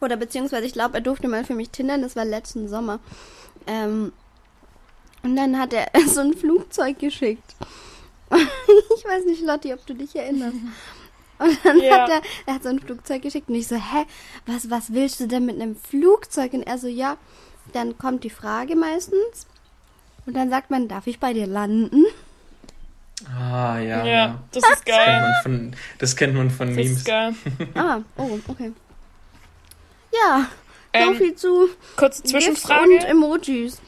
oder 0.00 0.16
beziehungsweise, 0.16 0.66
ich 0.66 0.72
glaube, 0.74 0.94
er 0.94 1.00
durfte 1.00 1.28
mal 1.28 1.44
für 1.44 1.54
mich 1.54 1.70
tindern. 1.70 2.02
Das 2.02 2.14
war 2.14 2.24
letzten 2.24 2.68
Sommer. 2.68 3.00
Ähm, 3.66 4.12
und 5.22 5.36
dann 5.36 5.58
hat 5.58 5.72
er 5.72 5.88
so 6.06 6.20
ein 6.20 6.34
Flugzeug 6.34 6.98
geschickt. 6.98 7.56
ich 8.30 9.04
weiß 9.04 9.24
nicht, 9.24 9.42
Lotti, 9.42 9.72
ob 9.72 9.84
du 9.86 9.94
dich 9.94 10.14
erinnerst. 10.14 10.56
Und 11.44 11.58
dann 11.64 11.80
Ja. 11.80 12.02
hat 12.02 12.10
er, 12.10 12.22
er 12.46 12.54
hat 12.54 12.62
so 12.62 12.68
ein 12.70 12.80
Flugzeug 12.80 13.22
geschickt 13.22 13.48
und 13.48 13.54
ich 13.54 13.66
so, 13.68 13.76
hä, 13.76 14.04
was, 14.46 14.70
was 14.70 14.92
willst 14.92 15.20
du 15.20 15.26
denn 15.26 15.46
mit 15.46 15.60
einem 15.60 15.76
Flugzeug? 15.76 16.52
Und 16.54 16.62
er 16.62 16.78
so, 16.78 16.88
ja, 16.88 17.16
dann 17.72 17.96
kommt 17.98 18.24
die 18.24 18.30
Frage 18.30 18.76
meistens. 18.76 19.46
Und 20.26 20.34
dann 20.36 20.48
sagt 20.50 20.70
man, 20.70 20.88
darf 20.88 21.06
ich 21.06 21.20
bei 21.20 21.32
dir 21.32 21.46
landen? 21.46 22.04
Ah, 23.38 23.78
ja. 23.78 24.04
Ja, 24.04 24.42
das 24.52 24.62
ist 24.64 24.70
Das 24.70 24.84
kennt 24.84 24.96
geil. 24.98 25.20
man 25.22 25.42
von, 25.42 25.76
das 25.98 26.16
kennt 26.16 26.34
man 26.34 26.50
von 26.50 26.66
Das 26.68 26.76
Memes. 26.76 26.96
ist 26.98 27.04
geil. 27.04 27.34
Ah, 27.74 28.00
oh, 28.16 28.38
okay. 28.48 28.72
Ja, 30.12 30.48
so 30.94 31.00
Ähm, 31.10 31.16
viel 31.16 31.34
zu 31.34 31.68
kurze 31.96 32.22
Zwischenfrage. 32.22 32.90
und 32.90 33.04
Emojis. 33.04 33.80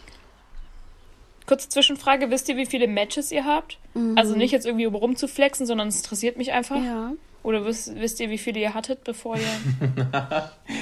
Kurze 1.46 1.68
Zwischenfrage. 1.68 2.30
Wisst 2.30 2.48
ihr, 2.48 2.56
wie 2.56 2.66
viele 2.66 2.88
Matches 2.88 3.30
ihr 3.30 3.44
habt? 3.44 3.78
Also 4.16 4.34
nicht 4.34 4.50
jetzt 4.50 4.66
irgendwie 4.66 4.86
um 4.86 4.94
rumzuflexen, 4.96 5.64
sondern 5.66 5.88
es 5.88 5.96
interessiert 5.98 6.36
mich 6.36 6.52
einfach. 6.52 6.76
Ja. 6.82 7.12
Oder 7.46 7.64
wisst, 7.64 7.94
wisst 7.94 8.18
ihr, 8.18 8.28
wie 8.28 8.38
viele 8.38 8.58
ihr 8.58 8.74
hattet, 8.74 9.04
bevor 9.04 9.36
ihr 9.36 9.42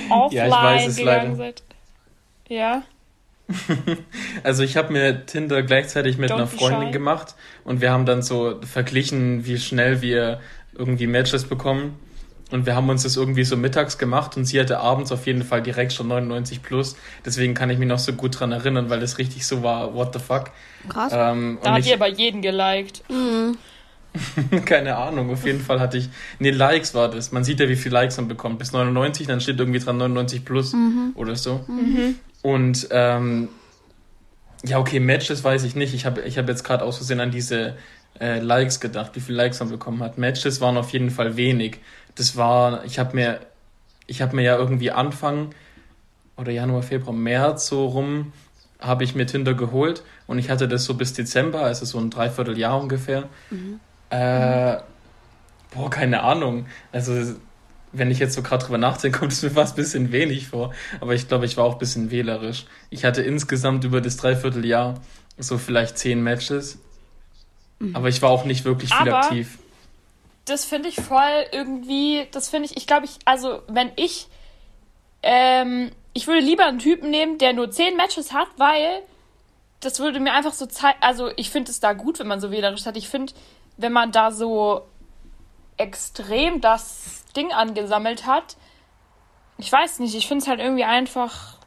offline 0.08 0.30
Ja, 0.32 0.46
ich 0.46 0.52
weiß 0.52 0.86
es 0.88 0.96
gegangen 0.96 1.36
leider. 1.36 1.36
seid? 1.36 1.62
Ja. 2.48 2.82
Also 4.42 4.62
ich 4.62 4.78
habe 4.78 4.90
mir 4.90 5.26
Tinder 5.26 5.62
gleichzeitig 5.62 6.16
mit 6.16 6.30
Don't 6.30 6.36
einer 6.36 6.46
Freundin 6.46 6.86
shy. 6.88 6.92
gemacht 6.92 7.34
und 7.64 7.82
wir 7.82 7.92
haben 7.92 8.06
dann 8.06 8.22
so 8.22 8.58
verglichen, 8.62 9.44
wie 9.44 9.58
schnell 9.58 10.00
wir 10.00 10.40
irgendwie 10.72 11.06
Matches 11.06 11.44
bekommen. 11.44 11.98
Und 12.50 12.64
wir 12.64 12.74
haben 12.76 12.88
uns 12.88 13.02
das 13.02 13.16
irgendwie 13.16 13.44
so 13.44 13.56
mittags 13.58 13.98
gemacht 13.98 14.36
und 14.38 14.46
sie 14.46 14.58
hatte 14.60 14.78
abends 14.78 15.12
auf 15.12 15.26
jeden 15.26 15.42
Fall 15.42 15.60
direkt 15.62 15.92
schon 15.92 16.08
99 16.08 16.62
plus. 16.62 16.96
Deswegen 17.26 17.52
kann 17.52 17.68
ich 17.68 17.78
mich 17.78 17.88
noch 17.88 17.98
so 17.98 18.12
gut 18.14 18.38
dran 18.40 18.52
erinnern, 18.52 18.88
weil 18.88 19.02
es 19.02 19.18
richtig 19.18 19.46
so 19.46 19.62
war, 19.62 19.94
what 19.94 20.14
the 20.14 20.20
fuck. 20.20 20.50
Krass. 20.88 21.12
Ähm, 21.14 21.58
Da 21.62 21.70
und 21.70 21.74
hat 21.76 21.80
ich, 21.80 21.88
ihr 21.88 21.94
aber 21.96 22.08
jeden 22.08 22.40
geliked. 22.42 23.02
keine 24.64 24.96
Ahnung, 24.96 25.30
auf 25.30 25.44
jeden 25.44 25.60
Fall 25.60 25.80
hatte 25.80 25.98
ich, 25.98 26.08
nee, 26.38 26.50
Likes 26.50 26.94
war 26.94 27.10
das. 27.10 27.32
Man 27.32 27.44
sieht 27.44 27.60
ja, 27.60 27.68
wie 27.68 27.76
viel 27.76 27.92
Likes 27.92 28.16
man 28.16 28.28
bekommt. 28.28 28.58
Bis 28.58 28.72
99, 28.72 29.26
dann 29.26 29.40
steht 29.40 29.58
irgendwie 29.58 29.80
dran 29.80 29.96
99 29.96 30.44
plus 30.44 30.72
oder 31.14 31.36
so. 31.36 31.64
Und 32.42 32.88
ähm, 32.90 33.48
ja, 34.64 34.78
okay, 34.78 35.00
Matches 35.00 35.42
weiß 35.42 35.64
ich 35.64 35.74
nicht. 35.74 35.94
Ich 35.94 36.06
habe 36.06 36.22
ich 36.22 36.38
hab 36.38 36.48
jetzt 36.48 36.64
gerade 36.64 36.84
aus 36.84 36.98
Versehen 36.98 37.20
an 37.20 37.30
diese 37.30 37.76
äh, 38.20 38.38
Likes 38.38 38.80
gedacht, 38.80 39.12
wie 39.14 39.20
viele 39.20 39.38
Likes 39.38 39.60
man 39.60 39.70
bekommen 39.70 40.02
hat. 40.02 40.16
Matches 40.18 40.60
waren 40.60 40.76
auf 40.76 40.90
jeden 40.90 41.10
Fall 41.10 41.36
wenig. 41.36 41.78
Das 42.14 42.36
war, 42.36 42.84
ich 42.84 42.98
habe 42.98 43.14
mir, 43.16 43.40
ich 44.06 44.22
habe 44.22 44.36
mir 44.36 44.42
ja 44.42 44.56
irgendwie 44.56 44.90
Anfang 44.90 45.50
oder 46.36 46.52
Januar, 46.52 46.82
Februar, 46.82 47.14
März 47.14 47.66
so 47.66 47.86
rum, 47.86 48.32
habe 48.80 49.04
ich 49.04 49.14
mir 49.14 49.26
Tinder 49.26 49.54
geholt 49.54 50.02
und 50.26 50.38
ich 50.38 50.50
hatte 50.50 50.68
das 50.68 50.84
so 50.84 50.94
bis 50.94 51.12
Dezember, 51.12 51.62
also 51.62 51.84
so 51.84 51.98
ein 51.98 52.10
Dreivierteljahr 52.10 52.80
ungefähr. 52.80 53.28
Äh, 54.10 54.78
boah, 55.74 55.90
keine 55.90 56.22
Ahnung. 56.22 56.66
Also 56.92 57.34
wenn 57.92 58.10
ich 58.10 58.18
jetzt 58.18 58.34
so 58.34 58.42
gerade 58.42 58.64
drüber 58.64 58.78
nachdenke, 58.78 59.18
kommt 59.20 59.32
es 59.32 59.42
mir 59.42 59.50
fast 59.50 59.74
ein 59.74 59.76
bisschen 59.76 60.12
wenig 60.12 60.48
vor. 60.48 60.72
Aber 61.00 61.14
ich 61.14 61.28
glaube, 61.28 61.46
ich 61.46 61.56
war 61.56 61.64
auch 61.64 61.74
ein 61.74 61.78
bisschen 61.78 62.10
wählerisch. 62.10 62.66
Ich 62.90 63.04
hatte 63.04 63.22
insgesamt 63.22 63.84
über 63.84 64.00
das 64.00 64.16
Dreivierteljahr 64.16 64.94
so 65.38 65.58
vielleicht 65.58 65.98
zehn 65.98 66.22
Matches. 66.22 66.78
Aber 67.92 68.08
ich 68.08 68.22
war 68.22 68.30
auch 68.30 68.44
nicht 68.44 68.64
wirklich 68.64 68.94
viel 68.94 69.08
Aber- 69.08 69.24
aktiv. 69.24 69.58
Das 70.46 70.66
finde 70.66 70.90
ich 70.90 70.96
voll 70.96 71.46
irgendwie, 71.52 72.26
das 72.30 72.50
finde 72.50 72.66
ich, 72.66 72.76
ich 72.76 72.86
glaube, 72.86 73.06
ich, 73.06 73.12
also 73.24 73.62
wenn 73.66 73.90
ich 73.96 74.28
ähm, 75.22 75.90
ich 76.12 76.26
würde 76.26 76.40
lieber 76.40 76.66
einen 76.66 76.78
Typen 76.78 77.10
nehmen, 77.10 77.38
der 77.38 77.52
nur 77.52 77.70
10 77.70 77.96
Matches 77.96 78.32
hat, 78.32 78.48
weil 78.56 79.00
das 79.80 79.98
würde 80.00 80.20
mir 80.20 80.32
einfach 80.32 80.52
so 80.52 80.66
zeigen. 80.66 80.98
Also, 81.00 81.30
ich 81.36 81.50
finde 81.50 81.70
es 81.70 81.80
da 81.80 81.92
gut, 81.92 82.18
wenn 82.18 82.28
man 82.28 82.40
so 82.40 82.50
wählerisch 82.50 82.86
hat. 82.86 82.96
Ich 82.96 83.08
finde, 83.08 83.32
wenn 83.76 83.92
man 83.92 84.12
da 84.12 84.30
so 84.30 84.82
extrem 85.76 86.60
das 86.60 87.24
Ding 87.36 87.52
angesammelt 87.52 88.26
hat, 88.26 88.56
ich 89.58 89.70
weiß 89.70 90.00
nicht, 90.00 90.14
ich 90.14 90.26
finde 90.26 90.42
es 90.42 90.48
halt 90.48 90.60
irgendwie 90.60 90.84
einfach, 90.84 91.58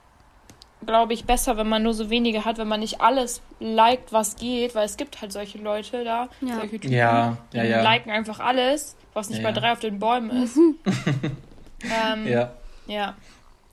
glaube 0.85 1.13
ich, 1.13 1.25
besser, 1.25 1.57
wenn 1.57 1.67
man 1.69 1.83
nur 1.83 1.93
so 1.93 2.09
wenige 2.09 2.45
hat, 2.45 2.57
wenn 2.57 2.67
man 2.67 2.79
nicht 2.81 3.01
alles 3.01 3.41
liked, 3.59 4.11
was 4.13 4.35
geht, 4.35 4.75
weil 4.75 4.85
es 4.85 4.97
gibt 4.97 5.21
halt 5.21 5.31
solche 5.31 5.57
Leute 5.57 6.03
da, 6.03 6.29
Ja. 6.41 6.55
solche 6.55 6.79
Typen, 6.79 6.91
Ja, 6.93 7.37
ja, 7.53 7.63
die 7.63 7.83
liken 7.87 8.11
einfach 8.11 8.39
alles, 8.39 8.95
was 9.13 9.29
nicht 9.29 9.41
Ja, 9.41 9.51
bei 9.51 9.57
drei 9.59 9.71
auf 9.71 9.79
den 9.79 9.99
Bäumen 9.99 10.29
ist. 10.43 10.57
ähm, 11.91 12.27
ja. 12.27 12.51
Ja. 12.87 13.15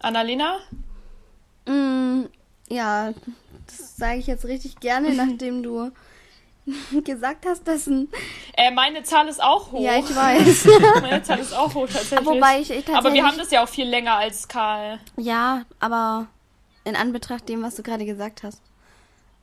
Annalena? 0.00 0.58
Mm, 1.66 2.24
ja, 2.68 3.12
das 3.66 3.96
sage 3.96 4.18
ich 4.18 4.26
jetzt 4.26 4.44
richtig 4.44 4.80
gerne, 4.80 5.12
nachdem 5.14 5.62
du 5.62 5.90
gesagt 7.04 7.46
hast, 7.46 7.66
dass 7.68 7.86
ein. 7.86 8.08
Äh, 8.56 8.70
meine 8.70 9.02
Zahl 9.02 9.28
ist 9.28 9.42
auch 9.42 9.72
hoch. 9.72 9.80
Ja, 9.80 9.98
ich 9.98 10.14
weiß. 10.14 10.68
Meine 11.02 11.22
Zahl 11.22 11.38
ist 11.38 11.54
auch 11.54 11.74
hoch 11.74 11.86
tatsächlich. 11.86 12.26
Wobei 12.26 12.60
ich, 12.60 12.70
ich 12.70 12.84
tatsächlich. 12.84 12.96
Aber 12.96 13.12
wir 13.12 13.26
haben 13.26 13.36
das 13.38 13.50
ja 13.50 13.62
auch 13.62 13.68
viel 13.68 13.86
länger 13.86 14.14
als 14.14 14.48
Karl. 14.48 14.98
Ja, 15.16 15.62
aber 15.80 16.28
in 16.84 16.96
Anbetracht 16.96 17.48
dem, 17.48 17.62
was 17.62 17.74
du 17.74 17.82
gerade 17.82 18.04
gesagt 18.04 18.42
hast. 18.42 18.62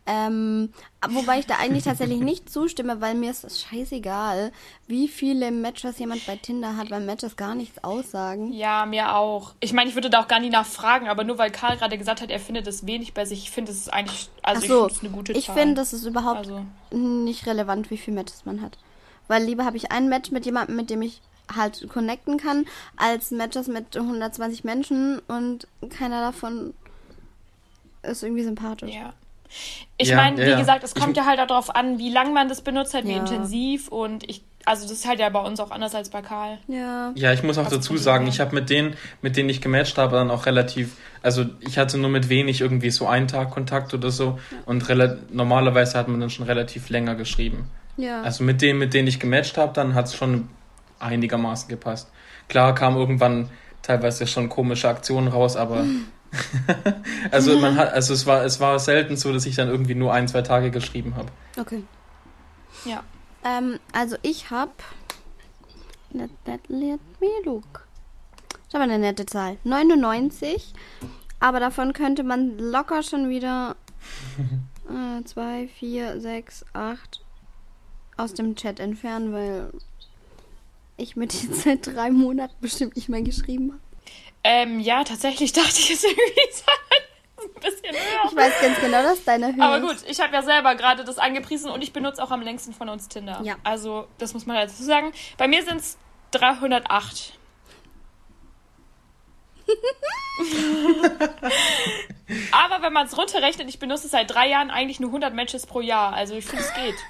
Ähm, 0.07 0.73
wobei 1.09 1.39
ich 1.39 1.45
da 1.45 1.57
eigentlich 1.57 1.83
tatsächlich 1.83 2.19
nicht 2.21 2.49
zustimme, 2.49 3.01
weil 3.01 3.13
mir 3.13 3.29
ist 3.29 3.43
es 3.43 3.61
scheißegal, 3.61 4.51
wie 4.87 5.07
viele 5.07 5.51
Matches 5.51 5.99
jemand 5.99 6.25
bei 6.25 6.35
Tinder 6.37 6.75
hat, 6.75 6.89
weil 6.89 7.01
Matches 7.01 7.35
gar 7.35 7.53
nichts 7.53 7.83
aussagen. 7.83 8.51
Ja, 8.51 8.85
mir 8.87 9.15
auch. 9.15 9.53
Ich 9.59 9.73
meine, 9.73 9.89
ich 9.89 9.95
würde 9.95 10.09
da 10.09 10.21
auch 10.21 10.27
gar 10.27 10.39
nicht 10.39 10.53
nachfragen, 10.53 11.07
aber 11.07 11.23
nur 11.23 11.37
weil 11.37 11.51
Karl 11.51 11.77
gerade 11.77 11.97
gesagt 11.97 12.21
hat, 12.21 12.31
er 12.31 12.39
findet 12.39 12.65
es 12.67 12.85
wenig 12.87 13.13
bei 13.13 13.25
sich, 13.25 13.43
ich 13.43 13.51
finde 13.51 13.71
es 13.71 13.89
eigentlich, 13.89 14.29
also 14.41 14.59
Ach 14.59 14.63
ich 14.63 14.69
so, 14.69 14.79
finde 14.79 14.93
es 14.95 14.99
eine 15.01 15.09
gute 15.11 15.33
ich 15.33 15.45
Zahl. 15.45 15.55
finde, 15.55 15.75
das 15.75 15.93
ist 15.93 16.05
überhaupt 16.05 16.39
Also, 16.39 16.65
nicht 16.91 17.45
relevant, 17.45 17.91
wie 17.91 17.97
viele 17.97 18.15
Matches 18.15 18.43
man 18.45 18.61
hat. 18.61 18.79
Weil 19.27 19.43
lieber 19.43 19.65
habe 19.65 19.77
ich 19.77 19.91
ein 19.91 20.09
Match 20.09 20.31
mit 20.31 20.45
jemandem, 20.45 20.75
mit 20.75 20.89
dem 20.89 21.03
ich 21.03 21.21
halt 21.55 21.87
connecten 21.89 22.37
kann, 22.37 22.65
als 22.97 23.29
Matches 23.31 23.67
mit 23.67 23.95
120 23.95 24.63
Menschen 24.63 25.19
und 25.27 25.67
keiner 25.89 26.21
davon 26.21 26.73
ist 28.03 28.23
irgendwie 28.23 28.43
sympathisch. 28.43 28.93
ja. 28.95 29.13
Ich 29.97 30.09
Ja, 30.09 30.15
meine, 30.15 30.39
ja, 30.41 30.45
wie 30.47 30.51
ja. 30.51 30.59
gesagt, 30.59 30.83
es 30.83 30.93
Ich- 30.95 31.01
kommt 31.01 31.17
ja 31.17 31.25
halt 31.25 31.39
darauf 31.39 31.75
an, 31.75 31.97
wie 31.99 32.09
lang 32.11 32.33
man 32.33 32.49
das 32.49 32.61
benutzt 32.61 32.93
hat, 32.93 33.05
wie 33.05 33.11
Ja. 33.11 33.17
intensiv 33.19 33.87
und 33.89 34.27
ich, 34.29 34.41
also 34.65 34.83
das 34.83 34.91
ist 34.93 35.07
halt 35.07 35.19
ja 35.19 35.29
bei 35.29 35.39
uns 35.41 35.59
auch 35.59 35.71
anders 35.71 35.93
als 35.93 36.09
bei 36.09 36.21
Karl. 36.21 36.57
Ja. 36.67 37.11
Ja, 37.15 37.33
ich 37.33 37.43
muss 37.43 37.57
auch 37.57 37.65
Also 37.65 37.77
dazu 37.77 37.97
sagen, 37.97 38.25
ich 38.27 38.39
habe 38.39 38.55
mit 38.55 38.69
denen, 38.69 38.95
mit 39.21 39.37
denen 39.37 39.49
ich 39.49 39.61
gematcht 39.61 39.97
habe, 39.97 40.15
dann 40.15 40.31
auch 40.31 40.45
relativ, 40.45 40.95
also 41.21 41.45
ich 41.59 41.77
hatte 41.77 41.97
nur 41.97 42.09
mit 42.09 42.29
wenig 42.29 42.61
irgendwie 42.61 42.89
so 42.89 43.07
einen 43.07 43.27
Tag 43.27 43.51
Kontakt 43.51 43.93
oder 43.93 44.09
so 44.11 44.39
und 44.65 44.87
rela 44.89 45.17
normalerweise 45.31 45.97
hat 45.97 46.07
man 46.07 46.19
dann 46.19 46.29
schon 46.29 46.45
relativ 46.45 46.89
länger 46.89 47.15
geschrieben. 47.15 47.69
Ja. 47.97 48.21
Also 48.21 48.43
mit 48.43 48.61
denen, 48.61 48.79
mit 48.79 48.93
denen 48.93 49.07
ich 49.07 49.19
gematcht 49.19 49.57
habe, 49.57 49.73
dann 49.73 49.93
hat 49.93 50.05
es 50.05 50.15
schon 50.15 50.47
einigermaßen 50.99 51.67
gepasst. 51.69 52.09
Klar 52.47 52.73
kam 52.75 52.95
irgendwann 52.95 53.49
teilweise 53.81 54.27
schon 54.27 54.49
komische 54.49 54.87
Aktionen 54.89 55.27
raus, 55.27 55.55
aber 55.57 55.83
also 57.31 57.59
man 57.59 57.75
hat, 57.75 57.93
also 57.93 58.13
es 58.13 58.25
war, 58.25 58.43
es 58.45 58.59
war 58.59 58.79
selten 58.79 59.17
so, 59.17 59.33
dass 59.33 59.45
ich 59.45 59.55
dann 59.55 59.67
irgendwie 59.67 59.95
nur 59.95 60.13
ein, 60.13 60.27
zwei 60.27 60.41
Tage 60.41 60.71
geschrieben 60.71 61.15
habe. 61.15 61.29
Okay. 61.59 61.83
Ja. 62.85 63.03
Ähm, 63.43 63.79
also 63.91 64.15
ich 64.21 64.49
habe. 64.49 64.71
Let, 66.13 66.29
let, 66.45 66.61
let 66.67 66.99
me 67.19 67.27
look. 67.45 67.87
Ich 68.67 68.75
habe 68.75 68.83
eine 68.83 68.99
nette 68.99 69.25
Zahl. 69.25 69.57
99. 69.63 70.73
Aber 71.39 71.59
davon 71.59 71.93
könnte 71.93 72.23
man 72.23 72.57
locker 72.57 73.03
schon 73.03 73.29
wieder 73.29 73.75
2, 75.25 75.67
4, 75.67 76.21
6, 76.21 76.65
8 76.73 77.21
aus 78.17 78.33
dem 78.33 78.55
Chat 78.55 78.79
entfernen, 78.79 79.33
weil 79.33 79.71
ich 80.97 81.15
mit 81.15 81.33
dir 81.33 81.53
seit 81.53 81.87
drei 81.87 82.11
Monaten 82.11 82.55
bestimmt 82.61 82.95
nicht 82.95 83.09
mehr 83.09 83.21
geschrieben 83.21 83.71
habe. 83.71 83.81
Ähm, 84.43 84.79
ja, 84.79 85.03
tatsächlich 85.03 85.53
dachte 85.53 85.79
ich 85.79 85.91
es 85.91 86.03
irgendwie 86.03 86.41
ein 87.41 87.53
bisschen 87.61 87.95
höher. 87.95 88.25
Ich 88.29 88.35
weiß 88.35 88.53
ganz 88.61 88.79
genau, 88.79 89.03
dass 89.03 89.23
deine 89.23 89.55
Höhe 89.55 89.63
Aber 89.63 89.79
gut, 89.81 89.97
ich 90.07 90.19
habe 90.19 90.33
ja 90.33 90.41
selber 90.41 90.75
gerade 90.75 91.03
das 91.03 91.17
angepriesen 91.17 91.69
und 91.69 91.81
ich 91.81 91.93
benutze 91.93 92.23
auch 92.23 92.31
am 92.31 92.41
längsten 92.41 92.73
von 92.73 92.89
uns 92.89 93.07
Tinder. 93.07 93.39
Ja. 93.43 93.55
Also, 93.63 94.07
das 94.17 94.33
muss 94.33 94.45
man 94.45 94.55
dazu 94.57 94.83
sagen. 94.83 95.11
Bei 95.37 95.47
mir 95.47 95.63
sind 95.63 95.77
es 95.77 95.97
308. 96.31 97.33
Aber 102.51 102.81
wenn 102.81 102.93
man 102.93 103.07
es 103.07 103.17
runterrechnet, 103.17 103.67
ich 103.69 103.79
benutze 103.79 104.05
es 104.05 104.11
seit 104.11 104.33
drei 104.33 104.47
Jahren 104.47 104.71
eigentlich 104.71 104.99
nur 104.99 105.09
100 105.09 105.33
Matches 105.33 105.65
pro 105.65 105.81
Jahr. 105.81 106.13
Also 106.13 106.35
ich 106.35 106.45
finde, 106.45 106.63
es 106.63 106.73
geht. 106.73 106.95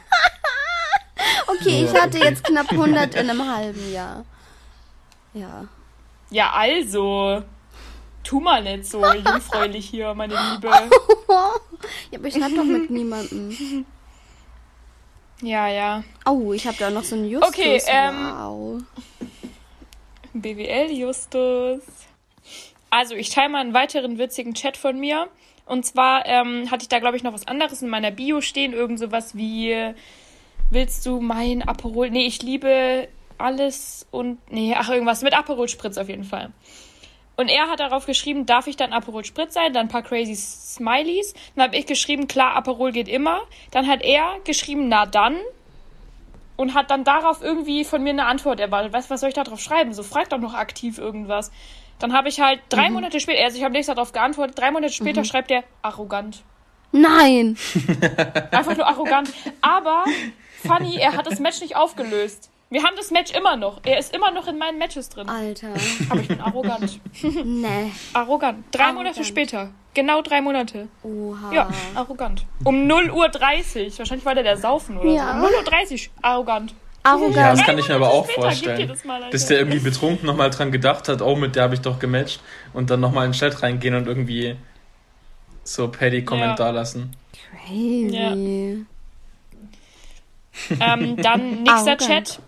Okay, 1.47 1.85
ich 1.85 1.93
hatte 1.93 2.17
jetzt 2.17 2.43
knapp 2.45 2.71
100 2.71 3.13
in 3.13 3.29
einem 3.29 3.47
halben 3.47 3.91
Jahr. 3.91 4.25
Ja. 5.33 5.65
Ja, 6.31 6.51
also. 6.53 7.43
Tu 8.23 8.39
mal 8.39 8.63
nicht 8.63 8.85
so 8.85 9.05
jungfräulich 9.13 9.87
hier, 9.87 10.13
meine 10.13 10.35
Liebe. 10.35 10.71
Ja, 12.11 12.19
aber 12.19 12.27
ich 12.27 12.35
schreibe 12.35 12.55
doch 12.55 12.63
mit 12.63 12.89
niemandem. 12.91 13.85
Ja, 15.41 15.67
ja. 15.67 16.03
Oh, 16.27 16.53
ich 16.53 16.67
habe 16.67 16.77
da 16.77 16.91
noch 16.91 17.03
so 17.03 17.15
einen 17.15 17.27
Justus. 17.27 17.49
Okay, 17.49 17.81
ähm, 17.87 18.31
wow. 18.31 18.81
BWL 20.33 20.91
Justus. 20.91 21.81
Also, 22.91 23.15
ich 23.15 23.29
teile 23.29 23.49
mal 23.49 23.61
einen 23.61 23.73
weiteren 23.73 24.19
witzigen 24.19 24.53
Chat 24.53 24.77
von 24.77 24.99
mir. 24.99 25.27
Und 25.65 25.83
zwar 25.83 26.27
ähm, 26.27 26.69
hatte 26.69 26.83
ich 26.83 26.89
da, 26.89 26.99
glaube 26.99 27.17
ich, 27.17 27.23
noch 27.23 27.33
was 27.33 27.47
anderes 27.47 27.81
in 27.81 27.89
meiner 27.89 28.11
Bio 28.11 28.41
stehen. 28.41 28.73
Irgend 28.73 28.99
sowas 28.99 29.35
wie, 29.35 29.93
willst 30.69 31.07
du 31.07 31.19
mein 31.19 31.63
Aperol? 31.67 32.11
Nee, 32.11 32.27
ich 32.27 32.43
liebe 32.43 33.07
alles 33.41 34.07
und, 34.11 34.39
nee, 34.51 34.75
ach, 34.77 34.89
irgendwas 34.89 35.21
mit 35.21 35.33
Aperol 35.33 35.67
Spritz 35.67 35.97
auf 35.97 36.09
jeden 36.09 36.23
Fall. 36.23 36.51
Und 37.37 37.49
er 37.49 37.69
hat 37.69 37.79
darauf 37.79 38.05
geschrieben, 38.05 38.45
darf 38.45 38.67
ich 38.67 38.75
dann 38.75 38.93
Aperol 38.93 39.25
Spritz 39.25 39.53
sein? 39.53 39.73
Dann 39.73 39.87
ein 39.87 39.89
paar 39.89 40.03
crazy 40.03 40.35
Smileys. 40.35 41.33
Dann 41.55 41.65
habe 41.65 41.75
ich 41.75 41.87
geschrieben, 41.87 42.27
klar, 42.27 42.55
Aperol 42.55 42.91
geht 42.91 43.07
immer. 43.07 43.41
Dann 43.71 43.87
hat 43.87 44.03
er 44.03 44.37
geschrieben, 44.43 44.89
na 44.89 45.05
dann. 45.05 45.37
Und 46.55 46.75
hat 46.75 46.91
dann 46.91 47.03
darauf 47.03 47.41
irgendwie 47.41 47.83
von 47.83 48.03
mir 48.03 48.11
eine 48.11 48.25
Antwort 48.25 48.59
erwartet. 48.59 48.93
Weißt 48.93 49.09
du, 49.09 49.13
was 49.13 49.21
soll 49.21 49.29
ich 49.29 49.35
da 49.35 49.43
drauf 49.43 49.59
schreiben? 49.59 49.93
So, 49.93 50.03
frag 50.03 50.29
doch 50.29 50.37
noch 50.37 50.53
aktiv 50.53 50.99
irgendwas. 50.99 51.51
Dann 51.97 52.13
habe 52.13 52.29
ich 52.29 52.39
halt 52.39 52.59
drei 52.69 52.89
Monate 52.89 53.19
später, 53.19 53.43
also 53.43 53.57
ich 53.57 53.63
habe 53.63 53.73
nichts 53.73 53.87
darauf 53.87 54.11
geantwortet, 54.11 54.59
drei 54.59 54.71
Monate 54.71 54.93
später 54.93 55.23
schreibt 55.23 55.49
er 55.49 55.63
arrogant. 55.81 56.43
Nein! 56.91 57.57
Einfach 58.51 58.75
nur 58.75 58.85
arrogant. 58.85 59.31
Aber, 59.61 60.03
funny, 60.65 60.97
er 60.97 61.15
hat 61.15 61.25
das 61.25 61.39
Match 61.39 61.61
nicht 61.61 61.75
aufgelöst. 61.75 62.50
Wir 62.71 62.83
haben 62.83 62.95
das 62.95 63.11
Match 63.11 63.31
immer 63.35 63.57
noch. 63.57 63.81
Er 63.83 63.99
ist 63.99 64.15
immer 64.15 64.31
noch 64.31 64.47
in 64.47 64.57
meinen 64.57 64.77
Matches 64.77 65.09
drin. 65.09 65.27
Alter. 65.27 65.73
Aber 66.09 66.21
ich 66.21 66.27
bin 66.29 66.39
arrogant. 66.39 66.99
Nee. 67.45 67.91
Arrogant. 68.13 68.63
Drei 68.71 68.83
Arrogant. 68.83 68.97
Monate 69.03 69.23
später. 69.25 69.71
Genau 69.93 70.21
drei 70.21 70.39
Monate. 70.41 70.87
Oha. 71.03 71.51
Ja, 71.53 71.69
arrogant. 71.95 72.45
Um 72.63 72.87
0 72.87 73.11
Uhr 73.11 73.27
30. 73.27 73.99
Wahrscheinlich 73.99 74.25
war 74.25 74.35
der 74.35 74.45
der 74.45 74.55
Saufen 74.55 74.97
oder 74.97 75.11
Ja. 75.11 75.27
so. 75.33 75.35
Um 75.35 75.41
0 75.41 75.51
Uhr 75.59 75.63
30. 75.65 76.11
Arrogant. 76.21 76.73
Arrogant. 77.03 77.35
Ja, 77.35 77.51
das 77.51 77.65
kann 77.65 77.77
ich 77.77 77.89
mir 77.89 77.95
aber 77.95 78.09
auch 78.09 78.23
später, 78.23 78.41
vorstellen. 78.43 78.87
das 78.87 79.03
mal, 79.03 79.29
dass 79.29 79.47
der 79.47 79.57
irgendwie 79.59 79.79
betrunken 79.79 80.25
nochmal 80.25 80.49
dran 80.49 80.71
gedacht 80.71 81.09
hat, 81.09 81.21
oh, 81.21 81.35
mit 81.35 81.57
der 81.57 81.63
habe 81.63 81.73
ich 81.73 81.81
doch 81.81 81.99
gematcht 81.99 82.39
und 82.71 82.89
dann 82.89 83.01
nochmal 83.01 83.25
in 83.25 83.33
den 83.33 83.37
Chat 83.37 83.61
reingehen 83.63 83.95
und 83.95 84.07
irgendwie 84.07 84.55
so 85.65 85.89
Paddy-Kommentar 85.89 86.71
lassen. 86.71 87.17
Crazy. 87.67 88.85
Ähm, 90.79 91.17
dann 91.17 91.63
nächster. 91.63 91.97
Chat 91.97 92.39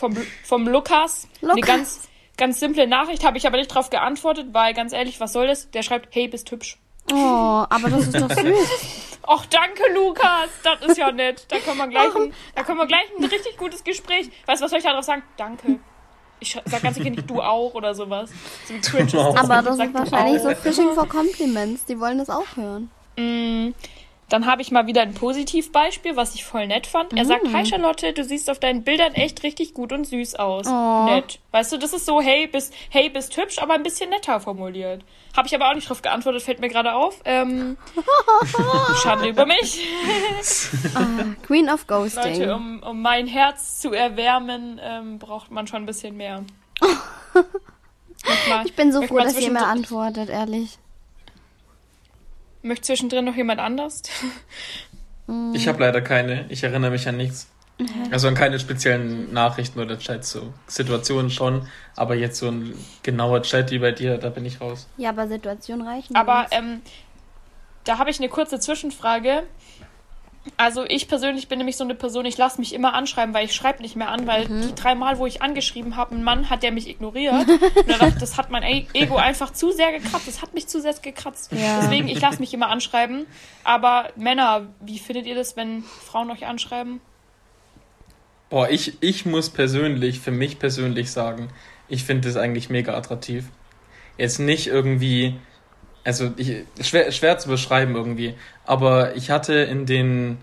vom, 0.00 0.16
vom 0.42 0.66
Lukas. 0.66 1.28
Eine 1.42 1.52
Lukas. 1.52 1.66
ganz, 1.66 2.08
ganz 2.36 2.60
simple 2.60 2.86
Nachricht, 2.86 3.24
habe 3.24 3.38
ich 3.38 3.46
aber 3.46 3.58
nicht 3.58 3.68
drauf 3.68 3.90
geantwortet, 3.90 4.48
weil 4.52 4.74
ganz 4.74 4.92
ehrlich, 4.92 5.20
was 5.20 5.32
soll 5.32 5.46
das? 5.46 5.70
Der 5.70 5.82
schreibt, 5.82 6.14
hey, 6.14 6.26
bist 6.26 6.50
hübsch. 6.50 6.78
Oh, 7.12 7.64
aber 7.68 7.90
das 7.90 8.08
ist 8.08 8.20
doch 8.20 8.30
süß. 8.30 9.18
Och, 9.26 9.46
danke, 9.46 9.82
Lukas. 9.94 10.48
Das 10.64 10.80
ist 10.88 10.98
ja 10.98 11.12
nett. 11.12 11.46
Da 11.48 11.58
können 11.58 11.76
wir 11.76 11.88
gleich 11.88 12.14
ein, 12.16 12.32
da 12.54 12.62
können 12.62 12.78
wir 12.78 12.86
gleich 12.86 13.06
ein 13.16 13.24
richtig 13.24 13.56
gutes 13.58 13.84
Gespräch. 13.84 14.30
Weißt 14.46 14.60
du, 14.60 14.64
was 14.64 14.70
soll 14.70 14.78
ich 14.78 14.84
da 14.84 14.92
drauf 14.92 15.04
sagen? 15.04 15.22
Danke. 15.36 15.78
Ich 16.40 16.58
sag 16.64 16.82
ganz 16.82 16.96
sicher 16.96 17.10
nicht 17.10 17.28
du 17.28 17.40
auch 17.42 17.74
oder 17.74 17.94
sowas. 17.94 18.30
So 18.66 18.74
wie 18.74 18.80
cringe 18.80 19.04
ist 19.04 19.14
das, 19.14 19.36
Aber 19.36 19.62
das 19.62 19.78
ist 19.78 19.94
wahrscheinlich 19.94 20.42
so. 20.42 20.54
Fishing 20.54 20.92
for 20.94 21.06
Compliments. 21.06 21.84
Die 21.84 22.00
wollen 22.00 22.18
das 22.18 22.30
auch 22.30 22.56
hören. 22.56 22.90
Mm, 23.16 23.74
Dann 24.30 24.46
habe 24.46 24.62
ich 24.62 24.70
mal 24.70 24.86
wieder 24.86 25.02
ein 25.02 25.12
Positivbeispiel, 25.12 26.14
was 26.14 26.36
ich 26.36 26.44
voll 26.44 26.68
nett 26.68 26.86
fand. 26.86 27.12
Er 27.18 27.24
sagt, 27.24 27.52
hi 27.52 27.66
Charlotte, 27.66 28.12
du 28.12 28.24
siehst 28.24 28.48
auf 28.48 28.60
deinen 28.60 28.84
Bildern 28.84 29.12
echt 29.14 29.42
richtig 29.42 29.74
gut 29.74 29.92
und 29.92 30.06
süß 30.06 30.36
aus. 30.36 30.68
Oh. 30.68 31.04
Nett. 31.06 31.40
Weißt 31.50 31.72
du, 31.72 31.78
das 31.78 31.92
ist 31.92 32.06
so, 32.06 32.20
hey, 32.20 32.46
bist, 32.46 32.72
hey, 32.90 33.10
bist 33.10 33.36
hübsch, 33.36 33.58
aber 33.58 33.74
ein 33.74 33.82
bisschen 33.82 34.08
netter 34.08 34.38
formuliert. 34.38 35.02
Habe 35.36 35.48
ich 35.48 35.54
aber 35.54 35.68
auch 35.68 35.74
nicht 35.74 35.88
drauf 35.88 36.00
geantwortet, 36.00 36.42
fällt 36.42 36.60
mir 36.60 36.68
gerade 36.68 36.94
auf. 36.94 37.20
Ähm, 37.24 37.76
Schande 39.02 39.28
über 39.28 39.46
mich. 39.46 39.84
Ah, 40.94 41.06
Queen 41.44 41.68
of 41.68 41.88
Ghosting. 41.88 42.38
Leute, 42.38 42.54
um, 42.54 42.82
um 42.84 43.02
mein 43.02 43.26
Herz 43.26 43.80
zu 43.80 43.92
erwärmen, 43.92 44.80
ähm, 44.80 45.18
braucht 45.18 45.50
man 45.50 45.66
schon 45.66 45.82
ein 45.82 45.86
bisschen 45.86 46.16
mehr. 46.16 46.44
Ich 48.66 48.76
bin 48.76 48.92
so 48.92 49.00
froh, 49.02 49.18
dass 49.18 49.38
ihr 49.38 49.50
mir 49.50 49.64
antwortet, 49.64 50.28
ehrlich. 50.28 50.78
Möchte 52.62 52.86
zwischendrin 52.86 53.24
noch 53.24 53.36
jemand 53.36 53.60
anders? 53.60 54.02
Ich 55.52 55.68
habe 55.68 55.78
leider 55.78 56.00
keine. 56.00 56.44
Ich 56.48 56.64
erinnere 56.64 56.90
mich 56.90 57.06
an 57.06 57.16
nichts. 57.16 57.46
Also 58.10 58.28
an 58.28 58.34
keine 58.34 58.58
speziellen 58.58 59.32
Nachrichten 59.32 59.78
oder 59.80 59.98
Chats, 59.98 60.32
so 60.32 60.52
Situationen 60.66 61.30
schon, 61.30 61.66
aber 61.96 62.14
jetzt 62.14 62.38
so 62.38 62.48
ein 62.48 62.74
genauer 63.02 63.42
Chat 63.42 63.70
wie 63.70 63.78
bei 63.78 63.92
dir, 63.92 64.18
da 64.18 64.28
bin 64.28 64.44
ich 64.44 64.60
raus. 64.60 64.86
Ja, 64.96 65.10
aber 65.10 65.28
Situation 65.28 65.82
reichen. 65.82 66.14
Aber 66.14 66.46
ähm, 66.50 66.82
da 67.84 67.98
habe 67.98 68.10
ich 68.10 68.18
eine 68.18 68.28
kurze 68.28 68.60
Zwischenfrage. 68.60 69.44
Also 70.56 70.84
ich 70.86 71.06
persönlich 71.06 71.48
bin 71.48 71.58
nämlich 71.58 71.76
so 71.76 71.84
eine 71.84 71.94
Person, 71.94 72.24
ich 72.24 72.38
lasse 72.38 72.58
mich 72.60 72.72
immer 72.74 72.94
anschreiben, 72.94 73.34
weil 73.34 73.44
ich 73.44 73.54
schreibe 73.54 73.82
nicht 73.82 73.94
mehr 73.94 74.08
an, 74.08 74.26
weil 74.26 74.48
Mhm. 74.48 74.62
die 74.68 74.74
drei 74.74 74.94
Mal, 74.94 75.18
wo 75.18 75.26
ich 75.26 75.42
angeschrieben 75.42 75.96
habe, 75.96 76.14
ein 76.14 76.22
Mann 76.24 76.48
hat, 76.48 76.62
der 76.62 76.72
mich 76.72 76.88
ignoriert. 76.88 77.46
Dachte 77.86 78.14
das 78.18 78.38
hat 78.38 78.50
mein 78.50 78.62
E- 78.62 78.86
Ego 78.94 79.16
einfach 79.16 79.52
zu 79.52 79.70
sehr 79.70 79.92
gekratzt. 79.92 80.26
Das 80.28 80.40
hat 80.40 80.54
mich 80.54 80.66
zu 80.66 80.80
sehr 80.80 80.94
gekratzt. 80.94 81.52
Ja. 81.52 81.80
Deswegen, 81.82 82.08
ich 82.08 82.20
lasse 82.20 82.40
mich 82.40 82.54
immer 82.54 82.68
anschreiben. 82.70 83.26
Aber 83.64 84.08
Männer, 84.16 84.68
wie 84.80 84.98
findet 84.98 85.26
ihr 85.26 85.34
das, 85.34 85.56
wenn 85.56 85.82
Frauen 85.82 86.30
euch 86.30 86.46
anschreiben? 86.46 87.00
Boah, 88.48 88.68
ich, 88.68 88.94
ich 89.02 89.26
muss 89.26 89.50
persönlich, 89.50 90.20
für 90.20 90.32
mich 90.32 90.58
persönlich 90.58 91.10
sagen, 91.12 91.50
ich 91.88 92.04
finde 92.04 92.28
das 92.28 92.36
eigentlich 92.36 92.68
mega 92.70 92.96
attraktiv. 92.96 93.44
Jetzt 94.18 94.38
nicht 94.38 94.66
irgendwie, 94.66 95.38
also 96.04 96.32
ich, 96.36 96.64
schwer, 96.80 97.12
schwer 97.12 97.38
zu 97.38 97.48
beschreiben 97.48 97.94
irgendwie, 97.94 98.34
aber 98.64 99.16
ich 99.16 99.30
hatte 99.30 99.54
in 99.54 99.86
den 99.86 100.38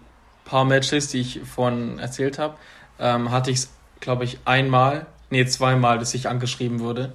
paar 0.46 0.66
Matches, 0.66 1.10
die 1.10 1.20
ich 1.20 1.42
vorhin 1.44 2.00
erzählt 2.00 2.40
habe, 2.40 2.56
ähm, 3.00 3.32
hatte 3.32 3.52
ich 3.52 3.58
es, 3.58 3.74
glaube 4.00 4.24
ich, 4.24 4.40
einmal, 4.46 5.06
nee, 5.30 5.46
zweimal, 5.46 6.00
dass 6.00 6.14
ich 6.14 6.30
angeschrieben 6.30 6.80
wurde. 6.80 7.14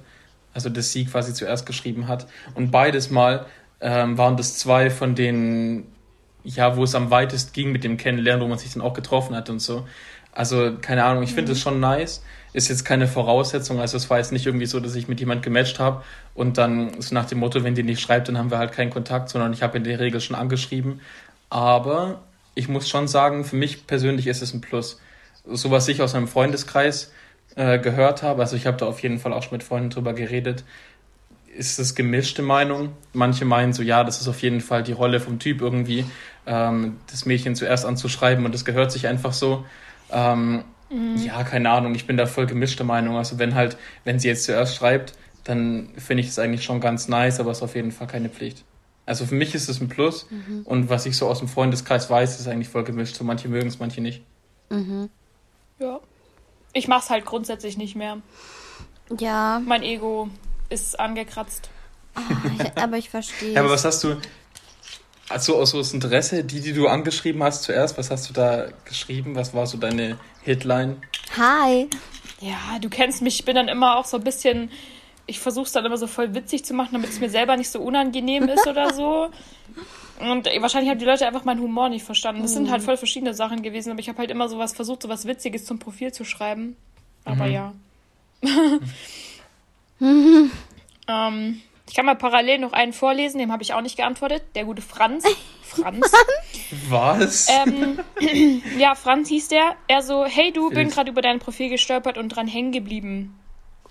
Also, 0.53 0.69
dass 0.69 0.91
sie 0.91 1.05
quasi 1.05 1.33
zuerst 1.33 1.65
geschrieben 1.65 2.07
hat. 2.07 2.27
Und 2.53 2.69
beides 2.69 3.09
Mal 3.09 3.47
ähm, 3.81 4.17
waren 4.19 4.37
das 4.37 4.59
zwei 4.59 4.91
von 4.91 5.15
den, 5.15 5.87
ja, 6.43 6.77
wo 6.77 6.83
es 6.83 6.93
am 6.93 7.09
weitest 7.09 7.53
ging 7.53 7.71
mit 7.71 7.83
dem 7.83 7.97
Kennenlernen, 7.97 8.43
wo 8.43 8.47
man 8.47 8.59
sich 8.59 8.71
dann 8.71 8.83
auch 8.83 8.93
getroffen 8.93 9.35
hat 9.35 9.49
und 9.49 9.59
so. 9.59 9.87
Also, 10.31 10.77
keine 10.79 11.05
Ahnung, 11.05 11.23
ich 11.23 11.33
finde 11.33 11.53
es 11.53 11.59
schon 11.59 11.79
nice. 11.79 12.23
Ist 12.53 12.69
jetzt 12.69 12.85
keine 12.85 13.07
Voraussetzung. 13.07 13.79
Also, 13.79 13.97
es 13.97 14.09
war 14.09 14.19
jetzt 14.19 14.31
nicht 14.31 14.45
irgendwie 14.45 14.67
so, 14.67 14.79
dass 14.79 14.95
ich 14.95 15.07
mit 15.07 15.19
jemand 15.19 15.43
gematcht 15.43 15.79
habe 15.79 16.03
und 16.35 16.57
dann 16.57 17.01
so 17.01 17.13
nach 17.13 17.25
dem 17.25 17.39
Motto, 17.39 17.63
wenn 17.63 17.75
die 17.75 17.83
nicht 17.83 18.01
schreibt, 18.01 18.27
dann 18.27 18.37
haben 18.37 18.51
wir 18.51 18.59
halt 18.59 18.71
keinen 18.71 18.91
Kontakt, 18.91 19.29
sondern 19.29 19.53
ich 19.53 19.63
habe 19.63 19.77
in 19.77 19.83
der 19.83 19.99
Regel 19.99 20.21
schon 20.21 20.35
angeschrieben. 20.35 21.01
Aber 21.49 22.21
ich 22.55 22.67
muss 22.67 22.89
schon 22.89 23.07
sagen, 23.07 23.45
für 23.45 23.55
mich 23.55 23.87
persönlich 23.87 24.27
ist 24.27 24.41
es 24.41 24.53
ein 24.53 24.61
Plus. 24.61 24.99
So 25.45 25.71
was 25.71 25.87
ich 25.87 26.01
aus 26.01 26.13
meinem 26.13 26.27
Freundeskreis 26.27 27.11
äh, 27.55 27.79
gehört 27.79 28.23
habe, 28.23 28.41
also 28.41 28.55
ich 28.55 28.65
habe 28.65 28.77
da 28.77 28.85
auf 28.85 29.01
jeden 29.01 29.19
Fall 29.19 29.33
auch 29.33 29.43
schon 29.43 29.53
mit 29.53 29.63
Freunden 29.63 29.89
drüber 29.89 30.13
geredet, 30.13 30.63
ist 31.55 31.79
es 31.79 31.95
gemischte 31.95 32.41
Meinung. 32.41 32.93
Manche 33.13 33.45
meinen 33.45 33.73
so, 33.73 33.83
ja, 33.83 34.03
das 34.03 34.21
ist 34.21 34.27
auf 34.27 34.41
jeden 34.41 34.61
Fall 34.61 34.83
die 34.83 34.91
Rolle 34.91 35.19
vom 35.19 35.39
Typ 35.39 35.61
irgendwie, 35.61 36.05
ähm, 36.45 36.97
das 37.11 37.25
Mädchen 37.25 37.55
zuerst 37.55 37.85
anzuschreiben 37.85 38.45
und 38.45 38.53
das 38.53 38.65
gehört 38.65 38.91
sich 38.91 39.07
einfach 39.07 39.33
so. 39.33 39.65
Ähm, 40.11 40.63
Ja, 41.17 41.43
keine 41.43 41.69
Ahnung, 41.71 41.95
ich 41.95 42.05
bin 42.05 42.17
da 42.17 42.25
voll 42.25 42.45
gemischte 42.45 42.83
Meinung. 42.83 43.17
Also 43.17 43.39
wenn 43.39 43.55
halt, 43.55 43.77
wenn 44.03 44.19
sie 44.19 44.27
jetzt 44.27 44.43
zuerst 44.43 44.75
schreibt, 44.75 45.13
dann 45.43 45.89
finde 45.97 46.21
ich 46.21 46.27
das 46.27 46.39
eigentlich 46.39 46.63
schon 46.63 46.79
ganz 46.79 47.07
nice, 47.07 47.39
aber 47.39 47.51
es 47.51 47.57
ist 47.57 47.63
auf 47.63 47.75
jeden 47.75 47.91
Fall 47.91 48.07
keine 48.07 48.29
Pflicht. 48.29 48.63
Also 49.05 49.25
für 49.25 49.35
mich 49.35 49.53
ist 49.53 49.67
es 49.67 49.81
ein 49.81 49.89
Plus 49.89 50.27
und 50.63 50.89
was 50.89 51.05
ich 51.05 51.17
so 51.17 51.27
aus 51.27 51.39
dem 51.39 51.47
Freundeskreis 51.49 52.09
weiß, 52.09 52.39
ist 52.39 52.47
eigentlich 52.47 52.69
voll 52.69 52.83
gemischt. 52.85 53.15
So 53.15 53.23
manche 53.23 53.49
mögen 53.49 53.67
es, 53.67 53.79
manche 53.79 53.99
nicht. 54.01 54.23
Ja. 55.79 55.99
Ich 56.73 56.87
mach's 56.87 57.09
halt 57.09 57.25
grundsätzlich 57.25 57.77
nicht 57.77 57.95
mehr. 57.95 58.17
ja, 59.19 59.61
Mein 59.65 59.83
Ego 59.83 60.29
ist 60.69 60.99
angekratzt. 60.99 61.69
ah, 62.15 62.21
ich, 62.57 62.81
aber 62.81 62.97
ich 62.97 63.09
verstehe. 63.09 63.53
Ja, 63.53 63.61
aber 63.61 63.71
was 63.71 63.83
hast 63.83 64.03
du, 64.03 64.15
also 65.33 65.57
aus 65.57 65.71
so 65.71 65.79
aus 65.79 65.93
Interesse, 65.93 66.43
die, 66.43 66.61
die 66.61 66.73
du 66.73 66.87
angeschrieben 66.87 67.43
hast 67.43 67.63
zuerst, 67.63 67.97
was 67.97 68.11
hast 68.11 68.29
du 68.29 68.33
da 68.33 68.67
geschrieben? 68.85 69.35
Was 69.35 69.53
war 69.53 69.65
so 69.67 69.77
deine 69.77 70.17
Hitline? 70.43 70.97
Hi. 71.37 71.89
Ja, 72.39 72.79
du 72.79 72.89
kennst 72.89 73.21
mich, 73.21 73.39
ich 73.39 73.45
bin 73.45 73.55
dann 73.55 73.67
immer 73.67 73.97
auch 73.97 74.05
so 74.05 74.17
ein 74.17 74.23
bisschen, 74.23 74.69
ich 75.25 75.39
versuche 75.39 75.65
es 75.65 75.71
dann 75.71 75.85
immer 75.85 75.97
so 75.97 76.07
voll 76.07 76.35
witzig 76.35 76.63
zu 76.65 76.73
machen, 76.73 76.89
damit 76.93 77.09
es 77.09 77.19
mir 77.19 77.29
selber 77.29 77.57
nicht 77.57 77.69
so 77.69 77.81
unangenehm 77.81 78.47
ist 78.47 78.67
oder 78.67 78.93
so. 78.93 79.29
Und 80.19 80.45
wahrscheinlich 80.45 80.91
haben 80.91 80.99
die 80.99 81.05
Leute 81.05 81.25
einfach 81.25 81.43
meinen 81.43 81.61
Humor 81.61 81.89
nicht 81.89 82.05
verstanden. 82.05 82.43
Das 82.43 82.53
sind 82.53 82.69
halt 82.69 82.83
voll 82.83 82.97
verschiedene 82.97 83.33
Sachen 83.33 83.63
gewesen, 83.63 83.89
aber 83.91 83.99
ich 83.99 84.09
habe 84.09 84.19
halt 84.19 84.29
immer 84.29 84.47
sowas 84.47 84.73
versucht, 84.73 85.01
sowas 85.01 85.25
Witziges 85.25 85.65
zum 85.65 85.79
Profil 85.79 86.13
zu 86.13 86.23
schreiben. 86.23 86.75
Aber 87.25 87.47
ja. 87.47 87.73
ähm, 89.99 90.51
ich 91.87 91.95
kann 91.95 92.05
mal 92.05 92.15
parallel 92.15 92.59
noch 92.59 92.73
einen 92.73 92.93
vorlesen, 92.93 93.39
dem 93.39 93.51
habe 93.51 93.63
ich 93.63 93.73
auch 93.73 93.81
nicht 93.81 93.97
geantwortet. 93.97 94.43
Der 94.55 94.65
gute 94.65 94.81
Franz. 94.81 95.25
Franz. 95.63 96.11
Was? 96.89 97.49
Ähm, 97.49 97.99
ja, 98.77 98.95
Franz 98.95 99.29
hieß 99.29 99.49
der. 99.49 99.75
Er 99.87 100.01
so, 100.01 100.25
hey 100.25 100.51
du, 100.51 100.69
bin 100.69 100.89
gerade 100.89 101.11
über 101.11 101.21
dein 101.21 101.39
Profil 101.39 101.69
gestolpert 101.69 102.17
und 102.17 102.29
dran 102.29 102.47
hängen 102.47 102.71
geblieben. 102.71 103.37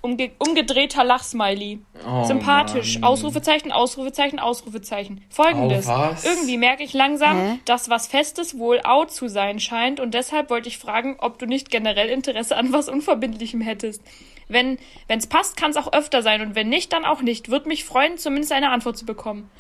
Umge 0.02 0.32
umgedrehter 0.38 1.04
Lachsmiley. 1.04 1.78
Oh, 2.04 2.24
Sympathisch. 2.24 2.98
Mann. 2.98 3.10
Ausrufezeichen, 3.10 3.70
Ausrufezeichen, 3.70 4.40
Ausrufezeichen. 4.40 5.24
Folgendes. 5.30 5.86
Oh, 5.86 5.92
was? 5.92 6.24
Irgendwie 6.24 6.58
merke 6.58 6.82
ich 6.82 6.92
langsam, 6.92 7.36
Hä? 7.36 7.58
dass 7.66 7.88
was 7.88 8.08
Festes 8.08 8.58
wohl 8.58 8.80
out 8.82 9.12
zu 9.12 9.28
sein 9.28 9.60
scheint 9.60 10.00
und 10.00 10.12
deshalb 10.12 10.50
wollte 10.50 10.68
ich 10.68 10.78
fragen, 10.78 11.16
ob 11.20 11.38
du 11.38 11.46
nicht 11.46 11.70
generell 11.70 12.08
Interesse 12.08 12.56
an 12.56 12.72
was 12.72 12.88
Unverbindlichem 12.88 13.60
hättest. 13.60 14.02
Wenn 14.48 14.78
es 15.06 15.28
passt, 15.28 15.56
kann 15.56 15.70
es 15.70 15.76
auch 15.76 15.92
öfter 15.92 16.22
sein 16.22 16.42
und 16.42 16.56
wenn 16.56 16.68
nicht, 16.68 16.92
dann 16.92 17.04
auch 17.04 17.22
nicht. 17.22 17.48
Würde 17.48 17.68
mich 17.68 17.84
freuen, 17.84 18.18
zumindest 18.18 18.52
eine 18.52 18.70
Antwort 18.70 18.98
zu 18.98 19.06
bekommen. 19.06 19.50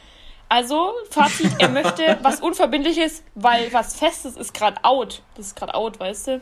Also, 0.48 0.92
Fazit, 1.08 1.52
er 1.60 1.70
möchte 1.70 2.18
was 2.22 2.40
Unverbindliches, 2.40 3.22
weil 3.34 3.72
was 3.72 3.96
Festes 3.96 4.36
ist 4.36 4.52
gerade 4.52 4.84
out. 4.84 5.22
Das 5.36 5.46
ist 5.46 5.56
gerade 5.56 5.74
out, 5.74 5.98
weißt 5.98 6.26
du? 6.26 6.40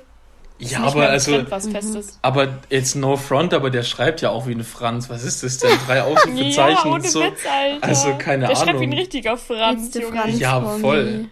Ja, 0.61 0.81
aber 0.85 1.09
also, 1.09 1.33
Trend, 1.33 1.51
was 1.51 1.69
Festes. 1.69 2.19
aber 2.23 2.59
jetzt 2.69 2.95
no 2.95 3.17
front, 3.17 3.55
aber 3.55 3.71
der 3.71 3.83
schreibt 3.83 4.21
ja 4.21 4.29
auch 4.31 4.47
wie 4.47 4.53
ein 4.53 4.63
Franz. 4.65 5.09
Was 5.09 5.25
ist 5.25 5.43
das 5.43 5.59
denn? 5.59 5.71
Drei 5.87 6.03
Ausrufezeichen 6.03 6.55
Ja, 6.57 6.83
und 6.83 7.01
ohne 7.01 7.09
so. 7.09 7.21
Witz, 7.23 7.39
Alter. 7.51 7.87
Also, 7.87 8.15
keine 8.19 8.47
Der 8.47 8.57
schreibt 8.57 8.67
wie 8.67 8.71
Ahnung. 8.73 8.83
ein 8.91 8.93
richtiger 8.99 9.37
Franz. 9.37 9.91
Franz 9.97 10.39
Ja, 10.39 10.61
voll. 10.61 11.27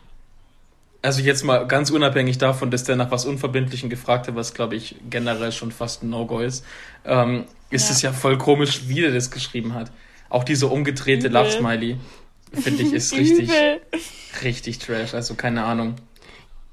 Also 1.00 1.20
jetzt 1.22 1.44
mal 1.44 1.64
ganz 1.68 1.90
unabhängig 1.90 2.38
davon, 2.38 2.70
dass 2.72 2.82
der 2.84 2.96
nach 2.96 3.10
was 3.12 3.24
Unverbindlichem 3.24 3.88
gefragt 3.88 4.26
hat, 4.26 4.34
was 4.34 4.52
glaube 4.52 4.74
ich 4.74 4.96
generell 5.08 5.52
schon 5.52 5.70
fast 5.70 6.02
ein 6.02 6.10
No-Go 6.10 6.40
ist, 6.40 6.64
ähm, 7.04 7.44
ist 7.70 7.88
Ja. 7.88 7.94
es 7.94 8.02
ja 8.02 8.12
voll 8.12 8.36
komisch, 8.36 8.88
wie 8.88 9.00
der 9.02 9.12
das 9.12 9.30
geschrieben 9.30 9.74
hat. 9.74 9.92
Auch 10.28 10.42
diese 10.42 10.66
umgedrehte 10.66 11.28
Übel. 11.28 11.32
Lachsmiley, 11.34 11.98
finde 12.52 12.82
ich, 12.82 12.92
ist 12.92 13.12
richtig, 13.16 13.48
richtig 14.42 14.78
trash. 14.80 15.14
Also 15.14 15.34
keine 15.34 15.64
Ahnung. 15.64 15.94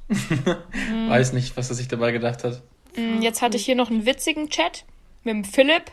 Mhm. 0.07 1.09
Weiß 1.09 1.33
nicht, 1.33 1.55
was 1.57 1.69
er 1.69 1.75
sich 1.75 1.87
dabei 1.87 2.11
gedacht 2.11 2.43
hat. 2.43 2.61
Mm, 2.95 3.21
Jetzt 3.21 3.41
hatte 3.41 3.57
ich 3.57 3.65
hier 3.65 3.75
noch 3.75 3.89
einen 3.89 4.05
witzigen 4.05 4.49
Chat 4.49 4.85
mit 5.23 5.33
dem 5.33 5.43
Philipp. 5.43 5.91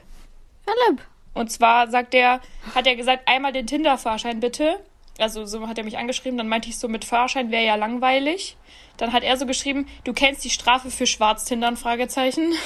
Philipp. 0.64 1.02
Und 1.34 1.50
zwar 1.50 1.90
sagt 1.90 2.14
er, 2.14 2.40
hat 2.74 2.86
er 2.86 2.94
gesagt, 2.96 3.26
einmal 3.26 3.52
den 3.52 3.66
Tinder-Fahrschein 3.66 4.40
bitte. 4.40 4.78
Also 5.18 5.44
so 5.46 5.66
hat 5.68 5.78
er 5.78 5.84
mich 5.84 5.98
angeschrieben, 5.98 6.38
dann 6.38 6.48
meinte 6.48 6.68
ich 6.68 6.78
so, 6.78 6.88
mit 6.88 7.04
Fahrschein 7.04 7.50
wäre 7.50 7.64
ja 7.64 7.74
langweilig. 7.74 8.56
Dann 8.96 9.12
hat 9.12 9.22
er 9.22 9.36
so 9.36 9.46
geschrieben, 9.46 9.86
du 10.04 10.12
kennst 10.12 10.44
die 10.44 10.50
Strafe 10.50 10.90
für 10.90 11.06
Schwarztindern, 11.06 11.76
Fragezeichen. 11.76 12.52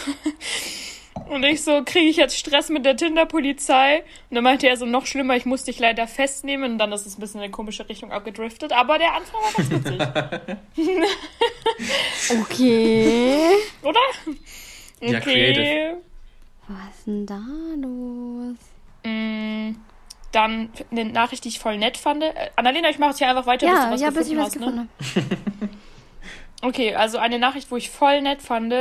Und 1.29 1.43
ich 1.45 1.65
so, 1.65 1.83
kriege 1.85 2.09
ich 2.09 2.17
jetzt 2.17 2.39
Stress 2.39 2.69
mit 2.69 2.85
der 2.85 2.97
Tinder-Polizei? 2.97 4.05
Und 4.31 4.35
dann 4.37 4.45
meinte 4.45 4.69
er 4.69 4.77
so, 4.77 4.87
noch 4.87 5.07
schlimmer, 5.07 5.35
ich 5.37 5.45
muss 5.45 5.65
dich 5.65 5.79
leider 5.79 6.07
festnehmen. 6.07 6.73
Und 6.73 6.79
dann 6.79 6.93
ist 6.93 7.05
es 7.05 7.19
ein 7.19 7.21
bisschen 7.21 7.41
in 7.41 7.45
eine 7.45 7.51
komische 7.51 7.89
Richtung 7.89 8.13
abgedriftet. 8.13 8.73
Aber 8.73 8.97
der 8.99 9.13
Anfang 9.15 9.41
war 9.43 9.53
ganz 9.53 9.71
witzig, 9.71 10.01
Okay. 12.43 13.49
oder? 13.83 14.01
Ja, 15.01 15.21
creative. 15.21 15.97
Was 16.69 16.97
ist 16.99 17.07
denn 17.07 17.27
da 17.27 17.41
los? 17.77 18.57
Mm, 19.05 19.77
Dann 20.33 20.71
eine 20.91 21.05
Nachricht, 21.07 21.45
die 21.45 21.49
ich 21.49 21.59
voll 21.59 21.77
nett 21.79 21.97
fand. 21.97 22.23
Äh, 22.25 22.33
Annalena, 22.57 22.89
ich 22.91 22.99
mache 22.99 23.11
jetzt 23.11 23.19
hier 23.19 23.29
einfach 23.29 23.47
weiter, 23.47 23.67
bis 23.67 23.75
du 23.77 23.83
Ja, 23.85 23.91
was 23.93 24.01
ja, 24.01 24.11
bis 24.11 24.29
ich 24.29 24.35
gefunden 24.35 24.39
was 24.39 24.47
hast. 24.47 24.59
gefunden 24.59 24.77
Ne? 24.77 24.89
habe. 25.61 25.71
Okay, 26.63 26.95
also 26.95 27.19
eine 27.19 27.39
Nachricht, 27.39 27.71
wo 27.71 27.77
ich 27.77 27.91
voll 27.91 28.23
nett 28.23 28.41
fand, 28.41 28.75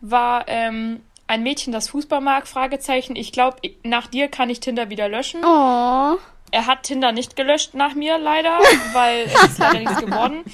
war 0.00 0.44
ähm, 0.48 1.02
ein 1.26 1.42
Mädchen, 1.42 1.72
das 1.72 1.88
Fußball 1.88 2.20
mag, 2.20 2.46
Fragezeichen. 2.46 3.16
Ich 3.16 3.32
glaube, 3.32 3.56
nach 3.82 4.06
dir 4.06 4.28
kann 4.28 4.50
ich 4.50 4.60
Tinder 4.60 4.90
wieder 4.90 5.08
löschen. 5.08 5.40
Oh. 5.44 6.16
Er 6.50 6.66
hat 6.66 6.84
Tinder 6.84 7.10
nicht 7.12 7.34
gelöscht 7.34 7.74
nach 7.74 7.94
mir, 7.94 8.18
leider, 8.18 8.58
weil 8.92 9.22
es 9.24 9.42
ist 9.44 9.58
leider 9.58 9.80
nichts 9.80 10.00
geworden. 10.00 10.44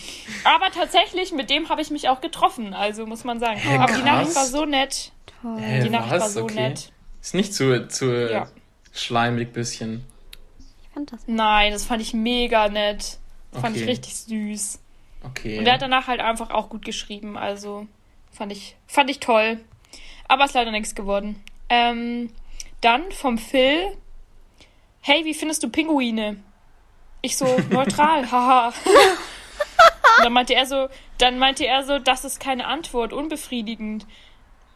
Aber 0.44 0.70
tatsächlich, 0.70 1.32
mit 1.32 1.50
dem 1.50 1.68
habe 1.68 1.82
ich 1.82 1.90
mich 1.90 2.08
auch 2.08 2.20
getroffen, 2.20 2.72
also 2.72 3.04
muss 3.06 3.24
man 3.24 3.38
sagen. 3.40 3.58
Hä, 3.58 3.76
Aber 3.76 3.86
die 3.86 3.92
krass. 4.00 4.04
Nachricht 4.04 4.36
war 4.36 4.46
so 4.46 4.64
nett. 4.64 5.12
Toll. 5.42 5.58
Hä, 5.60 5.82
Die 5.82 5.90
Nachricht 5.90 6.12
war 6.12 6.20
was? 6.20 6.34
so 6.34 6.44
Okay. 6.44 6.54
nett. 6.68 6.92
Ist 7.20 7.34
nicht 7.34 7.52
zu, 7.52 7.86
zu 7.88 8.30
Ja. 8.30 8.46
schleimig 8.94 9.52
bisschen. 9.52 10.04
Ich 10.82 10.88
fand 10.94 11.12
das. 11.12 11.20
Nein, 11.26 11.72
das 11.72 11.84
fand 11.84 12.00
ich 12.00 12.14
mega 12.14 12.68
nett. 12.68 13.18
Fand 13.52 13.76
ich 13.76 13.82
Okay. 13.82 13.90
richtig 13.90 14.14
süß. 14.16 14.78
Okay. 15.26 15.58
Und 15.58 15.66
er 15.66 15.74
hat 15.74 15.82
danach 15.82 16.06
halt 16.06 16.20
einfach 16.20 16.50
auch 16.50 16.70
gut 16.70 16.84
geschrieben, 16.84 17.36
also 17.36 17.86
fand 18.32 18.52
ich, 18.52 18.76
fand 18.86 19.10
ich 19.10 19.20
toll. 19.20 19.60
Aber 20.30 20.44
ist 20.44 20.54
leider 20.54 20.70
nichts 20.70 20.94
geworden. 20.94 21.42
Ähm, 21.68 22.30
dann 22.82 23.10
vom 23.10 23.36
Phil, 23.36 23.96
hey, 25.00 25.24
wie 25.24 25.34
findest 25.34 25.64
du 25.64 25.68
Pinguine? 25.68 26.36
Ich 27.20 27.36
so, 27.36 27.46
neutral, 27.70 28.30
haha. 28.30 28.68
Und 28.68 30.24
dann 30.24 30.32
meinte 30.32 30.54
er 30.54 30.66
so, 30.66 30.88
dann 31.18 31.40
meinte 31.40 31.66
er 31.66 31.82
so, 31.82 31.98
das 31.98 32.24
ist 32.24 32.38
keine 32.38 32.68
Antwort, 32.68 33.12
unbefriedigend. 33.12 34.06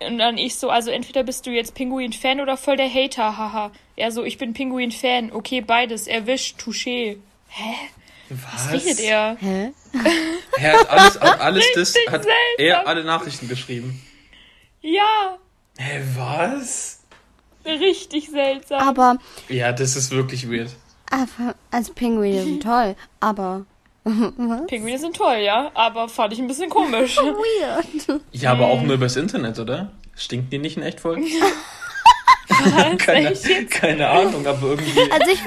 Und 0.01 0.19
dann 0.19 0.39
ich 0.39 0.57
so, 0.57 0.71
also 0.71 0.91
entweder 0.91 1.23
bist 1.23 1.47
du 1.47 1.51
jetzt 1.53 1.77
Pinguin-Fan 1.77 2.41
oder 2.41 2.57
voll 2.57 2.77
der 2.77 2.93
Hater, 2.93 3.39
haha. 3.39 3.71
Er 3.95 4.11
so, 4.11 4.25
ich 4.25 4.39
bin 4.39 4.55
Pinguin-Fan. 4.55 5.31
Okay, 5.31 5.61
beides. 5.61 6.09
Erwischt, 6.09 6.61
touché. 6.61 7.19
Hä? 7.47 7.75
Was? 8.29 8.73
Was 8.73 8.73
redet 8.73 8.99
er? 8.99 9.37
Hä? 9.39 9.73
Er 10.59 10.81
hat 10.81 10.91
alles, 10.91 11.17
alles 11.19 11.65
das, 11.75 11.95
hat 12.09 12.25
seltsam. 12.25 12.33
er 12.59 12.89
alle 12.89 13.05
Nachrichten 13.05 13.49
geschrieben. 13.49 14.03
Ja, 14.87 15.39
Hä, 15.79 16.03
was? 16.17 17.01
richtig 17.65 18.29
seltsam. 18.31 18.87
Aber, 18.87 19.17
Ja, 19.49 19.73
das 19.73 19.97
ist 19.97 20.11
wirklich 20.11 20.49
weird. 20.51 20.71
aber 21.11 21.55
also 21.71 21.95
Pinguine 21.95 22.43
sind 22.43 22.63
toll, 22.63 22.95
aber 23.19 23.65
Pinguine 24.05 24.99
sind 24.99 25.17
toll, 25.17 25.39
ja, 25.39 25.71
aber 25.73 26.11
fand 26.11 26.35
ich 26.35 26.39
ein 26.39 26.47
bisschen 26.47 26.69
komisch. 26.69 27.17
weird. 27.17 28.21
Ja, 28.33 28.53
aber 28.53 28.67
Hm. 28.67 28.71
auch 28.73 28.83
nur 28.83 28.95
übers 28.97 29.17
Internet, 29.17 29.59
oder? 29.59 29.91
Stinken 30.15 30.51
die 30.51 30.59
nicht 30.59 30.77
in 30.77 30.83
echt 30.83 31.01
voll? 31.01 31.17
Was? 32.49 32.99
Keine, 32.99 33.35
keine 33.71 34.09
Ahnung, 34.09 34.47
aber 34.47 34.63
irgendwie 34.69 35.11
Also 35.11 35.31
ich 35.31 35.41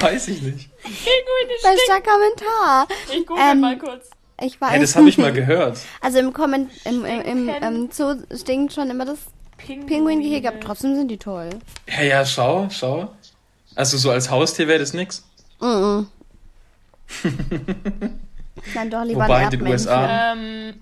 weiß 0.00 0.28
ich 0.28 0.42
nicht. 0.42 0.68
Pinguine 0.82 1.58
stinken. 1.58 1.76
bester 1.76 2.00
Kommentar. 2.02 2.88
Ich 3.16 3.24
google 3.24 3.42
Ähm, 3.52 3.60
mal 3.60 3.78
kurz. 3.78 4.10
Ich 4.40 4.60
weiß. 4.60 4.70
Hey, 4.70 4.80
das 4.80 4.94
habe 4.96 5.08
ich 5.08 5.18
mal 5.18 5.32
gehört. 5.32 5.78
Also 6.00 6.18
im 6.18 6.32
Komment 6.32 6.70
im, 6.84 7.04
im, 7.04 7.20
im, 7.22 7.48
Stinken. 7.48 7.62
im 7.74 7.90
Zoo 7.90 8.14
stinkt 8.36 8.72
schon 8.72 8.88
immer 8.90 9.04
das 9.04 9.18
Pinguingehege, 9.56 10.48
aber 10.48 10.60
trotzdem 10.60 10.94
sind 10.94 11.08
die 11.08 11.16
toll. 11.18 11.50
Ja, 11.88 12.02
ja, 12.02 12.24
schau, 12.24 12.68
schau. 12.70 13.10
Also 13.74 13.96
so 13.96 14.10
als 14.10 14.30
Haustier 14.30 14.68
wäre 14.68 14.78
das 14.78 14.92
nix. 14.94 15.24
Mhm. 15.60 16.06
Nein, 18.74 18.90
doch 18.90 19.04
lieber 19.04 19.24
Wobei 19.24 19.36
ein 19.36 19.44
in 19.44 19.50
den 19.50 19.60
Erdmännchen. 19.66 19.88
USA- 19.88 20.32
Ähm, 20.32 20.74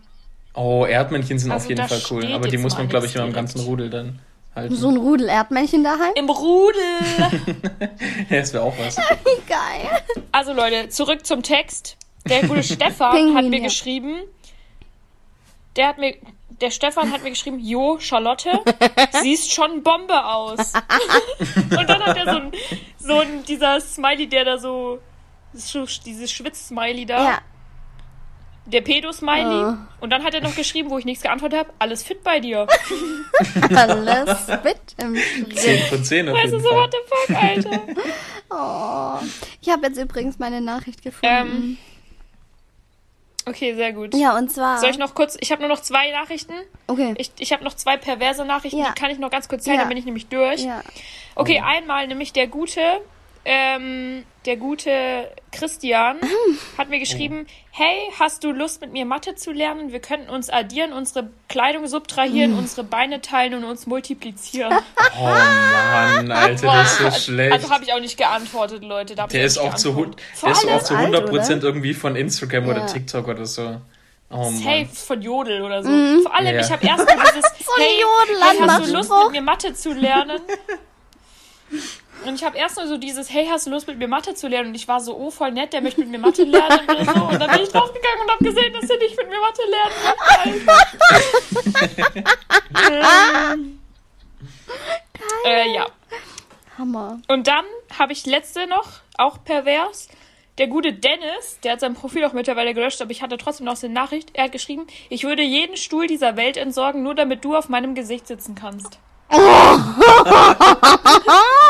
Oh, 0.59 0.86
Erdmännchen 0.86 1.38
sind 1.38 1.50
Also 1.52 1.64
auf 1.64 1.68
jeden 1.68 1.86
Fall 1.86 2.00
cool. 2.11 2.32
Aber 2.32 2.48
die 2.48 2.57
muss 2.57 2.78
man, 2.78 2.88
glaube 2.88 3.04
ich, 3.04 3.14
immer 3.14 3.26
im 3.26 3.32
ganzen 3.34 3.61
Rudel 3.61 3.90
dann 3.90 4.20
halten. 4.54 4.74
So 4.74 4.88
ein 4.88 4.96
Rudel 4.96 5.28
Erdmännchen 5.28 5.84
daheim? 5.84 6.12
Im 6.14 6.30
Rudel. 6.30 6.80
Ja, 8.30 8.38
das 8.40 8.52
wäre 8.54 8.64
auch 8.64 8.74
was. 8.78 8.96
Wie 8.96 9.42
geil. 9.46 10.00
Also 10.32 10.54
Leute, 10.54 10.88
zurück 10.88 11.26
zum 11.26 11.42
Text. 11.42 11.98
Der 12.29 12.43
gute 12.47 12.62
Stefan 12.74 13.12
Pinguin, 13.12 13.37
hat 13.37 13.45
mir 13.47 13.59
ja. 13.59 13.64
geschrieben, 13.64 14.16
der 15.77 15.89
hat 15.89 15.99
mir, 15.99 16.16
der 16.61 16.70
Stefan 16.70 17.12
hat 17.12 17.22
mir 17.22 17.31
geschrieben, 17.31 17.59
Jo, 17.61 17.99
Charlotte, 18.01 18.51
siehst 19.22 19.53
schon 19.53 19.83
Bombe 19.83 20.24
aus. 20.24 20.72
Und 21.70 21.89
dann 21.89 22.03
hat 22.05 22.16
er 22.16 22.24
so 22.24 22.39
ein, 22.41 22.53
so 22.99 23.18
ein, 23.20 23.45
dieser 23.45 23.81
Smiley, 23.81 24.27
der 24.29 24.45
da 24.45 24.59
so, 24.59 24.99
dieses 25.53 26.31
Schwitz-Smiley 26.33 27.07
da, 27.07 27.24
Ja. 27.24 27.39
der 28.66 28.81
Pedo-Smiley. 28.81 29.72
Oh. 29.74 29.77
Und 30.01 30.11
dann 30.11 30.24
hat 30.24 30.35
er 30.35 30.41
noch 30.43 30.55
geschrieben, 30.57 30.91
wo 30.91 30.99
ich 30.99 31.05
nichts 31.05 31.22
geantwortet 31.22 31.59
habe, 31.59 31.70
alles 31.79 32.03
fit 32.03 32.22
bei 32.24 32.41
dir. 32.41 32.66
Alles 33.74 34.45
fit 34.62 34.81
im 34.99 35.14
10 35.14 35.57
Schritt. 35.57 35.81
von 35.89 36.05
10 36.05 36.29
auf 36.29 36.35
Weißt 36.37 36.53
du 36.53 36.57
jeden 36.57 36.62
so, 36.62 36.68
Fall. 36.70 36.79
what 36.79 36.93
the 36.93 36.99
fuck, 37.09 37.43
Alter. 37.43 37.81
Oh. 38.51 39.27
Ich 39.61 39.68
habe 39.70 39.87
jetzt 39.87 39.99
übrigens 39.99 40.39
meine 40.39 40.61
Nachricht 40.61 41.03
gefunden. 41.03 41.27
Ähm, 41.35 41.79
okay, 43.47 43.74
sehr 43.74 43.92
gut. 43.92 44.14
ja, 44.14 44.36
und 44.36 44.51
zwar. 44.51 44.78
Soll 44.78 44.90
ich 44.90 44.99
noch 44.99 45.14
kurz, 45.14 45.36
ich 45.40 45.51
habe 45.53 45.62
nur 45.62 45.68
noch 45.68 45.80
zwei 45.80 46.11
Nachrichten. 46.11 46.55
Okay. 46.86 47.14
Ich, 47.18 47.30
ich 47.38 47.53
habe 47.53 47.64
noch 47.64 47.74
zwei 47.74 47.97
perverse 47.97 48.44
Nachrichten, 48.44 48.78
Ja. 48.78 48.92
die 48.94 49.01
kann 49.01 49.11
ich 49.11 49.18
noch 49.18 49.30
ganz 49.30 49.49
kurz 49.49 49.64
zeigen, 49.64 49.76
Ja. 49.76 49.82
dann 49.82 49.88
bin 49.88 49.99
ich 49.99 50.05
nämlich 50.05 50.26
durch. 50.28 50.62
ja. 50.62 50.82
Okay, 51.34 51.61
einmal 51.64 52.07
nämlich 52.07 52.32
der 52.32 52.47
gute, 52.47 52.80
ähm, 53.49 54.24
der 54.44 54.57
gute 54.57 55.30
Christian 55.53 56.16
hat 56.76 56.88
mir 56.90 56.99
geschrieben, 56.99 57.47
hey, 57.70 58.11
hast 58.18 58.42
du 58.42 58.51
Lust 58.51 58.80
mit 58.80 58.92
mir 58.92 59.07
Mathe 59.07 59.36
zu 59.36 59.53
lernen? 59.53 59.92
Wir 59.92 60.01
könnten 60.01 60.30
uns 60.30 60.51
addieren, 60.51 60.92
unsere 60.92 61.30
Kleidung 61.49 61.86
subtrahieren, 61.86 62.59
unsere 62.59 62.82
Beine 62.82 63.20
teilen 63.20 63.55
und 63.55 63.64
uns 63.64 63.86
multiplizieren. 63.86 64.74
Oh 65.18 65.24
Mann, 65.24 66.30
Alter, 66.30 66.66
das 66.66 67.01
ist 67.01 67.26
so 67.26 67.32
schlecht. 67.32 67.53
Also 67.53 67.70
habe 67.70 67.84
ich 67.84 67.92
auch 67.92 68.01
nicht 68.01 68.18
geantwortet, 68.18 68.82
Leute. 68.84 69.14
Der 69.14 69.44
ist 69.44 69.57
auch 69.59 69.74
zu, 69.74 69.92
der 70.42 70.51
ist 70.53 70.68
auch 70.68 70.82
zu 70.82 70.94
alt, 70.94 71.14
100% 71.14 71.62
irgendwie 71.62 71.94
von 71.94 72.16
Instagram 72.16 72.66
oder 72.68 72.80
Ja. 72.80 72.86
TikTok 72.86 73.28
oder 73.28 73.47
so. 73.47 73.80
Oh 74.28 74.51
Safe 74.51 74.64
Mann. 74.84 74.88
von 74.88 75.22
Jodel 75.22 75.62
oder 75.62 75.82
so. 75.82 75.88
Vor 76.22 76.34
allem, 76.34 76.55
Ja. 76.55 76.61
ich 76.61 76.70
habe 76.70 76.86
erst 76.86 77.07
mal 77.07 77.16
dieses, 77.34 77.44
ein 77.51 77.61
hey, 77.78 78.01
Jodel 78.01 78.42
hey, 78.42 78.68
hast 78.68 78.86
du 78.88 78.92
Lust 78.92 79.11
mit 79.11 79.30
mir 79.32 79.42
Mathe 79.42 79.72
zu 79.72 79.92
lernen? 79.92 80.40
Und 82.24 82.34
ich 82.34 82.44
habe 82.44 82.56
erst 82.56 82.76
nur 82.76 82.86
so 82.86 82.96
dieses, 82.96 83.30
hey, 83.32 83.46
hast 83.50 83.66
du 83.66 83.70
Lust 83.70 83.86
mit 83.86 83.98
mir 83.98 84.08
Mathe 84.08 84.34
zu 84.34 84.48
lernen? 84.48 84.70
Und 84.70 84.74
ich 84.74 84.88
war 84.88 85.00
so, 85.00 85.16
oh, 85.16 85.30
voll 85.30 85.52
nett, 85.52 85.72
der 85.72 85.80
möchte 85.80 86.00
mit 86.00 86.10
mir 86.10 86.18
Mathe 86.18 86.42
lernen 86.44 86.80
oder 86.88 87.04
so. 87.04 87.24
Und 87.24 87.40
dann 87.40 87.50
bin 87.50 87.62
ich 87.62 87.68
draufgegangen 87.68 88.20
und 88.22 88.30
habe 88.30 88.44
gesehen, 88.44 88.72
dass 88.72 88.90
er 88.90 88.98
nicht 88.98 89.16
mit 89.16 89.28
mir 89.28 89.40
Mathe 89.40 89.62
lernen 89.70 89.94
will. 90.44 90.66
äh, 95.44 95.74
ja. 95.74 95.86
Hammer. 96.78 97.20
Und 97.28 97.46
dann 97.46 97.64
habe 97.98 98.12
ich 98.12 98.26
letzte 98.26 98.66
noch, 98.66 98.86
auch 99.16 99.42
pervers. 99.44 100.08
Der 100.58 100.66
gute 100.68 100.92
Dennis, 100.94 101.58
der 101.62 101.72
hat 101.72 101.80
sein 101.80 101.94
Profil 101.94 102.24
auch 102.24 102.32
mittlerweile 102.32 102.72
gelöscht, 102.72 103.02
aber 103.02 103.10
ich 103.10 103.20
hatte 103.20 103.36
trotzdem 103.36 103.66
noch 103.66 103.76
seine 103.76 103.92
Nachricht. 103.92 104.30
Er 104.32 104.44
hat 104.44 104.52
geschrieben, 104.52 104.86
ich 105.10 105.24
würde 105.24 105.42
jeden 105.42 105.76
Stuhl 105.76 106.06
dieser 106.06 106.36
Welt 106.36 106.56
entsorgen, 106.56 107.02
nur 107.02 107.14
damit 107.14 107.44
du 107.44 107.54
auf 107.54 107.68
meinem 107.68 107.94
Gesicht 107.94 108.26
sitzen 108.26 108.54
kannst. 108.54 108.98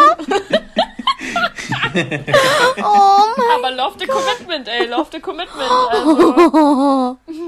Oh 2.83 3.23
mein 3.37 3.51
Aber 3.59 3.71
love 3.73 3.97
the 3.99 4.07
commitment, 4.07 4.69
ey, 4.69 4.87
love 4.87 5.09
the 5.13 5.21
commitment. 5.21 5.71
Also, 5.91 7.19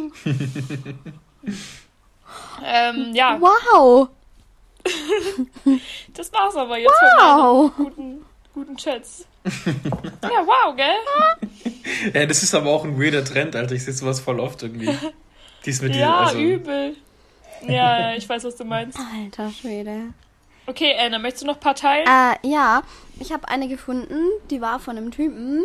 ähm, 2.65 3.15
ja, 3.15 3.39
Wow. 3.41 4.09
das 6.15 6.33
war's 6.33 6.57
aber 6.57 6.79
jetzt 6.79 6.93
von 6.99 7.09
Wow. 7.19 7.71
guten, 7.77 8.25
guten 8.55 8.77
Chats. 8.77 9.27
Ja, 10.23 10.47
wow, 10.47 10.75
gell? 10.77 12.13
Ja, 12.15 12.27
das 12.27 12.43
ist 12.43 12.55
aber 12.55 12.71
auch 12.71 12.85
ein 12.85 13.01
weirder 13.01 13.25
Trend, 13.25 13.55
Alter. 13.57 13.75
Ich 13.75 13.85
sehe 13.85 13.93
sowas 13.95 14.21
voll 14.21 14.41
oft 14.41 14.63
irgendwie. 14.63 14.97
Dies 15.65 15.81
mit 15.83 15.95
Ja, 15.95 16.21
also, 16.21 16.39
übel. 16.39 16.97
Ja, 17.67 18.15
ich 18.15 18.29
weiß, 18.29 18.45
was 18.45 18.57
du 18.57 18.65
meinst. 18.65 18.99
Alter 18.99 19.51
Schwede. 19.51 20.15
Okay, 20.69 20.95
Anna, 20.99 21.19
möchtest 21.19 21.45
du 21.45 21.47
noch 21.47 21.55
ein 21.55 21.61
paar 21.61 21.75
teilen? 21.75 22.07
Äh, 22.07 22.47
ja, 22.47 22.83
ich 23.19 23.33
habe 23.33 23.49
eine 23.49 23.69
gefunden, 23.69 24.23
die 24.51 24.61
war 24.61 24.79
von 24.79 24.99
einem 24.99 25.11
Typen, 25.11 25.65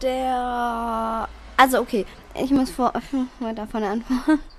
der. 0.00 1.28
Also, 1.58 1.78
okay, 1.78 2.06
ich 2.42 2.50
muss 2.50 2.70
vor, 2.70 2.94
weiter 3.40 3.66
von 3.66 3.84
anfangen. 3.84 4.40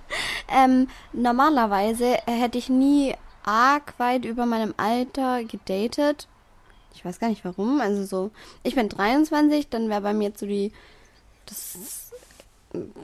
Ähm, 0.54 0.90
normalerweise 1.14 2.18
hätte 2.28 2.58
ich 2.58 2.68
nie 2.68 3.16
arg 3.46 3.94
weit 3.98 4.26
über 4.26 4.46
meinem 4.46 4.74
Alter 4.76 5.46
gedatet. 5.46 6.28
Ich 6.94 7.06
weiß 7.06 7.22
gar 7.22 7.30
nicht 7.30 7.46
warum. 7.46 7.80
Also 7.80 8.04
so, 8.04 8.32
ich 8.64 8.76
bin 8.76 8.90
23, 8.90 9.70
dann 9.70 9.88
wäre 9.88 10.02
bei 10.02 10.14
mir 10.14 10.34
so 10.36 10.46
die, 10.46 10.74
das 11.46 12.12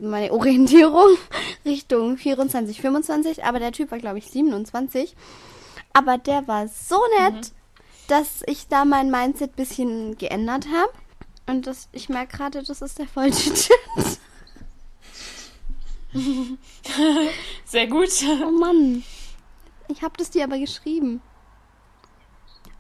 meine 0.02 0.34
Orientierung 0.34 1.18
Richtung 1.66 2.18
24, 2.18 2.82
25. 2.82 3.46
Aber 3.46 3.60
der 3.60 3.72
Typ 3.72 3.90
war, 3.92 4.00
glaube 4.00 4.18
ich, 4.18 4.28
27. 4.28 5.16
Aber 5.94 6.18
der 6.18 6.48
war 6.48 6.68
so 6.68 7.00
nett, 7.20 7.52
dass 8.08 8.44
ich 8.46 8.68
da 8.68 8.86
mein 8.86 9.12
Mindset 9.12 9.56
bisschen 9.56 10.18
geändert 10.18 10.68
habe. 10.68 10.92
Und 11.48 11.66
das, 11.68 11.90
ich 11.92 12.10
merke 12.10 12.38
gerade, 12.38 12.64
das 12.64 12.82
ist 12.82 13.00
der 13.00 13.08
falsche 13.08 13.54
Chat. 13.54 14.20
Sehr 17.66 17.88
gut. 17.88 18.10
Oh 18.46 18.52
Mann. 18.52 19.04
Ich 19.88 20.02
habe 20.02 20.14
das 20.18 20.30
dir 20.30 20.44
aber 20.44 20.58
geschrieben. 20.58 21.22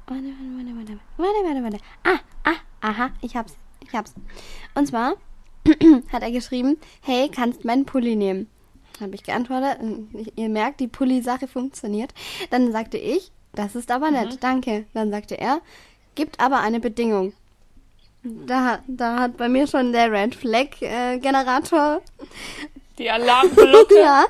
Warte, 0.08 0.24
warte, 0.24 0.76
warte, 0.76 0.78
warte. 0.78 1.00
Warte, 1.18 1.44
warte, 1.46 1.64
warte. 1.64 1.80
Ah, 2.04 2.20
ah, 2.44 2.58
aha, 2.82 3.10
ich 3.22 3.36
hab's. 3.36 3.56
Ich 3.82 3.94
hab's. 3.94 4.14
Und 4.76 4.88
zwar 4.88 5.16
hat 6.12 6.24
er 6.24 6.32
geschrieben, 6.32 6.78
hey, 7.02 7.30
kannst 7.30 7.66
meinen 7.66 7.86
Pulli 7.86 8.16
nehmen? 8.16 8.50
Habe 9.00 9.16
ich 9.16 9.24
geantwortet. 9.24 9.78
Ihr 10.36 10.50
merkt, 10.50 10.80
die 10.80 10.88
Pulli-Sache 10.88 11.48
funktioniert. 11.48 12.14
Dann 12.50 12.72
sagte 12.72 12.98
ich, 12.98 13.32
das 13.54 13.76
ist 13.76 13.92
aber 13.92 14.12
nett, 14.12 14.38
danke. 14.42 14.86
Dann 14.94 15.12
sagte 15.12 15.40
er, 15.40 15.62
gibt 16.16 16.40
aber 16.40 16.60
eine 16.60 16.80
Bedingung. 16.80 17.34
Da, 18.24 18.80
da 18.88 19.20
hat 19.20 19.38
bei 19.38 19.48
mir 19.48 19.68
schon 19.68 19.92
der 19.92 20.12
Red 20.12 20.36
Flag 20.36 20.82
äh, 20.82 21.18
Generator 21.20 22.02
Die 22.98 23.10
Alarmglocke. 23.10 23.96
ja. 24.02 24.26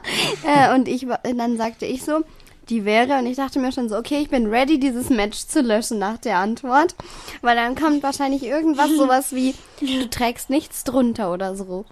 Äh, 0.46 0.76
und 0.76 0.88
ich 0.88 1.08
dann 1.24 1.58
sagte 1.58 1.86
ich 1.86 2.04
so, 2.04 2.24
die 2.70 2.84
wäre, 2.86 3.18
und 3.18 3.26
ich 3.26 3.38
dachte 3.38 3.60
mir 3.60 3.72
schon 3.72 3.90
so, 3.90 3.98
okay, 3.98 4.20
ich 4.22 4.30
bin 4.30 4.48
ready, 4.48 4.80
dieses 4.80 5.10
Match 5.10 5.40
zu 5.48 5.62
löschen 5.62 6.00
nach 6.00 6.18
der 6.18 6.38
Antwort. 6.38 6.96
Weil 7.42 7.56
dann 7.56 7.76
kommt 7.76 8.04
wahrscheinlich 8.04 8.44
irgendwas 8.44 8.90
sowas 8.98 9.34
wie, 9.34 9.56
du 9.80 10.10
trägst 10.10 10.50
nichts 10.50 10.84
drunter 10.84 11.32
oder 11.32 11.56
so. 11.56 11.86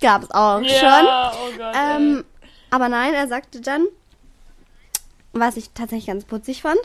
Gab's 0.00 0.30
auch 0.30 0.58
schon. 0.58 0.66
Ja, 0.66 1.32
oh 1.34 1.56
Gott. 1.56 1.74
Ähm, 1.74 2.24
aber 2.70 2.88
nein, 2.88 3.14
er 3.14 3.28
sagte 3.28 3.60
dann, 3.60 3.86
was 5.32 5.56
ich 5.56 5.70
tatsächlich 5.70 6.06
ganz 6.06 6.24
putzig 6.24 6.62
fand. 6.62 6.80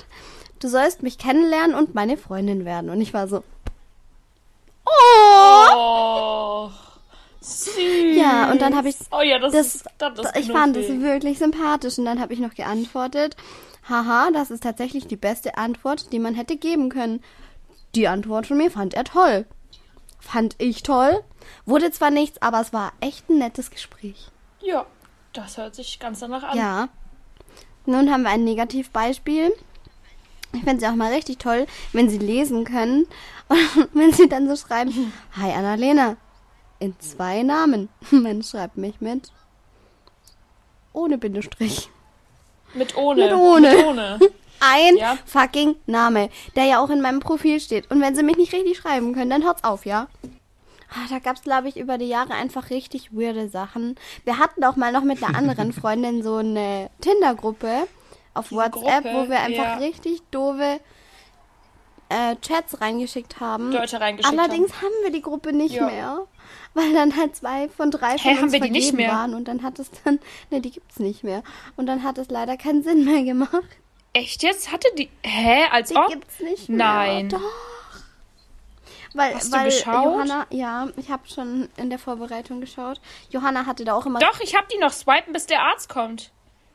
Du 0.59 0.68
sollst 0.68 1.03
mich 1.03 1.18
kennenlernen 1.18 1.76
und 1.76 1.95
meine 1.95 2.18
Freundin 2.18 2.66
werden. 2.66 2.89
Und 2.89 3.01
ich 3.01 3.13
war 3.13 3.28
so, 3.28 3.43
oh! 4.86 5.76
Oh, 5.76 6.70
süß. 7.41 8.16
Ja, 8.16 8.51
und 8.51 8.61
dann 8.61 8.76
habe 8.76 8.89
ich 8.89 8.95
Oh 9.11 9.22
ja, 9.22 9.39
das, 9.39 9.53
das, 9.53 9.76
ist, 9.76 9.86
das 9.97 10.20
ist 10.20 10.36
ich 10.38 10.51
fand 10.51 10.78
es 10.78 10.89
wirklich 10.89 11.38
sympathisch. 11.38 11.97
Und 11.97 12.05
dann 12.05 12.20
habe 12.20 12.34
ich 12.34 12.39
noch 12.39 12.53
geantwortet, 12.53 13.36
haha, 13.89 14.30
das 14.32 14.51
ist 14.51 14.63
tatsächlich 14.63 15.07
die 15.07 15.18
beste 15.18 15.57
Antwort, 15.57 16.11
die 16.11 16.20
man 16.20 16.34
hätte 16.34 16.57
geben 16.57 16.89
können. 16.89 17.22
Die 17.93 18.07
Antwort 18.07 18.47
von 18.47 18.57
mir 18.57 18.72
fand 18.72 18.93
er 18.93 19.03
toll. 19.03 19.45
Fand 20.20 20.55
ich 20.57 20.84
toll. 20.84 21.22
Wurde 21.66 21.91
zwar 21.91 22.12
nichts, 22.12 22.41
aber 22.41 22.62
es 22.62 22.74
war 22.74 22.93
echt 23.02 23.30
ein 23.30 23.38
nettes 23.39 23.70
Gespräch. 23.72 24.30
Ja, 24.62 24.86
das 25.34 25.58
hört 25.58 25.76
sich 25.76 26.00
ganz 26.00 26.20
danach 26.20 26.43
an. 26.43 26.58
Ja. 26.58 26.89
Nun 27.86 28.12
haben 28.12 28.24
wir 28.24 28.30
ein 28.32 28.43
Negativbeispiel. 28.43 29.54
Ich 30.54 30.64
finde 30.64 30.84
es 30.86 30.89
auch 30.91 30.96
mal 30.96 31.12
richtig 31.14 31.38
toll, 31.38 31.68
wenn 31.91 32.10
sie 32.10 32.18
lesen 32.18 32.64
können 32.64 33.06
und 33.50 33.89
wenn 33.93 34.14
sie 34.14 34.30
dann 34.30 34.48
so 34.48 34.56
schreiben, 34.56 35.12
Hi 35.38 35.52
Annalena, 35.52 36.16
in 36.80 36.98
zwei 37.00 37.43
Namen. 37.43 37.89
Man 38.12 38.41
schreibt 38.43 38.78
mich 38.78 39.02
mit 39.02 39.32
ohne 40.93 41.18
Bindestrich. 41.18 41.89
Mit 42.74 42.96
ohne. 42.98 43.24
Mit 43.26 43.34
ohne. 43.34 43.70
Mit 43.76 43.86
ohne. 43.86 44.20
Ein 44.62 44.96
Ja. 44.98 45.18
fucking 45.26 45.76
Name, 45.86 46.30
der 46.56 46.64
ja 46.66 46.80
auch 46.84 46.89
in 46.89 47.02
meinem 47.02 47.20
Profil 47.20 47.60
steht. 47.60 47.91
Und 47.91 48.02
wenn 48.02 48.16
sie 48.16 48.24
mich 48.24 48.38
nicht 48.38 48.54
richtig 48.54 48.78
schreiben 48.78 49.14
können, 49.14 49.30
dann 49.30 49.43
hört's 49.43 49.64
auf, 49.66 49.86
ja? 49.86 50.08
Ah, 50.96 51.08
Da 51.10 51.20
gab's, 51.20 51.41
glaube 51.41 51.68
ich, 51.68 51.78
über 51.78 51.98
die 51.98 52.08
Jahre 52.08 52.34
einfach 52.34 52.70
richtig 52.70 53.12
weirde 53.12 53.50
Sachen. 53.50 53.96
Wir 54.24 54.39
hatten 54.39 54.64
auch 54.64 54.76
mal 54.78 54.91
noch 54.91 55.04
mit 55.04 55.22
einer 55.24 55.38
anderen 55.38 55.74
Freundin 55.82 56.24
so 56.24 56.38
eine 56.38 56.89
Tinder-Gruppe 57.02 57.88
auf 58.34 58.50
Diese 58.50 58.62
WhatsApp, 58.62 59.04
Gruppe, 59.04 59.14
wo 59.14 59.30
wir 59.30 59.39
einfach 59.41 59.64
ja. 59.64 59.76
richtig 59.76 60.22
doofe 60.32 60.80
äh, 62.10 62.36
Chats 62.41 62.80
reingeschickt 62.82 63.39
haben. 63.39 63.72
Leute 63.72 64.00
reingeschickt 64.00 64.38
Allerdings 64.39 64.72
haben. 64.82 64.93
wir 65.04 65.12
die 65.12 65.22
Gruppe 65.22 65.52
nicht 65.54 65.76
Ja. 65.76 65.86
mehr, 65.88 66.28
weil 66.74 66.93
dann 66.93 67.16
halt 67.18 67.36
zwei 67.36 67.68
von 67.70 67.91
drei 67.91 68.18
von 68.18 68.32
haben 68.36 68.43
uns 68.43 68.52
die 68.54 68.60
vergeben 68.60 68.98
mehr? 68.98 69.12
waren 69.12 69.34
und 69.34 69.48
dann 69.48 69.64
hat 69.64 69.80
es 69.80 69.89
dann, 70.04 70.20
ne, 70.52 70.62
die 70.62 70.72
gibt's 70.72 71.00
nicht 71.00 71.24
mehr. 71.24 71.43
Und 71.76 71.88
dann 71.88 72.04
hat 72.04 72.18
es 72.18 72.30
leider 72.30 72.58
keinen 72.58 72.84
Sinn 72.84 73.06
mehr 73.06 73.24
gemacht. 73.24 73.64
Echt 74.14 74.43
jetzt? 74.43 74.72
Hatte 74.72 74.88
die. 74.98 75.10
Hä? 75.24 75.66
Als 75.72 75.89
Die 75.89 75.96
ob? 75.98 76.08
gibt's 76.08 76.39
nicht 76.39 76.70
mehr. 76.70 76.78
Nein. 76.78 77.30
Doch. 77.30 77.41
Weil, 79.16 79.34
Hast 79.34 79.53
du 79.53 79.57
weil 79.57 79.66
geschaut? 79.66 80.03
Johanna, 80.03 80.45
ja, 80.49 80.89
ich 80.97 81.09
habe 81.09 81.24
schon 81.28 81.70
in 81.78 81.89
der 81.89 81.97
Vorbereitung 81.99 82.59
geschaut. 82.59 82.99
Johanna 83.30 83.66
hatte 83.66 83.86
da 83.86 83.93
auch 83.93 84.05
immer. 84.05 84.20
Doch, 84.20 84.41
ich 84.41 84.55
hab 84.55 84.68
die 84.68 84.78
noch 84.78 84.91
swipen, 84.91 85.32
bis 85.32 85.45
der 85.47 85.61
Arzt 85.63 85.88
kommt. 85.88 86.32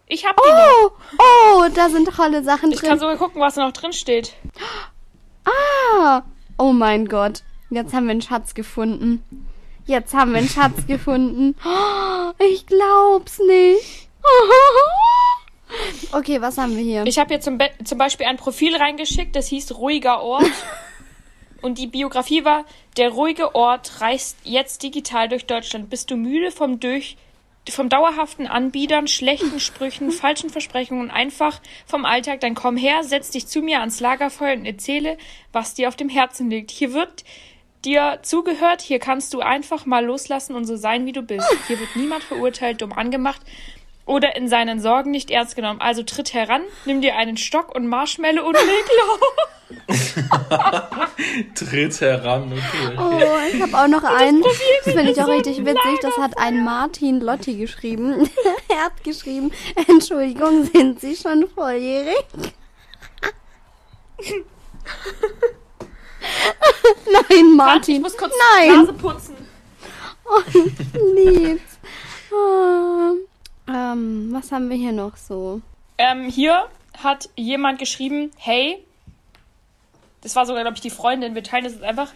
Ich 0.07 0.25
hab 0.25 0.37
die 0.43 0.49
noch. 0.49 0.91
Oh, 1.19 1.23
oh, 1.23 1.65
da 1.75 1.91
sind 1.91 2.09
tolle 2.09 2.43
Sachen 2.43 2.73
Ich 2.73 2.81
drin. 2.81 2.89
kann 2.89 2.99
sogar 2.99 3.17
gucken, 3.19 3.43
was 3.43 3.55
da 3.57 3.67
noch 3.67 3.73
drin 3.73 3.93
steht. 3.93 4.33
ah, 5.45 6.23
oh 6.59 6.73
mein 6.73 7.07
Gott. 7.09 7.43
Jetzt 7.69 7.93
haben 7.93 8.07
wir 8.07 8.13
einen 8.13 8.23
Schatz 8.23 8.55
gefunden. 8.55 9.23
Jetzt 9.85 10.15
haben 10.15 10.33
wir 10.33 10.39
einen 10.39 10.49
Schatz 10.49 10.87
gefunden. 10.87 11.57
Oh, 11.65 12.33
ich 12.39 12.67
glaub's 12.67 13.39
nicht. 13.39 14.09
Okay, 16.11 16.41
was 16.43 16.59
haben 16.59 16.77
wir 16.77 16.83
hier? 16.83 17.07
Ich 17.07 17.19
habe 17.21 17.29
hier 17.29 17.41
zum, 17.41 17.57
Be 17.57 17.71
zum 17.85 17.97
Beispiel 17.97 18.27
ein 18.27 18.37
Profil 18.37 18.75
reingeschickt, 18.77 19.37
das 19.37 19.47
hieß 19.47 19.77
Ruhiger 19.77 20.21
Ort. 20.21 20.51
Und 21.63 21.79
die 21.79 21.87
Biografie 21.87 22.45
war, 22.45 22.65
der 22.97 23.11
ruhige 23.11 23.55
Ort 23.55 24.01
reist 24.01 24.39
jetzt 24.45 24.83
digital 24.83 25.29
durch 25.29 25.47
Deutschland. 25.47 25.91
Bist 25.91 26.11
du 26.11 26.17
müde 26.17 26.51
vom 26.51 26.81
durch 26.81 27.17
vom 27.69 27.89
dauerhaften 27.89 28.47
Anbiedern, 28.47 29.07
schlechten 29.07 29.61
Sprüchen, 29.61 30.11
falschen 30.11 30.51
Versprechungen, 30.51 31.11
einfach 31.11 31.61
vom 31.87 32.05
Alltag, 32.05 32.41
dann 32.41 32.55
komm 32.55 32.77
her, 32.77 33.05
setz 33.05 33.31
dich 33.31 33.47
zu 33.47 33.61
mir 33.61 33.81
ans 33.81 34.01
Lagerfeuer 34.01 34.57
und 34.57 34.65
erzähle, 34.65 35.19
was 35.53 35.75
dir 35.75 35.89
auf 35.89 35.95
dem 35.95 36.09
Herzen 36.09 36.51
liegt. 36.51 36.71
Hier 36.71 36.95
wird 36.95 37.25
dir 37.85 38.19
zugehört, 38.23 38.81
hier 38.81 38.99
kannst 38.99 39.33
du 39.35 39.41
einfach 39.41 39.87
mal 39.87 40.05
loslassen 40.05 40.55
und 40.55 40.65
so 40.65 40.77
sein, 40.77 41.07
wie 41.07 41.13
du 41.13 41.23
bist. 41.23 41.49
Hier 41.69 41.79
wird 41.79 41.97
niemand 41.97 42.25
verurteilt, 42.25 42.83
dumm 42.83 42.93
angemacht 42.93 43.41
oder 44.11 44.35
in 44.35 44.49
seinen 44.49 44.81
Sorgen 44.81 45.13
nicht 45.13 45.31
ernst 45.31 45.55
genommen. 45.55 45.81
Also 45.81 46.03
tritt 46.03 46.35
heran, 46.35 46.63
nimm 46.85 47.01
dir 47.01 47.15
einen 47.17 47.37
Stock 47.37 47.73
und 47.75 47.87
Marshmallow 47.87 48.45
und 48.45 48.55
leg 48.55 48.85
los. 48.99 49.21
Tritt 51.55 52.01
heran, 52.01 52.53
okay. 52.53 52.99
Oh, 52.99 53.21
ich 53.55 53.63
habe 53.63 53.79
auch 53.79 53.87
noch 53.87 54.03
einen. 54.03 54.43
Das 54.43 54.57
finde 54.83 55.13
ich 55.13 55.23
auch 55.23 55.29
richtig 55.29 55.65
witzig. 55.65 56.01
Das 56.03 56.17
hat 56.17 56.37
ein 56.39 56.65
Martin 56.65 57.21
Lotti 57.21 57.55
geschrieben. 57.57 58.29
er 58.69 58.87
hat 58.87 59.05
geschrieben, 59.05 59.53
Entschuldigung, 59.87 60.65
sind 60.65 61.01
Sie 61.01 61.15
schon 61.15 61.49
volljährig? 61.49 62.17
Nein, 67.13 67.25
Ich 67.31 67.45
Martin. 67.55 68.03
muss 68.03 68.17
kurz 68.17 68.35
Nein. 68.57 68.77
Nase 68.81 68.93
putzen. 68.93 69.37
Oh, 70.25 70.43
lieb. 71.15 71.61
Oh. 72.33 73.15
Ähm, 73.73 74.29
was 74.33 74.53
haben 74.53 74.69
wir 74.69 74.77
hier 74.77 74.93
noch 74.93 75.17
so? 75.17 75.61
Ähm, 75.99 76.29
hier 76.29 76.67
hat 77.03 77.29
jemand 77.37 77.79
geschrieben, 77.79 78.31
hey, 78.37 78.85
das 80.23 80.37
war 80.37 80.47
sogar, 80.47 80.63
glaube 80.63 80.77
ich, 80.77 80.81
die 80.81 80.91
Freundin, 80.91 81.35
wir 81.35 81.43
teilen 81.43 81.65
das 81.65 81.75
jetzt 81.75 81.85
einfach. 81.85 82.13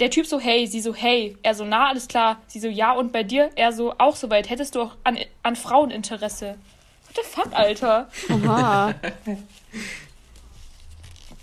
Der 0.00 0.10
Typ 0.10 0.26
so, 0.26 0.40
hey, 0.40 0.66
sie 0.66 0.80
so, 0.80 0.94
hey. 0.94 1.36
Er 1.42 1.54
so, 1.54 1.64
na, 1.64 1.88
alles 1.88 2.08
klar. 2.08 2.40
Sie 2.46 2.60
so, 2.60 2.68
ja, 2.68 2.92
und 2.92 3.12
bei 3.12 3.22
dir? 3.22 3.50
Er 3.56 3.72
so, 3.72 3.94
auch 3.98 4.16
soweit. 4.16 4.48
Hättest 4.48 4.74
du 4.74 4.82
auch 4.82 4.92
an, 5.04 5.18
an 5.42 5.54
Frauen 5.54 5.90
Interesse? 5.90 6.56
What 7.06 7.16
the 7.16 7.22
fuck, 7.22 7.52
Alter? 7.52 8.08
Oha. 8.30 8.94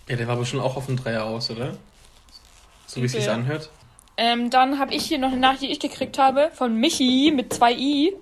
Ja, 0.07 0.15
der 0.15 0.27
war 0.27 0.35
aber 0.35 0.45
schon 0.45 0.59
auch 0.59 0.75
auf 0.75 0.87
dem 0.87 0.97
Dreier 0.97 1.25
aus, 1.25 1.51
oder? 1.51 1.77
So 2.87 3.01
wie 3.01 3.05
es 3.05 3.11
sich 3.11 3.29
anhört. 3.29 3.69
Ähm, 4.17 4.49
dann 4.49 4.79
habe 4.79 4.95
ich 4.95 5.05
hier 5.05 5.19
noch 5.19 5.31
eine 5.31 5.39
Nachricht, 5.39 5.61
die 5.61 5.71
ich 5.71 5.79
gekriegt 5.79 6.17
habe, 6.17 6.49
von 6.55 6.75
Michi 6.75 7.31
mit 7.33 7.53
zwei 7.53 7.73
i. 7.73 8.13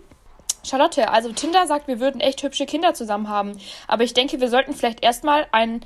Charlotte, 0.68 1.09
also 1.09 1.32
Tinder 1.32 1.65
sagt, 1.68 1.88
wir 1.88 1.99
würden 1.99 2.22
echt 2.22 2.43
hübsche 2.43 2.65
Kinder 2.65 2.93
zusammen 2.93 3.30
haben. 3.30 3.57
Aber 3.88 4.03
ich 4.03 4.13
denke, 4.13 4.39
wir 4.39 4.49
sollten 4.49 4.74
vielleicht 4.74 5.03
erstmal 5.03 5.47
ein, 5.51 5.82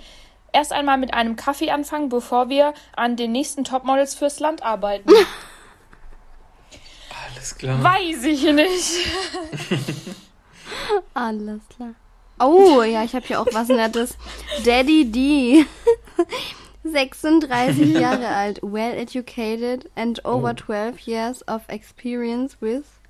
erst 0.52 0.74
einmal 0.74 0.98
mit 0.98 1.14
einem 1.14 1.36
Kaffee 1.36 1.72
anfangen, 1.72 2.10
bevor 2.10 2.50
wir 2.50 2.74
an 2.96 3.16
den 3.16 3.32
nächsten 3.32 3.64
Topmodels 3.64 4.16
fürs 4.16 4.40
Land 4.40 4.64
arbeiten. 4.64 5.10
Alles 7.36 7.56
klar. 7.58 7.84
Weiß 7.84 8.24
ich 8.24 8.44
nicht. 8.44 9.08
Alles 11.14 11.62
klar. 11.76 11.94
Oh, 12.40 12.82
ja, 12.82 13.04
ich 13.04 13.14
habe 13.14 13.26
hier 13.26 13.40
auch 13.40 13.48
was 13.52 13.68
Nettes. 13.68 14.18
Daddy 14.66 15.06
D. 15.12 15.66
36 16.84 18.00
Jahre 18.00 18.28
alt, 18.28 18.60
well 18.64 18.98
educated 18.98 19.90
and 19.96 20.26
over 20.26 20.56
12 20.56 21.00
years 21.02 21.48
of 21.48 21.62
experience 21.68 22.60
with 22.60 23.01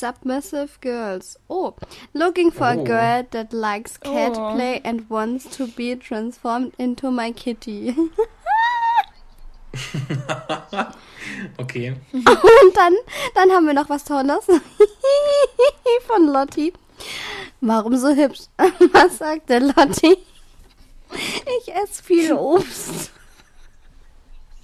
submissive 0.00 0.78
girls. 0.80 1.36
Oh, 1.48 1.74
looking 2.14 2.50
for 2.50 2.68
a 2.68 2.76
Oh. 2.76 2.84
girl 2.84 3.24
that 3.30 3.52
likes 3.52 3.96
cat 3.98 4.32
Oh. 4.36 4.54
play 4.54 4.80
and 4.84 5.08
wants 5.10 5.44
to 5.56 5.66
be 5.66 5.94
transformed 5.96 6.72
into 6.78 7.10
my 7.10 7.32
kitty. 7.32 7.94
Okay. 11.58 11.94
Und 12.12 12.76
dann, 12.76 12.94
dann 13.34 13.50
haben 13.52 13.66
wir 13.66 13.74
noch 13.74 13.88
was 13.88 14.04
Tolles 14.04 14.46
von 16.06 16.26
Lotti. 16.26 16.72
Warum 17.60 17.96
so 17.96 18.08
hübsch? 18.14 18.40
Was 18.92 19.18
sagt 19.18 19.48
der 19.48 19.60
Lotti? 19.60 20.16
Ich 21.12 21.74
esse 21.74 22.02
viel 22.02 22.32
Obst. 22.32 23.10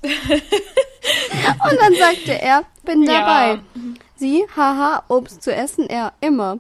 Und 0.03 1.81
dann 1.81 1.95
sagte 1.95 2.41
er, 2.41 2.65
bin 2.85 3.03
Ja. 3.05 3.59
Sie, 4.17 4.45
haha, 4.57 5.03
Obst 5.09 5.43
zu 5.43 5.55
essen, 5.55 5.89
er 5.89 6.13
immer. 6.21 6.59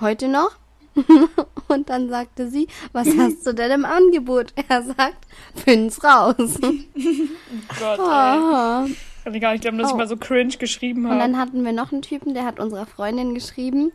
Heute 0.00 0.28
noch? 0.28 0.52
Und 1.68 1.90
dann 1.90 2.08
sagte 2.08 2.48
sie, 2.48 2.68
was 2.92 3.08
hast 3.18 3.44
du 3.46 3.52
denn 3.52 3.70
im 3.72 3.84
Angebot? 3.84 4.52
Er 4.68 4.82
sagt, 4.82 5.26
find's 5.56 6.02
raus. 6.04 6.36
Gott, 6.60 7.98
ey. 7.98 8.04
Aha. 8.04 8.86
Kann 9.24 9.34
ich 9.34 9.40
gar 9.40 9.52
nicht 9.52 9.62
glauben, 9.62 9.78
dass 9.78 9.88
Oh. 9.88 9.94
ich 9.94 9.96
mal 9.98 10.06
so 10.08 10.16
cringe 10.16 10.56
geschrieben 10.56 11.04
Und 11.06 11.10
habe. 11.12 11.20
dann 11.20 11.38
hatten 11.38 11.64
wir 11.64 11.72
noch 11.72 11.90
einen 11.92 12.02
Typen, 12.02 12.34
der 12.34 12.44
hat 12.44 12.60
unserer 12.60 12.86
Freundin 12.86 13.34
geschrieben, 13.34 13.90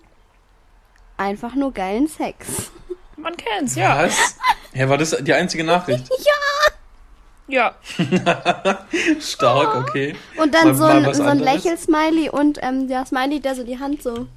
einfach 1.17 1.55
nur 1.55 1.71
geilen 1.71 2.07
Sex. 2.07 2.71
Man 3.15 3.37
kennt's, 3.37 3.75
ja. 3.75 4.03
Was? 4.03 4.37
Ja, 4.73 4.89
war 4.89 4.97
das 4.97 5.11
die 5.21 5.33
einzige 5.33 5.63
Nachricht? 5.63 6.09
Ja. 6.19 6.68
Stark, 9.19 9.75
okay. 9.75 10.15
Und 10.41 10.53
dann 10.53 10.67
Mal- 10.67 10.75
so 10.75 10.83
ein, 10.85 11.13
so 11.13 11.23
ein? 11.23 11.39
Lächelsmiley 11.39 12.29
und 12.29 12.59
ähm, 12.61 12.87
der 12.87 13.05
Smiley, 13.05 13.39
der 13.39 13.55
so 13.55 13.63
die 13.63 13.79
Hand 13.79 14.01
so 14.03 14.27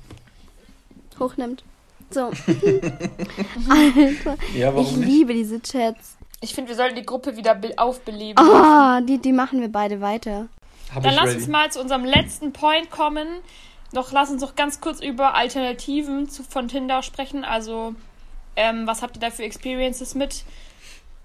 hochnimmt. 1.19 1.63
So. 2.11 2.27
Alter, 3.69 4.37
Ja, 4.55 4.75
warum 4.75 4.87
ich 4.87 4.97
nicht? 4.97 5.09
liebe 5.09 5.35
diese 5.35 5.61
Chats. 5.63 6.17
Ich 6.41 6.55
finde, 6.55 6.71
wir 6.71 6.77
sollten 6.77 6.97
die 6.97 7.07
Gruppe 7.07 7.37
wieder 7.37 7.55
be- 7.55 7.75
aufbeleben. 7.79 8.39
Ah, 8.45 9.01
die, 9.01 9.19
die 9.19 9.33
machen 9.33 9.61
wir 9.61 9.71
beide 9.71 10.01
weiter. 10.01 10.49
Hab 10.95 11.03
Dann 11.05 11.15
lass 11.15 11.27
ready. 11.29 11.37
uns 11.37 11.47
mal 11.49 11.71
zu 11.71 11.81
unserem 11.81 12.05
letzten 12.05 12.53
Point 12.53 12.91
kommen. 12.91 13.27
Noch 13.93 14.13
lass 14.13 14.31
uns 14.31 14.43
noch 14.43 14.57
ganz 14.57 14.81
kurz 14.81 15.01
über 15.01 15.35
Alternativen 15.35 16.29
zu, 16.29 16.43
von 16.43 16.69
Tinder 16.69 17.03
sprechen. 17.03 17.45
Also 17.45 17.95
Ähm, 18.57 18.87
was 18.87 19.01
habt 19.03 19.17
ihr 19.17 19.21
da 19.21 19.31
für 19.31 19.45
Experiences 19.45 20.15
mit? 20.15 20.45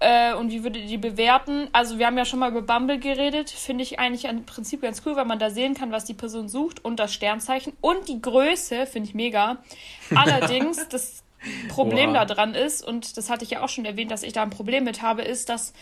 Äh, 0.00 0.34
und 0.34 0.50
wie 0.50 0.62
würdet 0.62 0.82
ihr 0.82 0.88
die 0.88 0.98
bewerten? 0.98 1.68
Also 1.72 1.98
wir 1.98 2.06
haben 2.06 2.16
ja 2.16 2.24
schon 2.24 2.38
mal 2.38 2.50
über 2.50 2.62
Bumble 2.62 2.98
geredet. 2.98 3.50
Finde 3.50 3.82
ich 3.82 3.98
eigentlich 3.98 4.26
im 4.26 4.44
Prinzip 4.46 4.82
ganz 4.82 5.02
cool, 5.04 5.16
weil 5.16 5.24
man 5.24 5.38
da 5.38 5.50
sehen 5.50 5.74
kann, 5.74 5.90
was 5.90 6.04
die 6.04 6.14
Person 6.14 6.48
sucht 6.48 6.84
und 6.84 7.00
das 7.00 7.12
Sternzeichen. 7.12 7.72
Und 7.80 8.08
die 8.08 8.20
Größe 8.20 8.86
finde 8.86 9.08
ich 9.08 9.14
mega. 9.14 9.58
Allerdings, 10.14 10.88
das 10.88 11.24
Problem 11.68 12.10
Oha. 12.10 12.24
daran 12.24 12.54
ist, 12.54 12.86
und 12.86 13.16
das 13.16 13.30
hatte 13.30 13.44
ich 13.44 13.50
ja 13.50 13.62
auch 13.62 13.68
schon 13.68 13.84
erwähnt, 13.84 14.10
dass 14.10 14.22
ich 14.22 14.32
da 14.32 14.42
ein 14.42 14.50
Problem 14.50 14.84
mit 14.84 15.02
habe, 15.02 15.22
ist, 15.22 15.48
dass 15.48 15.72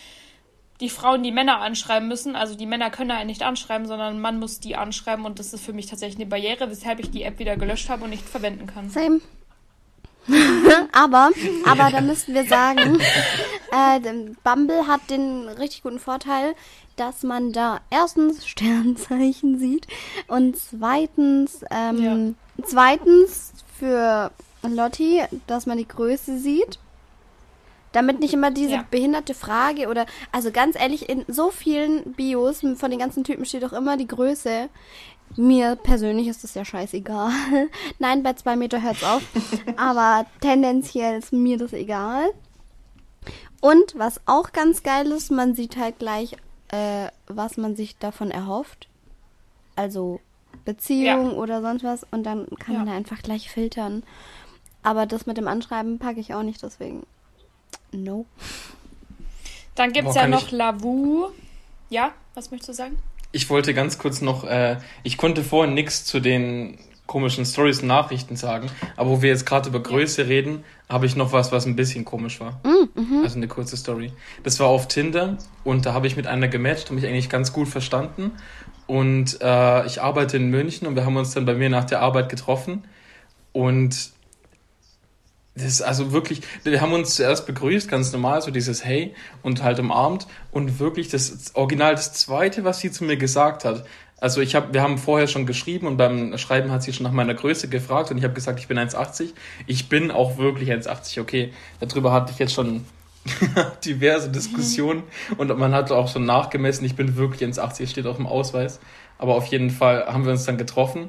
die 0.80 0.90
Frauen 0.90 1.22
die 1.22 1.32
Männer 1.32 1.60
anschreiben 1.60 2.08
müssen. 2.08 2.36
Also 2.36 2.54
die 2.54 2.66
Männer 2.66 2.90
können 2.90 3.08
da 3.08 3.24
nicht 3.24 3.42
anschreiben, 3.42 3.86
sondern 3.86 4.20
man 4.20 4.38
muss 4.38 4.60
die 4.60 4.76
anschreiben 4.76 5.24
und 5.24 5.38
das 5.38 5.52
ist 5.52 5.64
für 5.64 5.72
mich 5.72 5.86
tatsächlich 5.86 6.18
eine 6.18 6.26
Barriere, 6.26 6.70
weshalb 6.70 7.00
ich 7.00 7.10
die 7.10 7.22
App 7.22 7.38
wieder 7.38 7.56
gelöscht 7.56 7.88
habe 7.88 8.04
und 8.04 8.10
nicht 8.10 8.28
verwenden 8.28 8.66
kann. 8.66 8.90
Same. 8.90 9.20
aber, 10.92 11.30
aber 11.64 11.90
da 11.90 12.00
müssten 12.00 12.34
wir 12.34 12.44
sagen, 12.44 12.98
äh, 13.72 14.00
Bumble 14.42 14.86
hat 14.86 15.10
den 15.10 15.48
richtig 15.48 15.82
guten 15.82 15.98
Vorteil, 15.98 16.54
dass 16.96 17.22
man 17.22 17.52
da 17.52 17.80
erstens 17.90 18.46
Sternzeichen 18.46 19.58
sieht 19.58 19.86
und 20.28 20.56
zweitens, 20.56 21.60
ähm, 21.70 22.36
zweitens 22.64 23.52
für 23.78 24.30
Lotti, 24.62 25.22
dass 25.46 25.66
man 25.66 25.78
die 25.78 25.88
Größe 25.88 26.38
sieht. 26.38 26.78
Damit 27.96 28.20
nicht 28.20 28.34
immer 28.34 28.50
diese 28.50 28.72
Ja. 28.74 28.84
behinderte 28.90 29.32
Frage 29.32 29.88
oder, 29.88 30.04
also 30.30 30.50
ganz 30.50 30.76
ehrlich, 30.78 31.08
in 31.08 31.24
so 31.28 31.50
vielen 31.50 32.12
Bios 32.12 32.60
von 32.60 32.90
den 32.90 32.98
ganzen 32.98 33.24
Typen 33.24 33.46
steht 33.46 33.62
doch 33.62 33.72
immer 33.72 33.96
die 33.96 34.06
Größe. 34.06 34.68
Mir 35.36 35.76
persönlich 35.76 36.28
ist 36.28 36.44
das 36.44 36.52
ja 36.52 36.62
scheißegal. 36.66 37.30
Nein, 37.98 38.22
bei 38.22 38.34
zwei 38.34 38.54
Meter 38.54 38.82
hört's 38.82 39.02
auf. 39.02 39.22
Aber 39.78 40.26
tendenziell 40.42 41.18
ist 41.18 41.32
mir 41.32 41.56
das 41.56 41.72
egal. 41.72 42.28
Und 43.62 43.94
was 43.96 44.20
auch 44.26 44.52
ganz 44.52 44.82
geil 44.82 45.10
ist, 45.10 45.30
man 45.30 45.54
sieht 45.54 45.78
halt 45.78 45.98
gleich, 45.98 46.36
äh, 46.68 47.06
was 47.28 47.56
man 47.56 47.76
sich 47.76 47.96
davon 47.96 48.30
erhofft. 48.30 48.88
Also 49.74 50.20
Beziehung 50.66 51.32
oder 51.38 51.62
sonst 51.62 51.82
was. 51.82 52.06
Und 52.10 52.24
dann 52.24 52.46
kann 52.58 52.74
Ja. 52.74 52.80
man 52.80 52.88
da 52.88 52.94
einfach 52.94 53.22
gleich 53.22 53.50
filtern. 53.50 54.02
Aber 54.82 55.06
das 55.06 55.24
mit 55.24 55.38
dem 55.38 55.48
Anschreiben 55.48 55.98
packe 55.98 56.20
ich 56.20 56.34
auch 56.34 56.42
nicht, 56.42 56.62
deswegen. 56.62 57.04
No. 57.96 58.26
Dann 59.74 59.92
gibt's 59.92 60.14
Boah, 60.14 60.22
ja 60.22 60.28
noch 60.28 60.46
ich- 60.46 60.52
Lavu. 60.52 61.26
Ja, 61.90 62.12
was 62.34 62.50
möchtest 62.50 62.70
du 62.70 62.72
sagen? 62.74 62.96
Ich 63.32 63.50
wollte 63.50 63.74
ganz 63.74 63.98
kurz 63.98 64.20
noch, 64.22 64.44
äh, 64.44 64.78
ich 65.02 65.18
konnte 65.18 65.42
vorhin 65.44 65.74
nichts 65.74 66.04
zu 66.04 66.20
den 66.20 66.78
komischen 67.06 67.44
Stories 67.44 67.82
und 67.82 67.88
Nachrichten 67.88 68.34
sagen, 68.34 68.68
aber 68.96 69.10
wo 69.10 69.22
wir 69.22 69.28
jetzt 69.30 69.46
gerade 69.46 69.68
über 69.68 69.80
Größe 69.80 70.26
reden, 70.26 70.64
habe 70.88 71.06
ich 71.06 71.14
noch 71.14 71.32
was, 71.32 71.52
was 71.52 71.64
ein 71.66 71.76
bisschen 71.76 72.04
komisch 72.04 72.40
war. 72.40 72.60
Also 73.22 73.36
eine 73.36 73.46
kurze 73.46 73.76
Story. 73.76 74.12
Das 74.42 74.58
war 74.58 74.66
auf 74.66 74.88
Tinder 74.88 75.38
und 75.62 75.86
da 75.86 75.92
habe 75.92 76.06
ich 76.08 76.16
mit 76.16 76.26
einer 76.26 76.48
gematcht, 76.48 76.86
habe 76.86 76.96
mich 76.96 77.06
eigentlich 77.06 77.28
ganz 77.28 77.52
gut 77.52 77.68
verstanden. 77.68 78.32
Und 78.88 79.40
äh, 79.40 79.86
ich 79.86 80.02
arbeite 80.02 80.36
in 80.36 80.48
München 80.50 80.86
und 80.88 80.96
wir 80.96 81.04
haben 81.04 81.16
uns 81.16 81.32
dann 81.32 81.44
bei 81.44 81.54
mir 81.54 81.68
nach 81.70 81.84
der 81.84 82.00
Arbeit 82.00 82.28
getroffen. 82.28 82.84
Und 83.52 84.10
das 85.56 85.64
ist 85.64 85.82
also 85.82 86.12
wirklich, 86.12 86.42
wir 86.64 86.80
haben 86.82 86.92
uns 86.92 87.14
zuerst 87.14 87.46
begrüßt, 87.46 87.88
ganz 87.88 88.12
normal, 88.12 88.42
so 88.42 88.50
dieses 88.50 88.84
Hey 88.84 89.14
und 89.42 89.62
halt 89.62 89.80
umarmt. 89.80 90.26
Und 90.50 90.78
wirklich 90.78 91.08
das 91.08 91.54
Original, 91.54 91.94
das 91.94 92.12
zweite, 92.12 92.64
was 92.64 92.80
sie 92.80 92.90
zu 92.90 93.04
mir 93.04 93.16
gesagt 93.16 93.64
hat. 93.64 93.86
Also 94.18 94.42
ich 94.42 94.54
habe, 94.54 94.74
wir 94.74 94.82
haben 94.82 94.98
vorher 94.98 95.28
schon 95.28 95.46
geschrieben 95.46 95.86
und 95.86 95.96
beim 95.96 96.36
Schreiben 96.36 96.70
hat 96.70 96.82
sie 96.82 96.92
schon 96.92 97.04
nach 97.04 97.12
meiner 97.12 97.34
Größe 97.34 97.68
gefragt 97.68 98.10
und 98.10 98.18
ich 98.18 98.24
habe 98.24 98.34
gesagt, 98.34 98.58
ich 98.60 98.68
bin 98.68 98.78
1,80. 98.78 99.30
Ich 99.66 99.88
bin 99.88 100.10
auch 100.10 100.36
wirklich 100.36 100.70
1,80, 100.70 101.20
okay. 101.20 101.52
Darüber 101.80 102.12
hatte 102.12 102.32
ich 102.32 102.38
jetzt 102.38 102.52
schon 102.52 102.84
diverse 103.84 104.30
Diskussionen 104.30 105.04
und 105.38 105.56
man 105.58 105.74
hat 105.74 105.90
auch 105.90 106.08
schon 106.08 106.26
nachgemessen, 106.26 106.84
ich 106.84 106.96
bin 106.96 107.16
wirklich 107.16 107.48
1,80, 107.48 107.82
es 107.82 107.90
steht 107.90 108.06
auf 108.06 108.16
dem 108.16 108.26
Ausweis. 108.26 108.78
Aber 109.18 109.34
auf 109.34 109.46
jeden 109.46 109.70
Fall 109.70 110.06
haben 110.06 110.24
wir 110.24 110.32
uns 110.32 110.44
dann 110.44 110.58
getroffen. 110.58 111.08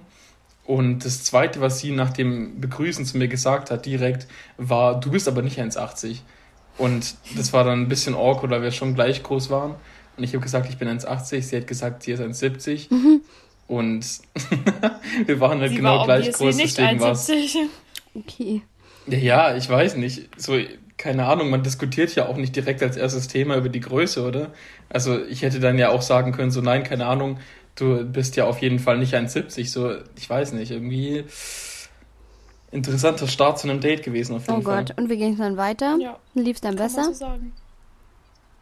Und 0.67 1.05
das 1.05 1.23
Zweite, 1.23 1.61
was 1.61 1.79
sie 1.79 1.91
nach 1.91 2.11
dem 2.11 2.59
Begrüßen 2.59 3.05
zu 3.05 3.17
mir 3.17 3.29
gesagt 3.29 3.71
hat, 3.71 3.85
direkt, 3.85 4.27
war, 4.57 4.99
du 4.99 5.11
bist 5.11 5.29
aber 5.29 5.41
nicht 5.41 5.59
1,80. 5.59 6.17
Und 6.77 7.15
das 7.37 7.53
war 7.53 7.63
dann 7.63 7.83
ein 7.83 7.87
bisschen 7.87 8.15
awkward, 8.15 8.51
weil 8.51 8.61
wir 8.61 8.71
schon 8.71 8.93
gleich 8.93 9.23
groß 9.23 9.49
waren. 9.49 9.75
Und 10.17 10.23
ich 10.25 10.33
habe 10.33 10.43
gesagt, 10.43 10.69
ich 10.69 10.77
bin 10.77 10.89
1,80. 10.89 11.41
Sie 11.41 11.55
hat 11.55 11.67
gesagt, 11.67 12.03
sie 12.03 12.11
ist 12.11 12.21
1,70. 12.21 12.89
Und 13.67 14.05
wir 15.25 15.39
waren 15.39 15.61
halt 15.61 15.69
Sie 15.69 15.77
genau 15.77 15.99
war 15.99 16.05
gleich 16.05 16.33
groß, 16.33 16.57
nicht 16.57 16.77
deswegen 16.77 16.99
war 16.99 17.13
es. 17.13 17.29
1,70. 17.29 17.67
Okay. 18.13 18.61
Ja, 19.07 19.17
ja, 19.17 19.55
ich 19.55 19.69
weiß 19.69 19.95
nicht. 19.95 20.29
So, 20.35 20.57
keine 20.97 21.27
Ahnung, 21.27 21.49
man 21.49 21.63
diskutiert 21.63 22.13
ja 22.15 22.25
auch 22.25 22.35
nicht 22.35 22.55
direkt 22.55 22.83
als 22.83 22.97
erstes 22.97 23.29
Thema 23.29 23.55
über 23.55 23.69
die 23.69 23.79
Größe, 23.79 24.25
oder? 24.25 24.51
Also 24.89 25.23
ich 25.25 25.43
hätte 25.43 25.61
dann 25.61 25.77
ja 25.77 25.89
auch 25.89 26.01
sagen 26.01 26.33
können, 26.33 26.51
so 26.51 26.59
nein, 26.59 26.83
keine 26.83 27.05
Ahnung, 27.05 27.37
du 27.77 28.03
bist 28.03 28.35
ja 28.35 28.45
auf 28.45 28.61
jeden 28.61 28.79
Fall 28.79 28.97
nicht 28.97 29.13
1,70. 29.15 29.69
So, 29.69 29.95
ich 30.17 30.29
weiß 30.29 30.53
nicht, 30.53 30.71
irgendwie 30.71 31.25
interessanter 32.71 33.27
Start 33.27 33.59
zu 33.59 33.69
einem 33.69 33.79
Date 33.79 34.03
gewesen 34.03 34.35
auf 34.35 34.47
jeden 34.47 34.59
Oh 34.59 34.61
Fall. 34.61 34.85
Gott. 34.85 34.97
Und 34.97 35.09
wie 35.09 35.17
ging 35.17 35.33
es 35.33 35.39
dann 35.39 35.57
weiter? 35.57 35.97
Ja, 35.99 36.17
Lief's 36.33 36.61
dann 36.61 36.75
kann 36.75 36.87
besser? 36.87 37.05
so 37.05 37.13
sagen. 37.13 37.53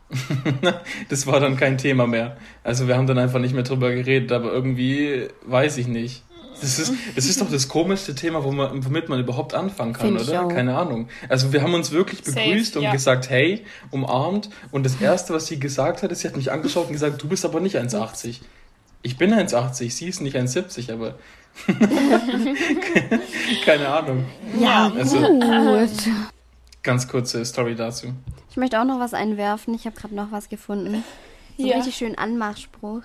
Das 1.10 1.26
war 1.26 1.40
dann 1.40 1.58
kein 1.58 1.78
Thema 1.78 2.06
mehr. 2.06 2.38
Also 2.64 2.88
wir 2.88 2.96
haben 2.96 3.08
dann 3.08 3.18
einfach 3.18 3.40
nicht 3.40 3.56
mehr 3.56 3.64
drüber 3.64 3.92
geredet, 3.92 4.32
aber 4.32 4.52
irgendwie 4.52 5.28
weiß 5.46 5.78
ich 5.78 5.88
nicht. 5.88 6.24
Das 6.62 6.80
ist, 6.80 6.94
das 7.16 7.26
ist 7.26 7.42
doch 7.42 7.52
das 7.52 7.68
komischste 7.68 8.16
Thema, 8.16 8.40
man, 8.40 8.86
womit 8.86 9.10
man 9.10 9.20
überhaupt 9.20 9.54
anfangen 9.54 9.92
kann, 9.92 10.18
Find 10.18 10.22
oder? 10.22 10.48
Keine 10.48 10.78
Ahnung. 10.78 11.10
Also 11.28 11.52
wir 11.52 11.62
haben 11.62 11.74
uns 11.74 11.92
wirklich 11.92 12.24
Safe, 12.24 12.40
begrüßt 12.40 12.78
und 12.78 12.84
ja. 12.84 12.92
gesagt, 12.94 13.30
hey, 13.30 13.66
umarmt. 13.92 14.50
Und 14.72 14.86
das 14.86 15.02
Erste, 15.02 15.34
was 15.34 15.48
sie 15.48 15.60
gesagt 15.60 16.02
hat, 16.02 16.12
ist, 16.14 16.22
sie 16.22 16.28
hat 16.30 16.38
mich 16.38 16.52
angeschaut 16.52 16.88
und 16.88 16.94
gesagt, 16.94 17.22
du 17.22 17.28
bist 17.28 17.44
aber 17.44 17.60
nicht 17.60 17.76
1,80. 17.76 18.38
Ich 19.06 19.18
bin 19.18 19.32
1,80, 19.32 19.92
sie 19.92 20.08
ist 20.08 20.20
nicht 20.22 20.36
1,70, 20.36 20.92
aber 20.92 21.14
keine 23.64 23.88
Ahnung. 23.88 24.26
Ja, 24.60 24.92
Also- 24.96 25.20
gut. 25.20 25.90
Ganz 26.82 27.08
kurze 27.08 27.46
Story 27.46 27.76
dazu. 27.76 28.08
Ich 28.50 28.58
möchte 28.58 28.80
auch 28.82 28.86
noch 28.86 29.00
was 29.00 29.14
einwerfen. 29.14 29.76
Ich 29.76 29.86
habe 29.86 29.96
gerade 29.96 30.16
noch 30.16 30.32
was 30.32 30.50
gefunden. 30.50 31.04
So 31.58 31.64
einen 31.64 31.70
Ja. 31.72 31.76
richtig 31.78 31.96
schönen 31.98 32.18
Anmachspruch, 32.18 33.04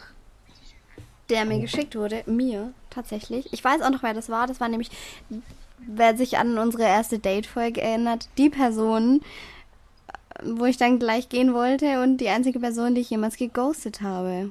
der 1.28 1.44
mir 1.44 1.60
geschickt 1.60 1.94
wurde. 1.96 2.22
Mir, 2.24 2.72
tatsächlich. 2.88 3.52
Ich 3.52 3.62
weiß 3.62 3.82
auch 3.82 3.90
noch, 3.90 4.02
wer 4.02 4.14
das 4.14 4.30
war. 4.30 4.46
Das 4.46 4.58
war 4.58 4.68
nämlich, 4.68 4.90
wer 5.78 6.16
sich 6.16 6.38
an 6.38 6.56
unsere 6.56 6.84
erste 6.84 7.18
Date-Folge 7.18 7.82
erinnert, 7.82 8.28
die 8.38 8.48
Person, 8.48 9.20
wo 10.42 10.64
ich 10.64 10.78
dann 10.78 10.98
gleich 10.98 11.28
gehen 11.28 11.52
wollte 11.52 12.02
und 12.02 12.18
die 12.18 12.28
einzige 12.30 12.58
Person, 12.58 12.94
die 12.94 13.02
ich 13.02 13.10
jemals 13.10 13.36
geghostet 13.36 14.00
habe. 14.00 14.50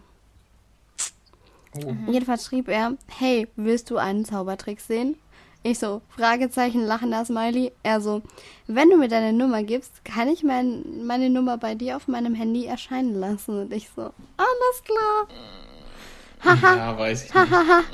Oh. 1.75 1.93
Jedenfalls 2.11 2.45
schrieb 2.45 2.67
er, 2.67 2.93
hey, 3.07 3.47
willst 3.55 3.89
du 3.91 3.97
einen 3.97 4.25
Zaubertrick 4.25 4.81
sehen? 4.81 5.15
Ich 5.61 5.77
so, 5.77 6.01
Fragezeichen, 6.15 6.83
lachender 6.85 7.25
Smiley. 7.25 7.73
Er 7.83 7.99
so, 7.99 8.21
wenn 8.67 8.89
du 8.89 8.97
mir 8.97 9.09
deine 9.09 9.33
Nummer 9.33 9.61
gibst, 9.63 10.05
kann 10.05 10.29
ich 10.29 10.41
mein, 10.43 11.05
meine 11.05 11.29
Nummer 11.29 11.57
bei 11.57 11.75
dir 11.75 11.97
auf 11.97 12.07
meinem 12.07 12.33
Handy 12.33 12.65
erscheinen 12.65 13.13
lassen. 13.13 13.59
Und 13.59 13.73
ich 13.73 13.89
so, 13.93 14.03
alles 14.37 14.83
klar. 14.85 15.27
Haha, 16.45 16.75
Ja, 16.77 16.97
weiß 16.97 17.25
ich 17.25 17.33
nicht. 17.33 17.51
hahaha. 17.51 17.83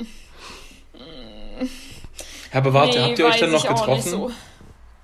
Aber 2.52 2.72
warte, 2.72 2.98
Nee, 2.98 3.04
habt 3.04 3.18
ihr 3.18 3.26
euch 3.26 3.40
dann 3.40 3.50
noch 3.50 3.64
ich 3.64 3.70
auch 3.70 3.86
nicht 3.88 4.04
getroffen? 4.04 4.10
so. 4.10 4.30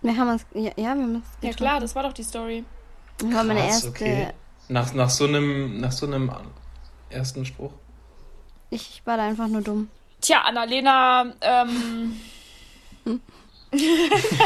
Wir 0.02 0.16
haben 0.16 0.30
uns, 0.30 0.46
ja, 0.54 0.70
ja 0.70 0.74
wir 0.76 0.88
haben 0.90 1.14
uns 1.16 1.24
Ja 1.42 1.50
klar, 1.52 1.80
das 1.80 1.94
war 1.94 2.04
doch 2.04 2.12
die 2.12 2.22
Story. 2.22 2.64
Das 3.18 3.32
war 3.34 3.44
meine 3.44 3.66
erste, 3.66 3.88
okay. 3.88 4.28
Nach, 4.68 4.92
nach 4.94 5.10
so 5.10 5.24
einem, 5.24 5.80
nach 5.80 5.92
so 5.92 6.06
einem 6.06 6.30
ersten 7.10 7.44
Spruch. 7.44 7.72
Ich 8.72 9.02
war 9.04 9.16
da 9.16 9.24
einfach 9.24 9.48
nur 9.48 9.60
dumm. 9.60 9.88
Tja, 10.20 10.42
Annalena, 10.42 11.32
ähm, 11.40 12.20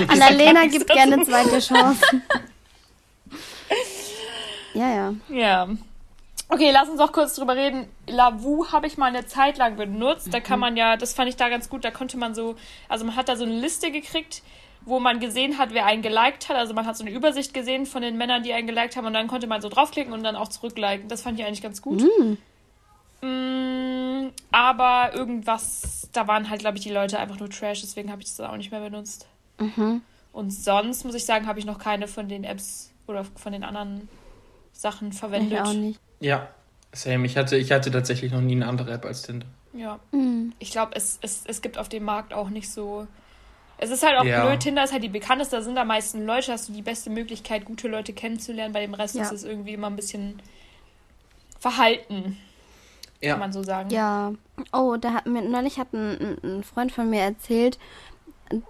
Annalena 0.09 0.66
gibt 0.66 0.89
gerne 0.89 1.22
zweite 1.24 1.61
Chancen. 1.61 2.22
ja, 4.74 4.95
ja. 4.95 5.14
ja. 5.29 5.68
Okay, 6.49 6.70
lass 6.72 6.89
uns 6.89 7.01
auch 7.01 7.12
kurz 7.12 7.35
drüber 7.35 7.57
reden. 7.57 7.89
Lavu 8.07 8.70
habe 8.72 8.87
ich 8.87 8.97
mal 8.97 9.07
eine 9.07 9.27
Zeit 9.27 9.59
lang 9.59 9.77
benutzt. 9.77 10.33
Da 10.33 10.41
kann 10.41 10.61
man 10.61 10.77
ja, 10.77 10.97
das 10.97 11.12
fand 11.12 11.29
ich 11.29 11.37
da 11.37 11.49
ganz 11.49 11.68
gut, 11.68 11.85
da 11.85 11.91
konnte 11.91 12.16
man 12.16 12.35
so, 12.35 12.57
also 12.89 13.05
man 13.05 13.16
hat 13.16 13.29
da 13.29 13.37
so 13.37 13.45
eine 13.45 13.55
Liste 13.55 13.91
gekriegt, 13.91 14.43
wo 14.83 15.01
man 15.01 15.20
gesehen 15.20 15.59
hat, 15.59 15.74
wer 15.74 15.87
einen 15.87 16.03
geliked 16.03 16.49
hat. 16.49 16.57
Also 16.57 16.72
man 16.72 16.87
hat 16.87 16.97
so 16.97 17.05
eine 17.05 17.12
Übersicht 17.12 17.53
gesehen 17.53 17.87
von 17.87 18.03
den 18.03 18.16
Männern, 18.16 18.43
die 18.43 18.53
einen 18.53 18.66
geliked 18.66 18.97
haben 18.97 19.07
und 19.07 19.14
dann 19.14 19.27
konnte 19.27 19.47
man 19.47 19.61
so 19.61 19.68
draufklicken 19.68 20.12
und 20.12 20.24
dann 20.24 20.37
auch 20.37 20.49
zurückliken. 20.49 21.09
Das 21.09 21.22
fand 21.22 21.39
ich 21.39 21.45
eigentlich 21.45 21.62
ganz 21.62 21.83
gut. 21.83 22.03
Mm, 23.27 24.31
aber 24.53 25.14
irgendwas, 25.14 26.09
da 26.12 26.27
waren 26.29 26.49
halt, 26.51 26.61
glaube 26.61 26.79
ich, 26.79 26.83
die 26.85 26.91
Leute 26.93 27.18
einfach 27.18 27.39
nur 27.39 27.51
Trash, 27.51 27.81
deswegen 27.81 28.11
habe 28.11 28.22
ich 28.22 28.29
das 28.29 28.41
auch 28.41 28.57
nicht 28.57 28.70
mehr 28.70 28.81
benutzt. 28.81 29.27
Mhm. 29.59 30.03
Und 30.33 30.51
sonst, 30.51 31.05
muss 31.05 31.14
ich 31.14 31.24
sagen, 31.24 31.47
habe 31.47 31.59
ich 31.59 31.64
noch 31.64 31.79
keine 31.79 32.09
von 32.09 32.29
den 32.29 32.45
Apps 32.45 32.91
oder 33.07 33.24
von 33.24 33.53
den 33.53 33.64
anderen 33.64 34.09
Sachen 34.72 35.12
verwendet. 35.12 35.53
Ich 35.59 35.64
auch 35.64 35.72
nicht. 35.72 36.01
Ja, 36.20 36.49
same. 36.93 37.27
Ich 37.27 37.37
hatte, 37.37 37.57
ich 37.57 37.72
hatte 37.72 37.91
tatsächlich 37.91 38.33
noch 38.33 38.41
nie 38.41 38.55
eine 38.55 38.66
andere 38.68 38.93
App 38.93 39.05
als 39.05 39.22
Tinder. 39.22 39.47
Ja. 39.72 39.99
Mhm. 40.12 40.53
Ich 40.59 40.70
glaube, 40.70 40.93
es, 40.95 41.18
es, 41.22 41.45
es 41.47 41.62
gibt 41.62 41.79
auf 41.79 41.89
dem 41.89 42.05
Markt 42.05 42.33
auch 42.35 42.49
nicht 42.51 42.70
so 42.70 43.07
Es 43.79 43.91
ist 43.91 44.03
halt 44.03 44.18
auch 44.18 44.24
Ja. 44.24 44.47
blöd, 44.47 44.61
Tinder 44.61 44.85
ist 44.85 44.93
halt 44.93 45.03
die 45.03 45.09
bekannteste, 45.11 45.57
da 45.57 45.62
sind 45.62 45.77
am 45.77 45.89
meisten 45.89 46.24
Leute, 46.24 46.53
hast 46.53 46.68
du 46.68 46.72
die 46.72 46.83
beste 46.83 47.11
Möglichkeit, 47.11 47.64
gute 47.66 47.89
Leute 47.89 48.12
kennenzulernen. 48.14 48.72
Bei 48.72 48.81
dem 48.81 48.95
Rest 48.95 49.14
Ja. 49.16 49.22
ist 49.22 49.33
es 49.33 49.45
irgendwie 49.45 49.74
immer 49.74 49.89
ein 49.89 49.97
bisschen 49.97 50.41
verhalten, 51.61 52.37
Ja. 53.21 53.33
kann 53.33 53.41
man 53.41 53.53
so 53.53 53.62
sagen. 53.62 53.91
Ja. 53.91 54.33
Oh, 54.73 54.97
da 54.97 55.12
hat 55.12 55.27
mir 55.27 55.43
neulich 55.43 55.79
hat 55.79 55.93
ein, 55.93 56.39
ein- 56.43 56.62
Freund 56.64 56.93
von 56.93 57.09
mir 57.11 57.21
erzählt, 57.21 57.79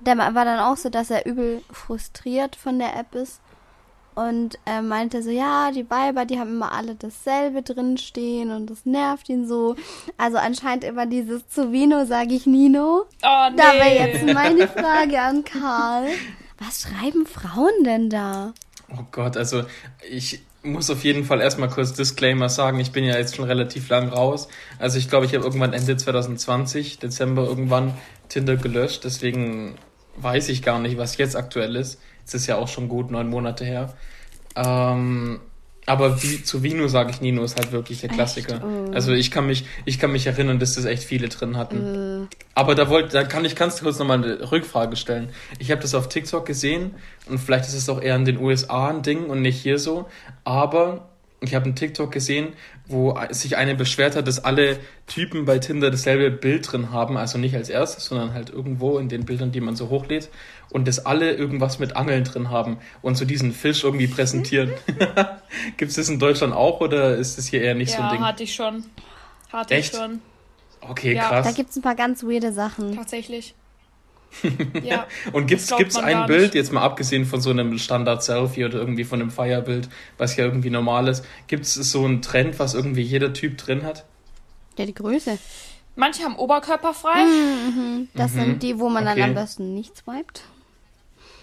der 0.01 0.17
war 0.17 0.33
dann 0.45 0.59
auch 0.61 0.77
so, 0.77 0.89
dass 0.89 1.11
er 1.11 1.27
übel 1.27 1.63
frustriert 1.71 2.57
von 2.57 2.79
der 2.79 2.97
App 2.97 3.15
ist. 3.15 3.41
Und 4.15 4.59
er 4.65 4.81
meinte 4.81 5.23
so, 5.23 5.29
ja, 5.29 5.71
die 5.71 5.91
Weiber, 5.91 6.25
die 6.25 6.41
haben 6.41 6.53
immer 6.55 6.73
alle 6.73 6.95
dasselbe 6.95 7.61
drinstehen 7.61 8.51
und 8.51 8.71
das 8.71 8.87
nervt 8.87 9.29
ihn 9.29 9.47
so. 9.47 9.77
Also 10.17 10.39
anscheinend 10.39 10.85
immer 10.85 11.05
dieses 11.05 11.47
zu 11.49 11.71
Vino 11.71 12.07
sage 12.07 12.33
ich 12.33 12.47
Nino. 12.47 13.05
Oh, 13.23 13.49
nee. 13.51 13.57
Da 13.57 13.73
wäre 13.75 14.09
jetzt 14.09 14.25
meine 14.35 14.67
Frage 14.69 15.21
an 15.21 15.45
Karl. 15.45 16.07
Was 16.59 16.81
schreiben 16.89 17.27
Frauen 17.27 17.85
denn 17.85 18.09
da? 18.09 18.55
Oh 18.91 19.05
Gott, 19.13 19.37
also 19.37 19.65
ich 20.11 20.41
muss 20.67 20.91
auf 20.91 21.05
jeden 21.05 21.25
Fall 21.25 21.41
erstmal 21.41 21.69
kurz 21.69 21.93
Disclaimer 21.93 22.49
sagen. 22.49 22.79
Ich 22.81 22.93
bin 22.93 23.05
ja 23.05 23.17
jetzt 23.17 23.37
schon 23.37 23.45
relativ 23.45 23.89
lang 23.89 24.09
raus. 24.09 24.49
Also 24.79 24.99
ich 24.99 25.09
glaube, 25.09 25.27
ich 25.27 25.35
habe 25.35 25.45
irgendwann 25.45 25.73
Ende 25.73 25.97
2020, 25.97 26.99
Dezember 26.99 27.45
irgendwann 27.45 27.95
Tinder 28.29 28.57
gelöscht. 28.57 29.05
Deswegen 29.05 29.77
weiß 30.17 30.49
ich 30.49 30.63
gar 30.63 30.79
nicht, 30.79 30.99
was 30.99 31.17
jetzt 31.17 31.37
aktuell 31.37 31.77
ist. 31.77 32.01
Es 32.27 32.35
ist 32.35 32.47
ja 32.47 32.57
auch 32.57 32.69
schon 32.69 32.89
gut 32.89 33.11
neun 33.11 33.29
Monate 33.29 33.65
her. 33.65 33.95
Ähm, 34.57 35.41
aber 35.87 36.21
wie, 36.23 36.43
zu 36.43 36.65
Vino 36.65 36.89
sage 36.89 37.13
ich 37.13 37.21
Nino 37.21 37.45
ist 37.45 37.57
halt 37.57 37.71
wirklich 37.71 38.01
der 38.01 38.11
Klassiker. 38.11 38.61
Oh. 38.63 38.91
Also 38.93 39.13
ich 39.13 39.31
kann 39.31 39.47
mich, 39.47 39.65
ich 39.85 40.01
kann 40.01 40.11
mich 40.11 40.27
erinnern, 40.27 40.59
dass 40.59 40.75
das 40.75 40.85
echt 40.85 41.05
viele 41.05 41.29
drin 41.29 41.57
hatten. 41.57 42.25
Äh, 42.25 42.37
Aber 42.55 42.75
da 42.75 42.91
wollte, 42.91 43.11
da 43.11 43.23
kann 43.23 43.45
ich 43.45 43.55
du 43.55 43.69
kurz 43.69 43.99
nochmal 43.99 44.23
eine 44.23 44.51
Rückfrage 44.51 44.97
stellen. 44.97 45.31
Ich 45.61 45.71
habe 45.71 45.81
das 45.81 45.95
auf 45.95 46.09
TikTok 46.09 46.45
gesehen 46.45 46.97
und 47.29 47.39
vielleicht 47.39 47.67
ist 47.67 47.75
es 47.75 47.89
auch 47.89 48.03
eher 48.03 48.17
in 48.17 48.25
den 48.25 48.39
USA 48.39 48.89
ein 48.89 49.03
Ding 49.03 49.27
und 49.27 49.43
nicht 49.43 49.63
hier 49.63 49.79
so. 49.79 50.07
Aber 50.43 51.09
ich 51.41 51.55
habe 51.55 51.67
einen 51.67 51.77
TikTok 51.77 52.11
gesehen, 52.11 52.55
wo 52.89 53.19
sich 53.31 53.57
eine 53.57 53.75
beschwert 53.75 54.15
hat, 54.17 54.29
dass 54.29 54.45
alle 54.45 54.79
Typen 55.07 55.45
bei 55.45 55.59
Tinder 55.59 55.91
dasselbe 55.91 56.31
Bild 56.31 56.71
drin 56.71 56.93
haben, 56.93 57.17
also 57.17 57.37
nicht 57.39 57.55
als 57.57 57.69
erstes, 57.69 58.07
sondern 58.07 58.33
halt 58.33 58.51
irgendwo 58.51 58.99
in 58.99 59.09
den 59.09 59.25
Bildern, 59.25 59.51
die 59.51 59.61
man 59.61 59.75
so 59.75 59.89
hochlädt 59.89 60.29
und 60.71 60.87
dass 60.87 61.05
alle 61.05 61.33
irgendwas 61.35 61.79
mit 61.79 61.97
Angeln 61.97 62.25
drin 62.25 62.51
haben 62.51 62.79
und 63.03 63.17
so 63.17 63.25
diesen 63.25 63.53
Fisch 63.53 63.83
irgendwie 63.85 64.07
präsentieren. 64.07 64.71
Gibt 65.77 65.91
es 65.91 65.97
das 65.97 66.09
in 66.09 66.19
Deutschland 66.19 66.55
auch 66.55 66.81
oder 66.81 67.17
ist 67.17 67.39
das 67.39 67.47
hier 67.47 67.61
eher 67.63 67.75
nicht 67.75 67.91
so 67.91 67.99
ein 67.99 68.05
ja, 68.05 68.11
Ding? 68.13 68.25
hatte 68.25 68.43
ich 68.45 68.55
schon. 68.55 68.85
Hatte 69.53 69.75
Echt? 69.75 69.93
ich 69.93 69.99
schon. 69.99 70.21
Okay, 70.81 71.15
Ja, 71.15 71.29
krass. 71.29 71.47
da 71.47 71.53
gibt's 71.53 71.77
ein 71.77 71.83
paar 71.83 71.97
ganz 71.97 72.23
weirde 72.23 72.53
Sachen. 72.53 72.95
Tatsächlich. 72.95 73.55
Ja. 74.83 75.07
Und 75.33 75.47
gibt's, 75.47 75.75
gibt's 75.77 75.97
ein 75.97 76.27
Bild, 76.27 76.43
nicht. 76.43 76.55
jetzt 76.55 76.73
mal 76.73 76.83
abgesehen 76.83 77.25
von 77.25 77.41
so 77.41 77.51
einem 77.51 77.79
Standard-Selfie 77.79 78.65
oder 78.65 78.79
irgendwie 78.79 79.05
von 79.05 79.21
einem 79.21 79.31
Feierbild, 79.31 79.89
was 80.19 80.37
ja 80.37 80.45
irgendwie 80.45 80.71
normal 80.71 81.09
ist, 81.09 81.25
gibt's 81.47 81.75
so 81.75 82.05
einen 82.05 82.23
Trend, 82.23 82.59
was 82.59 82.75
irgendwie 82.75 83.03
jeder 83.03 83.33
Typ 83.33 83.57
drin 83.59 83.83
hat? 83.85 84.05
Ja, 84.79 84.85
die 84.87 84.95
Größe. 84.95 85.39
Manche 85.95 86.23
haben 86.25 86.37
Oberkörper 86.37 86.93
frei. 86.93 87.25
Mhm. 87.25 88.09
Das 88.15 88.33
Mhm. 88.35 88.41
sind 88.41 88.63
die, 88.63 88.79
wo 88.79 88.89
man 88.91 89.07
Okay. 89.09 89.21
dann 89.21 89.31
am 89.31 89.35
besten 89.35 89.73
nicht 89.75 89.97
swiped. 89.97 90.43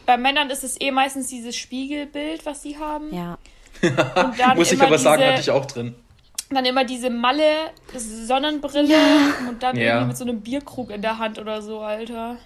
Bei 0.06 0.18
Männern 0.18 0.50
ist 0.52 0.64
es 0.64 0.80
eh 0.80 0.92
meistens 0.92 1.28
dieses 1.28 1.56
Spiegelbild, 1.56 2.46
was 2.46 2.62
sie 2.62 2.78
haben. 2.78 3.12
Ja. 3.14 3.38
Und 3.82 3.94
dann 4.38 4.56
Muss 4.58 4.72
ich 4.72 4.80
aber 4.82 5.00
sagen, 5.00 5.24
hatte 5.24 5.42
ich 5.42 5.50
auch 5.50 5.66
drin. 5.66 5.96
Dann 6.52 6.66
immer 6.66 6.84
diese 6.86 7.10
Malle 7.10 7.72
Sonnenbrille 7.96 8.96
und 9.50 9.64
dann 9.64 9.76
Ja. 9.76 9.84
irgendwie 9.96 10.08
mit 10.10 10.18
so 10.18 10.24
einem 10.26 10.42
Bierkrug 10.42 10.92
in 10.92 11.02
der 11.02 11.18
Hand 11.18 11.40
oder 11.40 11.62
so, 11.62 11.80
Alter. 11.80 12.38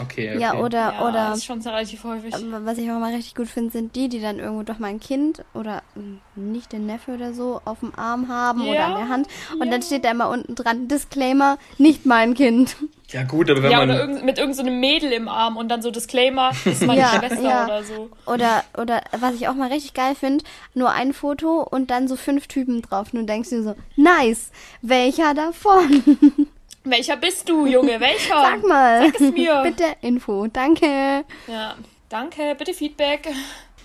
Okay, 0.00 0.30
okay. 0.30 0.40
Ja, 0.40 0.54
oder, 0.54 0.92
Ja, 0.94 1.00
oder 1.08 1.12
das 1.30 1.38
ist 1.38 1.44
schon 1.44 1.60
relativ 1.60 2.04
häufig. 2.04 2.34
Was 2.64 2.78
ich 2.78 2.90
auch 2.90 2.98
mal 2.98 3.12
richtig 3.14 3.34
gut 3.34 3.48
finde, 3.48 3.70
sind 3.70 3.96
die, 3.96 4.08
die 4.08 4.20
dann 4.20 4.38
irgendwo 4.38 4.62
doch 4.62 4.78
mal 4.78 4.88
ein 4.88 5.00
Kind 5.00 5.44
oder 5.54 5.82
mm, 5.94 6.52
nicht 6.52 6.72
den 6.72 6.86
Neffe 6.86 7.12
oder 7.12 7.34
so 7.34 7.60
auf 7.64 7.80
dem 7.80 7.94
Arm 7.94 8.28
haben 8.28 8.62
oder 8.62 8.74
Ja, 8.74 8.86
an 8.86 8.94
der 8.94 9.08
Hand. 9.08 9.28
Und 9.52 9.66
ja. 9.66 9.72
dann 9.72 9.82
steht 9.82 10.04
da 10.04 10.10
immer 10.10 10.28
unten 10.30 10.54
dran, 10.54 10.88
Disclaimer, 10.88 11.58
nicht 11.78 12.06
mein 12.06 12.34
Kind. 12.34 12.76
Ja, 13.08 13.22
gut, 13.22 13.50
aber 13.50 13.62
wenn 13.62 13.70
ja, 13.70 13.78
man. 13.78 13.90
oder 13.90 14.00
irgend, 14.00 14.24
mit 14.24 14.38
irgendeinem 14.38 14.54
so 14.54 14.62
einem 14.62 14.80
Mädel 14.80 15.12
im 15.12 15.28
Arm 15.28 15.56
und 15.56 15.68
dann 15.68 15.82
so 15.82 15.90
Disclaimer, 15.90 16.50
ist 16.64 16.84
meine 16.84 17.00
Ja, 17.00 17.08
Schwester 17.18 17.42
ja. 17.42 17.64
oder 17.64 17.84
so. 17.84 18.10
Oder, 18.26 18.64
oder 18.76 19.02
was 19.18 19.34
ich 19.34 19.46
auch 19.48 19.54
mal 19.54 19.70
richtig 19.70 19.94
geil 19.94 20.14
finde, 20.14 20.44
nur 20.74 20.90
ein 20.90 21.12
Foto 21.12 21.62
und 21.62 21.90
dann 21.90 22.08
so 22.08 22.16
fünf 22.16 22.46
Typen 22.48 22.82
drauf. 22.82 23.08
Und 23.12 23.20
du 23.20 23.26
denkst 23.26 23.50
dir 23.50 23.62
so, 23.62 23.76
nice, 23.96 24.50
welcher 24.82 25.34
davon? 25.34 26.02
Welcher 26.84 27.16
bist 27.16 27.48
du, 27.48 27.66
Junge? 27.66 27.98
Welcher? 28.00 28.40
Sag 28.42 28.62
mal. 28.66 29.06
Sag 29.06 29.20
es 29.20 29.32
mir. 29.32 29.62
Bitte 29.62 29.84
Info, 30.02 30.46
danke. 30.48 31.24
Ja, 31.46 31.74
danke, 32.08 32.54
bitte 32.58 32.74
Feedback. 32.74 33.28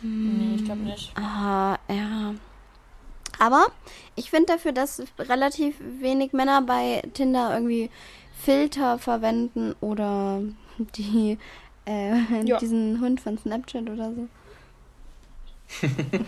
Nee, 0.01 0.55
ich 0.57 0.65
glaube 0.65 0.81
nicht. 0.81 1.11
Ah, 1.17 1.77
ja. 1.87 2.33
Aber 3.39 3.67
ich 4.15 4.29
finde 4.29 4.53
dafür, 4.53 4.73
dass 4.73 5.01
relativ 5.17 5.75
wenig 5.79 6.33
Männer 6.33 6.61
bei 6.61 7.01
Tinder 7.13 7.53
irgendwie 7.53 7.89
Filter 8.43 8.97
verwenden 8.99 9.75
oder 9.81 10.41
die 10.77 11.37
äh, 11.85 12.17
Ja. 12.43 12.57
diesen 12.57 12.99
Hund 12.99 13.21
von 13.21 13.37
Snapchat 13.37 13.89
oder 13.89 14.11
so. 14.13 14.27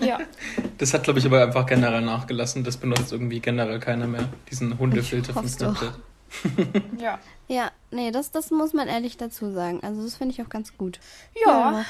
Ja, 0.05 0.19
Das 0.77 0.93
hat, 0.93 1.03
glaube 1.03 1.19
ich, 1.19 1.25
aber 1.25 1.43
einfach 1.43 1.65
generell 1.65 2.01
nachgelassen. 2.01 2.63
Das 2.63 2.77
benutzt 2.77 3.11
irgendwie 3.11 3.39
generell 3.39 3.79
keiner 3.79 4.07
mehr. 4.07 4.29
Diesen 4.49 4.77
Hundefilter 4.79 5.33
von 5.33 5.43
hoff's 5.43 5.57
doch. 5.57 5.83
Ja. 6.99 7.19
Ja, 7.47 7.71
nee, 7.89 8.11
das, 8.11 8.31
das 8.31 8.49
muss 8.49 8.71
man 8.71 8.87
ehrlich 8.87 9.17
dazu 9.17 9.51
sagen. 9.51 9.81
Also 9.83 10.03
das 10.03 10.15
finde 10.15 10.33
ich 10.33 10.41
auch 10.41 10.49
ganz 10.49 10.77
gut. 10.77 10.99
Ja. 11.45 11.83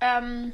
Ähm, 0.00 0.52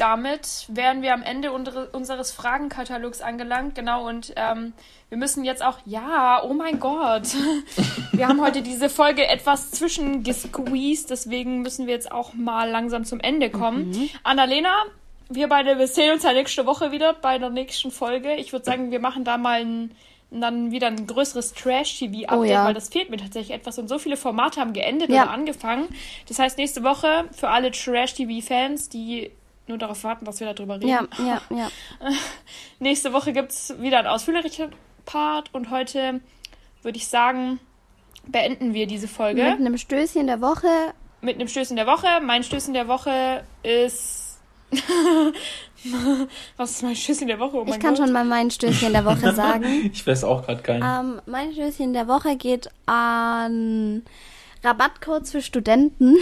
damit 0.00 0.64
wären 0.68 1.02
wir 1.02 1.12
am 1.12 1.22
Ende 1.22 1.52
unsere, 1.52 1.88
unseres 1.90 2.32
Fragenkatalogs 2.32 3.20
angelangt. 3.20 3.74
Genau, 3.74 4.08
und 4.08 4.32
ähm, 4.34 4.72
wir 5.10 5.18
müssen 5.18 5.44
jetzt 5.44 5.62
auch, 5.62 5.78
ja, 5.84 6.42
oh 6.42 6.54
mein 6.54 6.80
Gott. 6.80 7.28
Wir 8.12 8.28
haben 8.28 8.40
heute 8.40 8.62
diese 8.62 8.88
Folge 8.88 9.26
etwas 9.26 9.70
zwischengesqueezed, 9.72 11.10
deswegen 11.10 11.62
müssen 11.62 11.86
wir 11.86 11.94
jetzt 11.94 12.12
auch 12.12 12.34
mal 12.34 12.68
langsam 12.68 13.04
zum 13.04 13.18
Ende 13.18 13.50
kommen. 13.50 14.10
Annalena, 14.22 14.72
wir 15.28 15.48
beide, 15.48 15.78
wir 15.78 15.86
sehen 15.88 16.12
uns 16.12 16.22
ja 16.22 16.32
nächste 16.32 16.66
Woche 16.66 16.92
wieder 16.92 17.14
bei 17.14 17.38
der 17.38 17.50
nächsten 17.50 17.90
Folge. 17.90 18.34
Ich 18.34 18.52
würde 18.52 18.64
sagen, 18.64 18.90
wir 18.90 19.00
machen 19.00 19.24
da 19.24 19.38
mal 19.38 19.60
ein, 20.32 20.40
dann 20.40 20.70
wieder 20.70 20.86
ein 20.88 21.06
größeres 21.06 21.52
Trash-TV-Update, 21.54 22.38
Oh 22.38 22.44
ja. 22.44 22.64
weil 22.64 22.74
das 22.74 22.88
fehlt 22.88 23.10
mir 23.10 23.16
tatsächlich 23.16 23.54
etwas. 23.56 23.78
Und 23.78 23.88
so 23.88 23.98
viele 23.98 24.16
Formate 24.16 24.60
haben 24.60 24.72
geendet 24.72 25.10
Ja. 25.10 25.22
oder 25.24 25.32
angefangen. 25.32 25.88
Das 26.28 26.38
heißt, 26.38 26.58
nächste 26.58 26.82
Woche 26.84 27.24
für 27.32 27.48
alle 27.48 27.70
Trash-TV-Fans, 27.72 28.88
die 28.88 29.30
nur 29.66 29.78
darauf 29.78 30.02
warten, 30.04 30.24
dass 30.24 30.40
wir 30.40 30.52
darüber 30.52 30.76
reden. 30.76 30.88
Ja, 30.88 31.06
ja, 31.18 31.40
ja. 31.50 31.68
Nächste 32.80 33.12
Woche 33.12 33.32
gibt 33.32 33.52
es 33.52 33.74
wieder 33.80 33.98
einen 33.98 34.08
ausführlichen 34.08 34.72
Part 35.06 35.50
und 35.54 35.70
heute 35.70 36.20
würde 36.82 36.96
ich 36.98 37.06
sagen, 37.08 37.60
beenden 38.26 38.74
wir 38.74 38.86
diese 38.86 39.06
Folge 39.08 39.42
Mit 39.44 39.58
einem 39.60 39.78
Stößchen 39.78 40.26
der 40.26 40.40
Woche. 40.40 40.66
mit 41.20 41.36
einem 41.36 41.48
Stößchen 41.48 41.76
der 41.76 41.86
Woche. 41.86 42.06
Mein 42.22 42.42
Stößchen 42.42 42.74
der 42.74 42.88
Woche 42.88 43.44
ist. 43.62 44.38
Was 46.56 46.70
ist 46.72 46.82
mein 46.82 46.96
Stößchen 46.96 47.28
der 47.28 47.38
Woche? 47.38 47.56
Oh 47.56 47.64
mein 47.64 47.74
Ich 47.74 47.80
kann 47.80 47.94
Gott. 47.94 48.04
schon 48.04 48.12
mal 48.12 48.24
mein 48.24 48.50
Stößchen 48.50 48.92
der 48.92 49.04
Woche 49.04 49.34
sagen. 49.34 49.90
Ich 49.92 50.06
weiß 50.06 50.24
auch 50.24 50.44
gerade 50.44 50.62
keinen. 50.62 50.82
Ähm, 50.82 51.22
mein 51.26 51.52
Stößchen 51.52 51.92
der 51.92 52.08
Woche 52.08 52.36
geht 52.36 52.68
an 52.86 54.02
Rabattcodes 54.62 55.30
für 55.32 55.42
Studenten. 55.42 56.16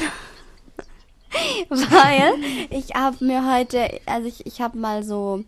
Weil 1.68 2.34
ich 2.70 2.94
habe 2.94 3.22
mir 3.24 3.52
heute, 3.52 4.00
also 4.06 4.28
ich, 4.28 4.46
ich 4.46 4.60
habe 4.60 4.78
mal 4.78 5.02
so 5.02 5.44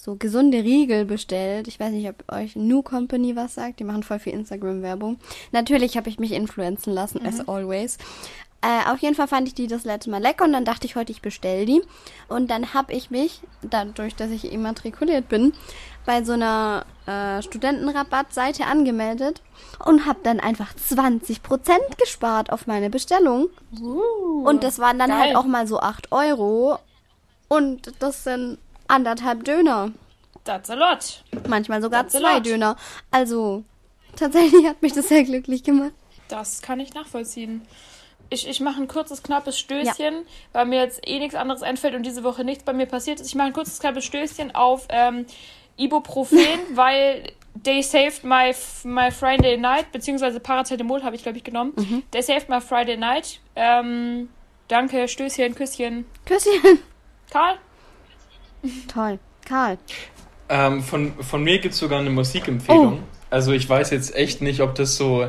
so 0.00 0.14
gesunde 0.14 0.62
Riegel 0.62 1.04
bestellt. 1.04 1.66
Ich 1.66 1.80
weiß 1.80 1.90
nicht, 1.90 2.08
ob 2.08 2.32
euch 2.32 2.54
New 2.54 2.82
Company 2.82 3.34
was 3.34 3.56
sagt. 3.56 3.80
Die 3.80 3.84
machen 3.84 4.04
voll 4.04 4.20
viel 4.20 4.32
Instagram-Werbung. 4.32 5.18
Natürlich 5.50 5.96
habe 5.96 6.08
ich 6.08 6.20
mich 6.20 6.32
influenzen 6.32 6.92
lassen, 6.92 7.26
as 7.26 7.46
always. 7.48 7.98
Äh, 8.60 8.90
auf 8.90 8.98
jeden 8.98 9.14
Fall 9.14 9.28
fand 9.28 9.46
ich 9.46 9.54
die 9.54 9.68
das 9.68 9.84
letzte 9.84 10.10
Mal 10.10 10.20
lecker 10.20 10.44
und 10.44 10.52
dann 10.52 10.64
dachte 10.64 10.86
ich 10.86 10.96
heute, 10.96 11.12
ich 11.12 11.22
bestell 11.22 11.64
die. 11.64 11.80
Und 12.28 12.50
dann 12.50 12.74
habe 12.74 12.92
ich 12.92 13.10
mich, 13.10 13.40
dadurch, 13.62 14.16
dass 14.16 14.30
ich 14.30 14.50
immatrikuliert 14.52 15.28
bin, 15.28 15.52
bei 16.04 16.24
so 16.24 16.32
einer 16.32 16.84
äh, 17.06 17.40
Studentenrabattseite 17.42 18.64
angemeldet 18.64 19.42
und 19.84 20.06
habe 20.06 20.20
dann 20.24 20.40
einfach 20.40 20.74
20% 20.74 21.38
gespart 21.98 22.50
auf 22.50 22.66
meine 22.66 22.90
Bestellung. 22.90 23.48
Uh, 23.78 24.42
Und 24.44 24.64
das 24.64 24.78
waren 24.78 24.98
dann 24.98 25.10
geil. 25.10 25.20
halt 25.20 25.36
auch 25.36 25.44
mal 25.44 25.66
so 25.66 25.78
8 25.78 26.10
Euro. 26.10 26.78
Und 27.48 27.92
das 28.00 28.24
sind 28.24 28.58
anderthalb 28.88 29.44
Döner. 29.44 29.92
That's 30.44 30.70
a 30.70 30.74
lot. 30.74 31.22
Manchmal 31.46 31.82
sogar 31.82 32.04
That's 32.04 32.18
zwei. 32.18 32.40
Döner. 32.40 32.76
Also, 33.10 33.64
tatsächlich 34.16 34.66
hat 34.66 34.82
mich 34.82 34.94
das 34.94 35.08
sehr 35.08 35.24
glücklich 35.24 35.62
gemacht. 35.62 35.92
Das 36.28 36.62
kann 36.62 36.80
ich 36.80 36.94
nachvollziehen. 36.94 37.62
Ich, 38.30 38.46
ich 38.46 38.60
mache 38.60 38.80
ein 38.80 38.88
kurzes, 38.88 39.22
knappes 39.22 39.58
Stößchen, 39.58 40.26
weil 40.52 40.66
mir 40.66 40.80
jetzt 40.80 41.06
eh 41.06 41.18
nichts 41.18 41.34
anderes 41.34 41.62
einfällt 41.62 41.94
und 41.94 42.04
diese 42.04 42.24
Woche 42.24 42.44
nichts 42.44 42.64
bei 42.64 42.72
mir 42.72 42.86
passiert 42.86 43.20
ist. 43.20 43.28
Ich 43.28 43.34
mache 43.34 43.48
ein 43.48 43.52
kurzes, 43.52 43.80
knappes 43.80 44.04
Stößchen 44.04 44.54
auf 44.54 44.86
ähm, 44.90 45.24
Ibuprofen, 45.76 46.38
weil 46.74 47.32
They 47.64 47.82
Saved 47.82 48.24
My, 48.24 48.52
my 48.84 49.10
Friday 49.10 49.56
Night, 49.56 49.90
beziehungsweise 49.92 50.40
Paracetamol 50.40 51.02
habe 51.02 51.16
ich, 51.16 51.22
glaube 51.22 51.38
ich, 51.38 51.44
genommen. 51.44 51.72
Mhm. 51.76 52.02
They 52.10 52.22
Saved 52.22 52.48
My 52.48 52.60
Friday 52.60 52.96
Night. 52.96 53.40
Ähm, 53.56 54.28
danke, 54.68 55.08
Stößchen, 55.08 55.54
Küsschen. 55.54 56.04
Küsschen. 56.24 56.80
Karl? 57.30 57.56
Toll. 58.92 59.18
Karl. 59.46 59.78
Ähm, 60.48 60.82
von, 60.82 61.12
von 61.22 61.42
mir 61.42 61.58
gibt 61.58 61.74
es 61.74 61.80
sogar 61.80 62.00
eine 62.00 62.10
Musikempfehlung. 62.10 63.02
Oh. 63.02 63.18
Also 63.30 63.52
ich 63.52 63.68
weiß 63.68 63.90
jetzt 63.90 64.14
echt 64.14 64.40
nicht, 64.40 64.60
ob 64.60 64.74
das 64.74 64.96
so 64.96 65.28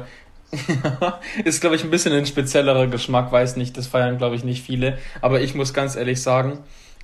ist, 1.45 1.61
glaube 1.61 1.75
ich, 1.75 1.83
ein 1.83 1.91
bisschen 1.91 2.13
ein 2.13 2.25
speziellerer 2.25 2.87
Geschmack, 2.87 3.31
weiß 3.31 3.55
nicht, 3.55 3.77
das 3.77 3.87
feiern, 3.87 4.17
glaube 4.17 4.35
ich, 4.35 4.43
nicht 4.43 4.63
viele. 4.63 4.97
Aber 5.21 5.41
ich 5.41 5.55
muss 5.55 5.73
ganz 5.73 5.95
ehrlich 5.95 6.21
sagen, 6.21 6.59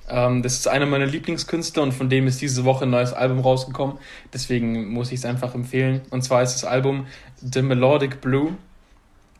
ähm, 0.08 0.42
das 0.42 0.54
ist 0.54 0.68
einer 0.68 0.86
meiner 0.86 1.06
Lieblingskünstler 1.06 1.82
und 1.82 1.92
von 1.92 2.08
dem 2.08 2.26
ist 2.26 2.40
diese 2.40 2.64
Woche 2.64 2.84
ein 2.84 2.90
neues 2.90 3.12
Album 3.12 3.40
rausgekommen. 3.40 3.98
Deswegen 4.32 4.88
muss 4.92 5.12
ich 5.12 5.20
es 5.20 5.24
einfach 5.24 5.54
empfehlen. 5.54 6.02
Und 6.10 6.22
zwar 6.22 6.42
ist 6.42 6.54
das 6.54 6.64
Album 6.64 7.06
The 7.40 7.62
Melodic 7.62 8.20
Blue 8.20 8.54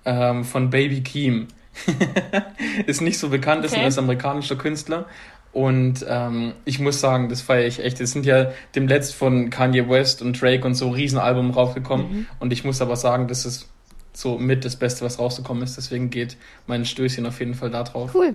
ähm, 0.04 0.44
von 0.44 0.70
Baby 0.70 1.02
Keem. 1.02 1.48
ist 2.86 3.02
nicht 3.02 3.18
so 3.18 3.28
bekannt, 3.28 3.64
ist 3.64 3.74
ein 3.74 3.80
Okay. 3.80 3.86
US-amerikanischer 3.86 4.56
Künstler. 4.56 5.06
Und 5.52 6.04
ähm, 6.08 6.52
ich 6.64 6.80
muss 6.80 7.00
sagen, 7.00 7.28
das 7.28 7.40
feiere 7.40 7.66
ich 7.66 7.82
echt. 7.82 8.00
Es 8.00 8.12
sind 8.12 8.26
ja 8.26 8.50
demnächst 8.74 9.14
von 9.14 9.48
Kanye 9.48 9.88
West 9.88 10.20
und 10.20 10.40
Drake 10.40 10.66
und 10.66 10.74
so 10.74 10.90
Riesenalbum 10.90 11.50
rausgekommen. 11.50 12.26
Und 12.40 12.52
ich 12.52 12.64
muss 12.64 12.82
aber 12.82 12.96
sagen, 12.96 13.26
das 13.26 13.46
ist 13.46 13.68
so 14.16 14.38
mit 14.38 14.64
das 14.64 14.76
Beste, 14.76 15.04
was 15.04 15.18
rausgekommen 15.18 15.62
ist. 15.62 15.76
Deswegen 15.76 16.08
geht 16.08 16.38
mein 16.66 16.86
Stößchen 16.86 17.26
auf 17.26 17.38
jeden 17.38 17.54
Fall 17.54 17.70
da 17.70 17.82
drauf. 17.82 18.14
Cool. 18.14 18.34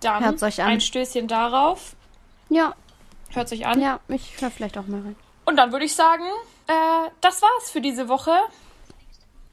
Dann 0.00 0.22
Hört's 0.24 0.42
euch 0.42 0.60
an. 0.62 0.68
ein 0.68 0.80
Stößchen 0.80 1.28
darauf. 1.28 1.96
Ja, 2.50 2.74
Hört 3.30 3.50
euch 3.52 3.64
an. 3.66 3.80
ja, 3.80 4.00
ich 4.08 4.40
höre 4.40 4.50
vielleicht 4.50 4.76
auch 4.76 4.86
mal 4.86 5.00
rein. 5.00 5.16
Und 5.46 5.56
dann 5.56 5.72
würde 5.72 5.84
ich 5.86 5.94
sagen, 5.94 6.24
äh, 6.66 7.08
das 7.20 7.40
war's 7.42 7.70
für 7.70 7.80
diese 7.80 8.08
Woche. 8.08 8.32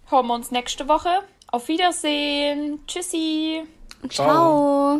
Hören 0.10 0.28
wir 0.28 0.34
uns 0.34 0.52
nächste 0.52 0.88
Woche. 0.88 1.10
Auf 1.48 1.68
Wiedersehen. 1.70 2.80
Tschüssi. 2.88 3.64
Ciao. 4.10 4.98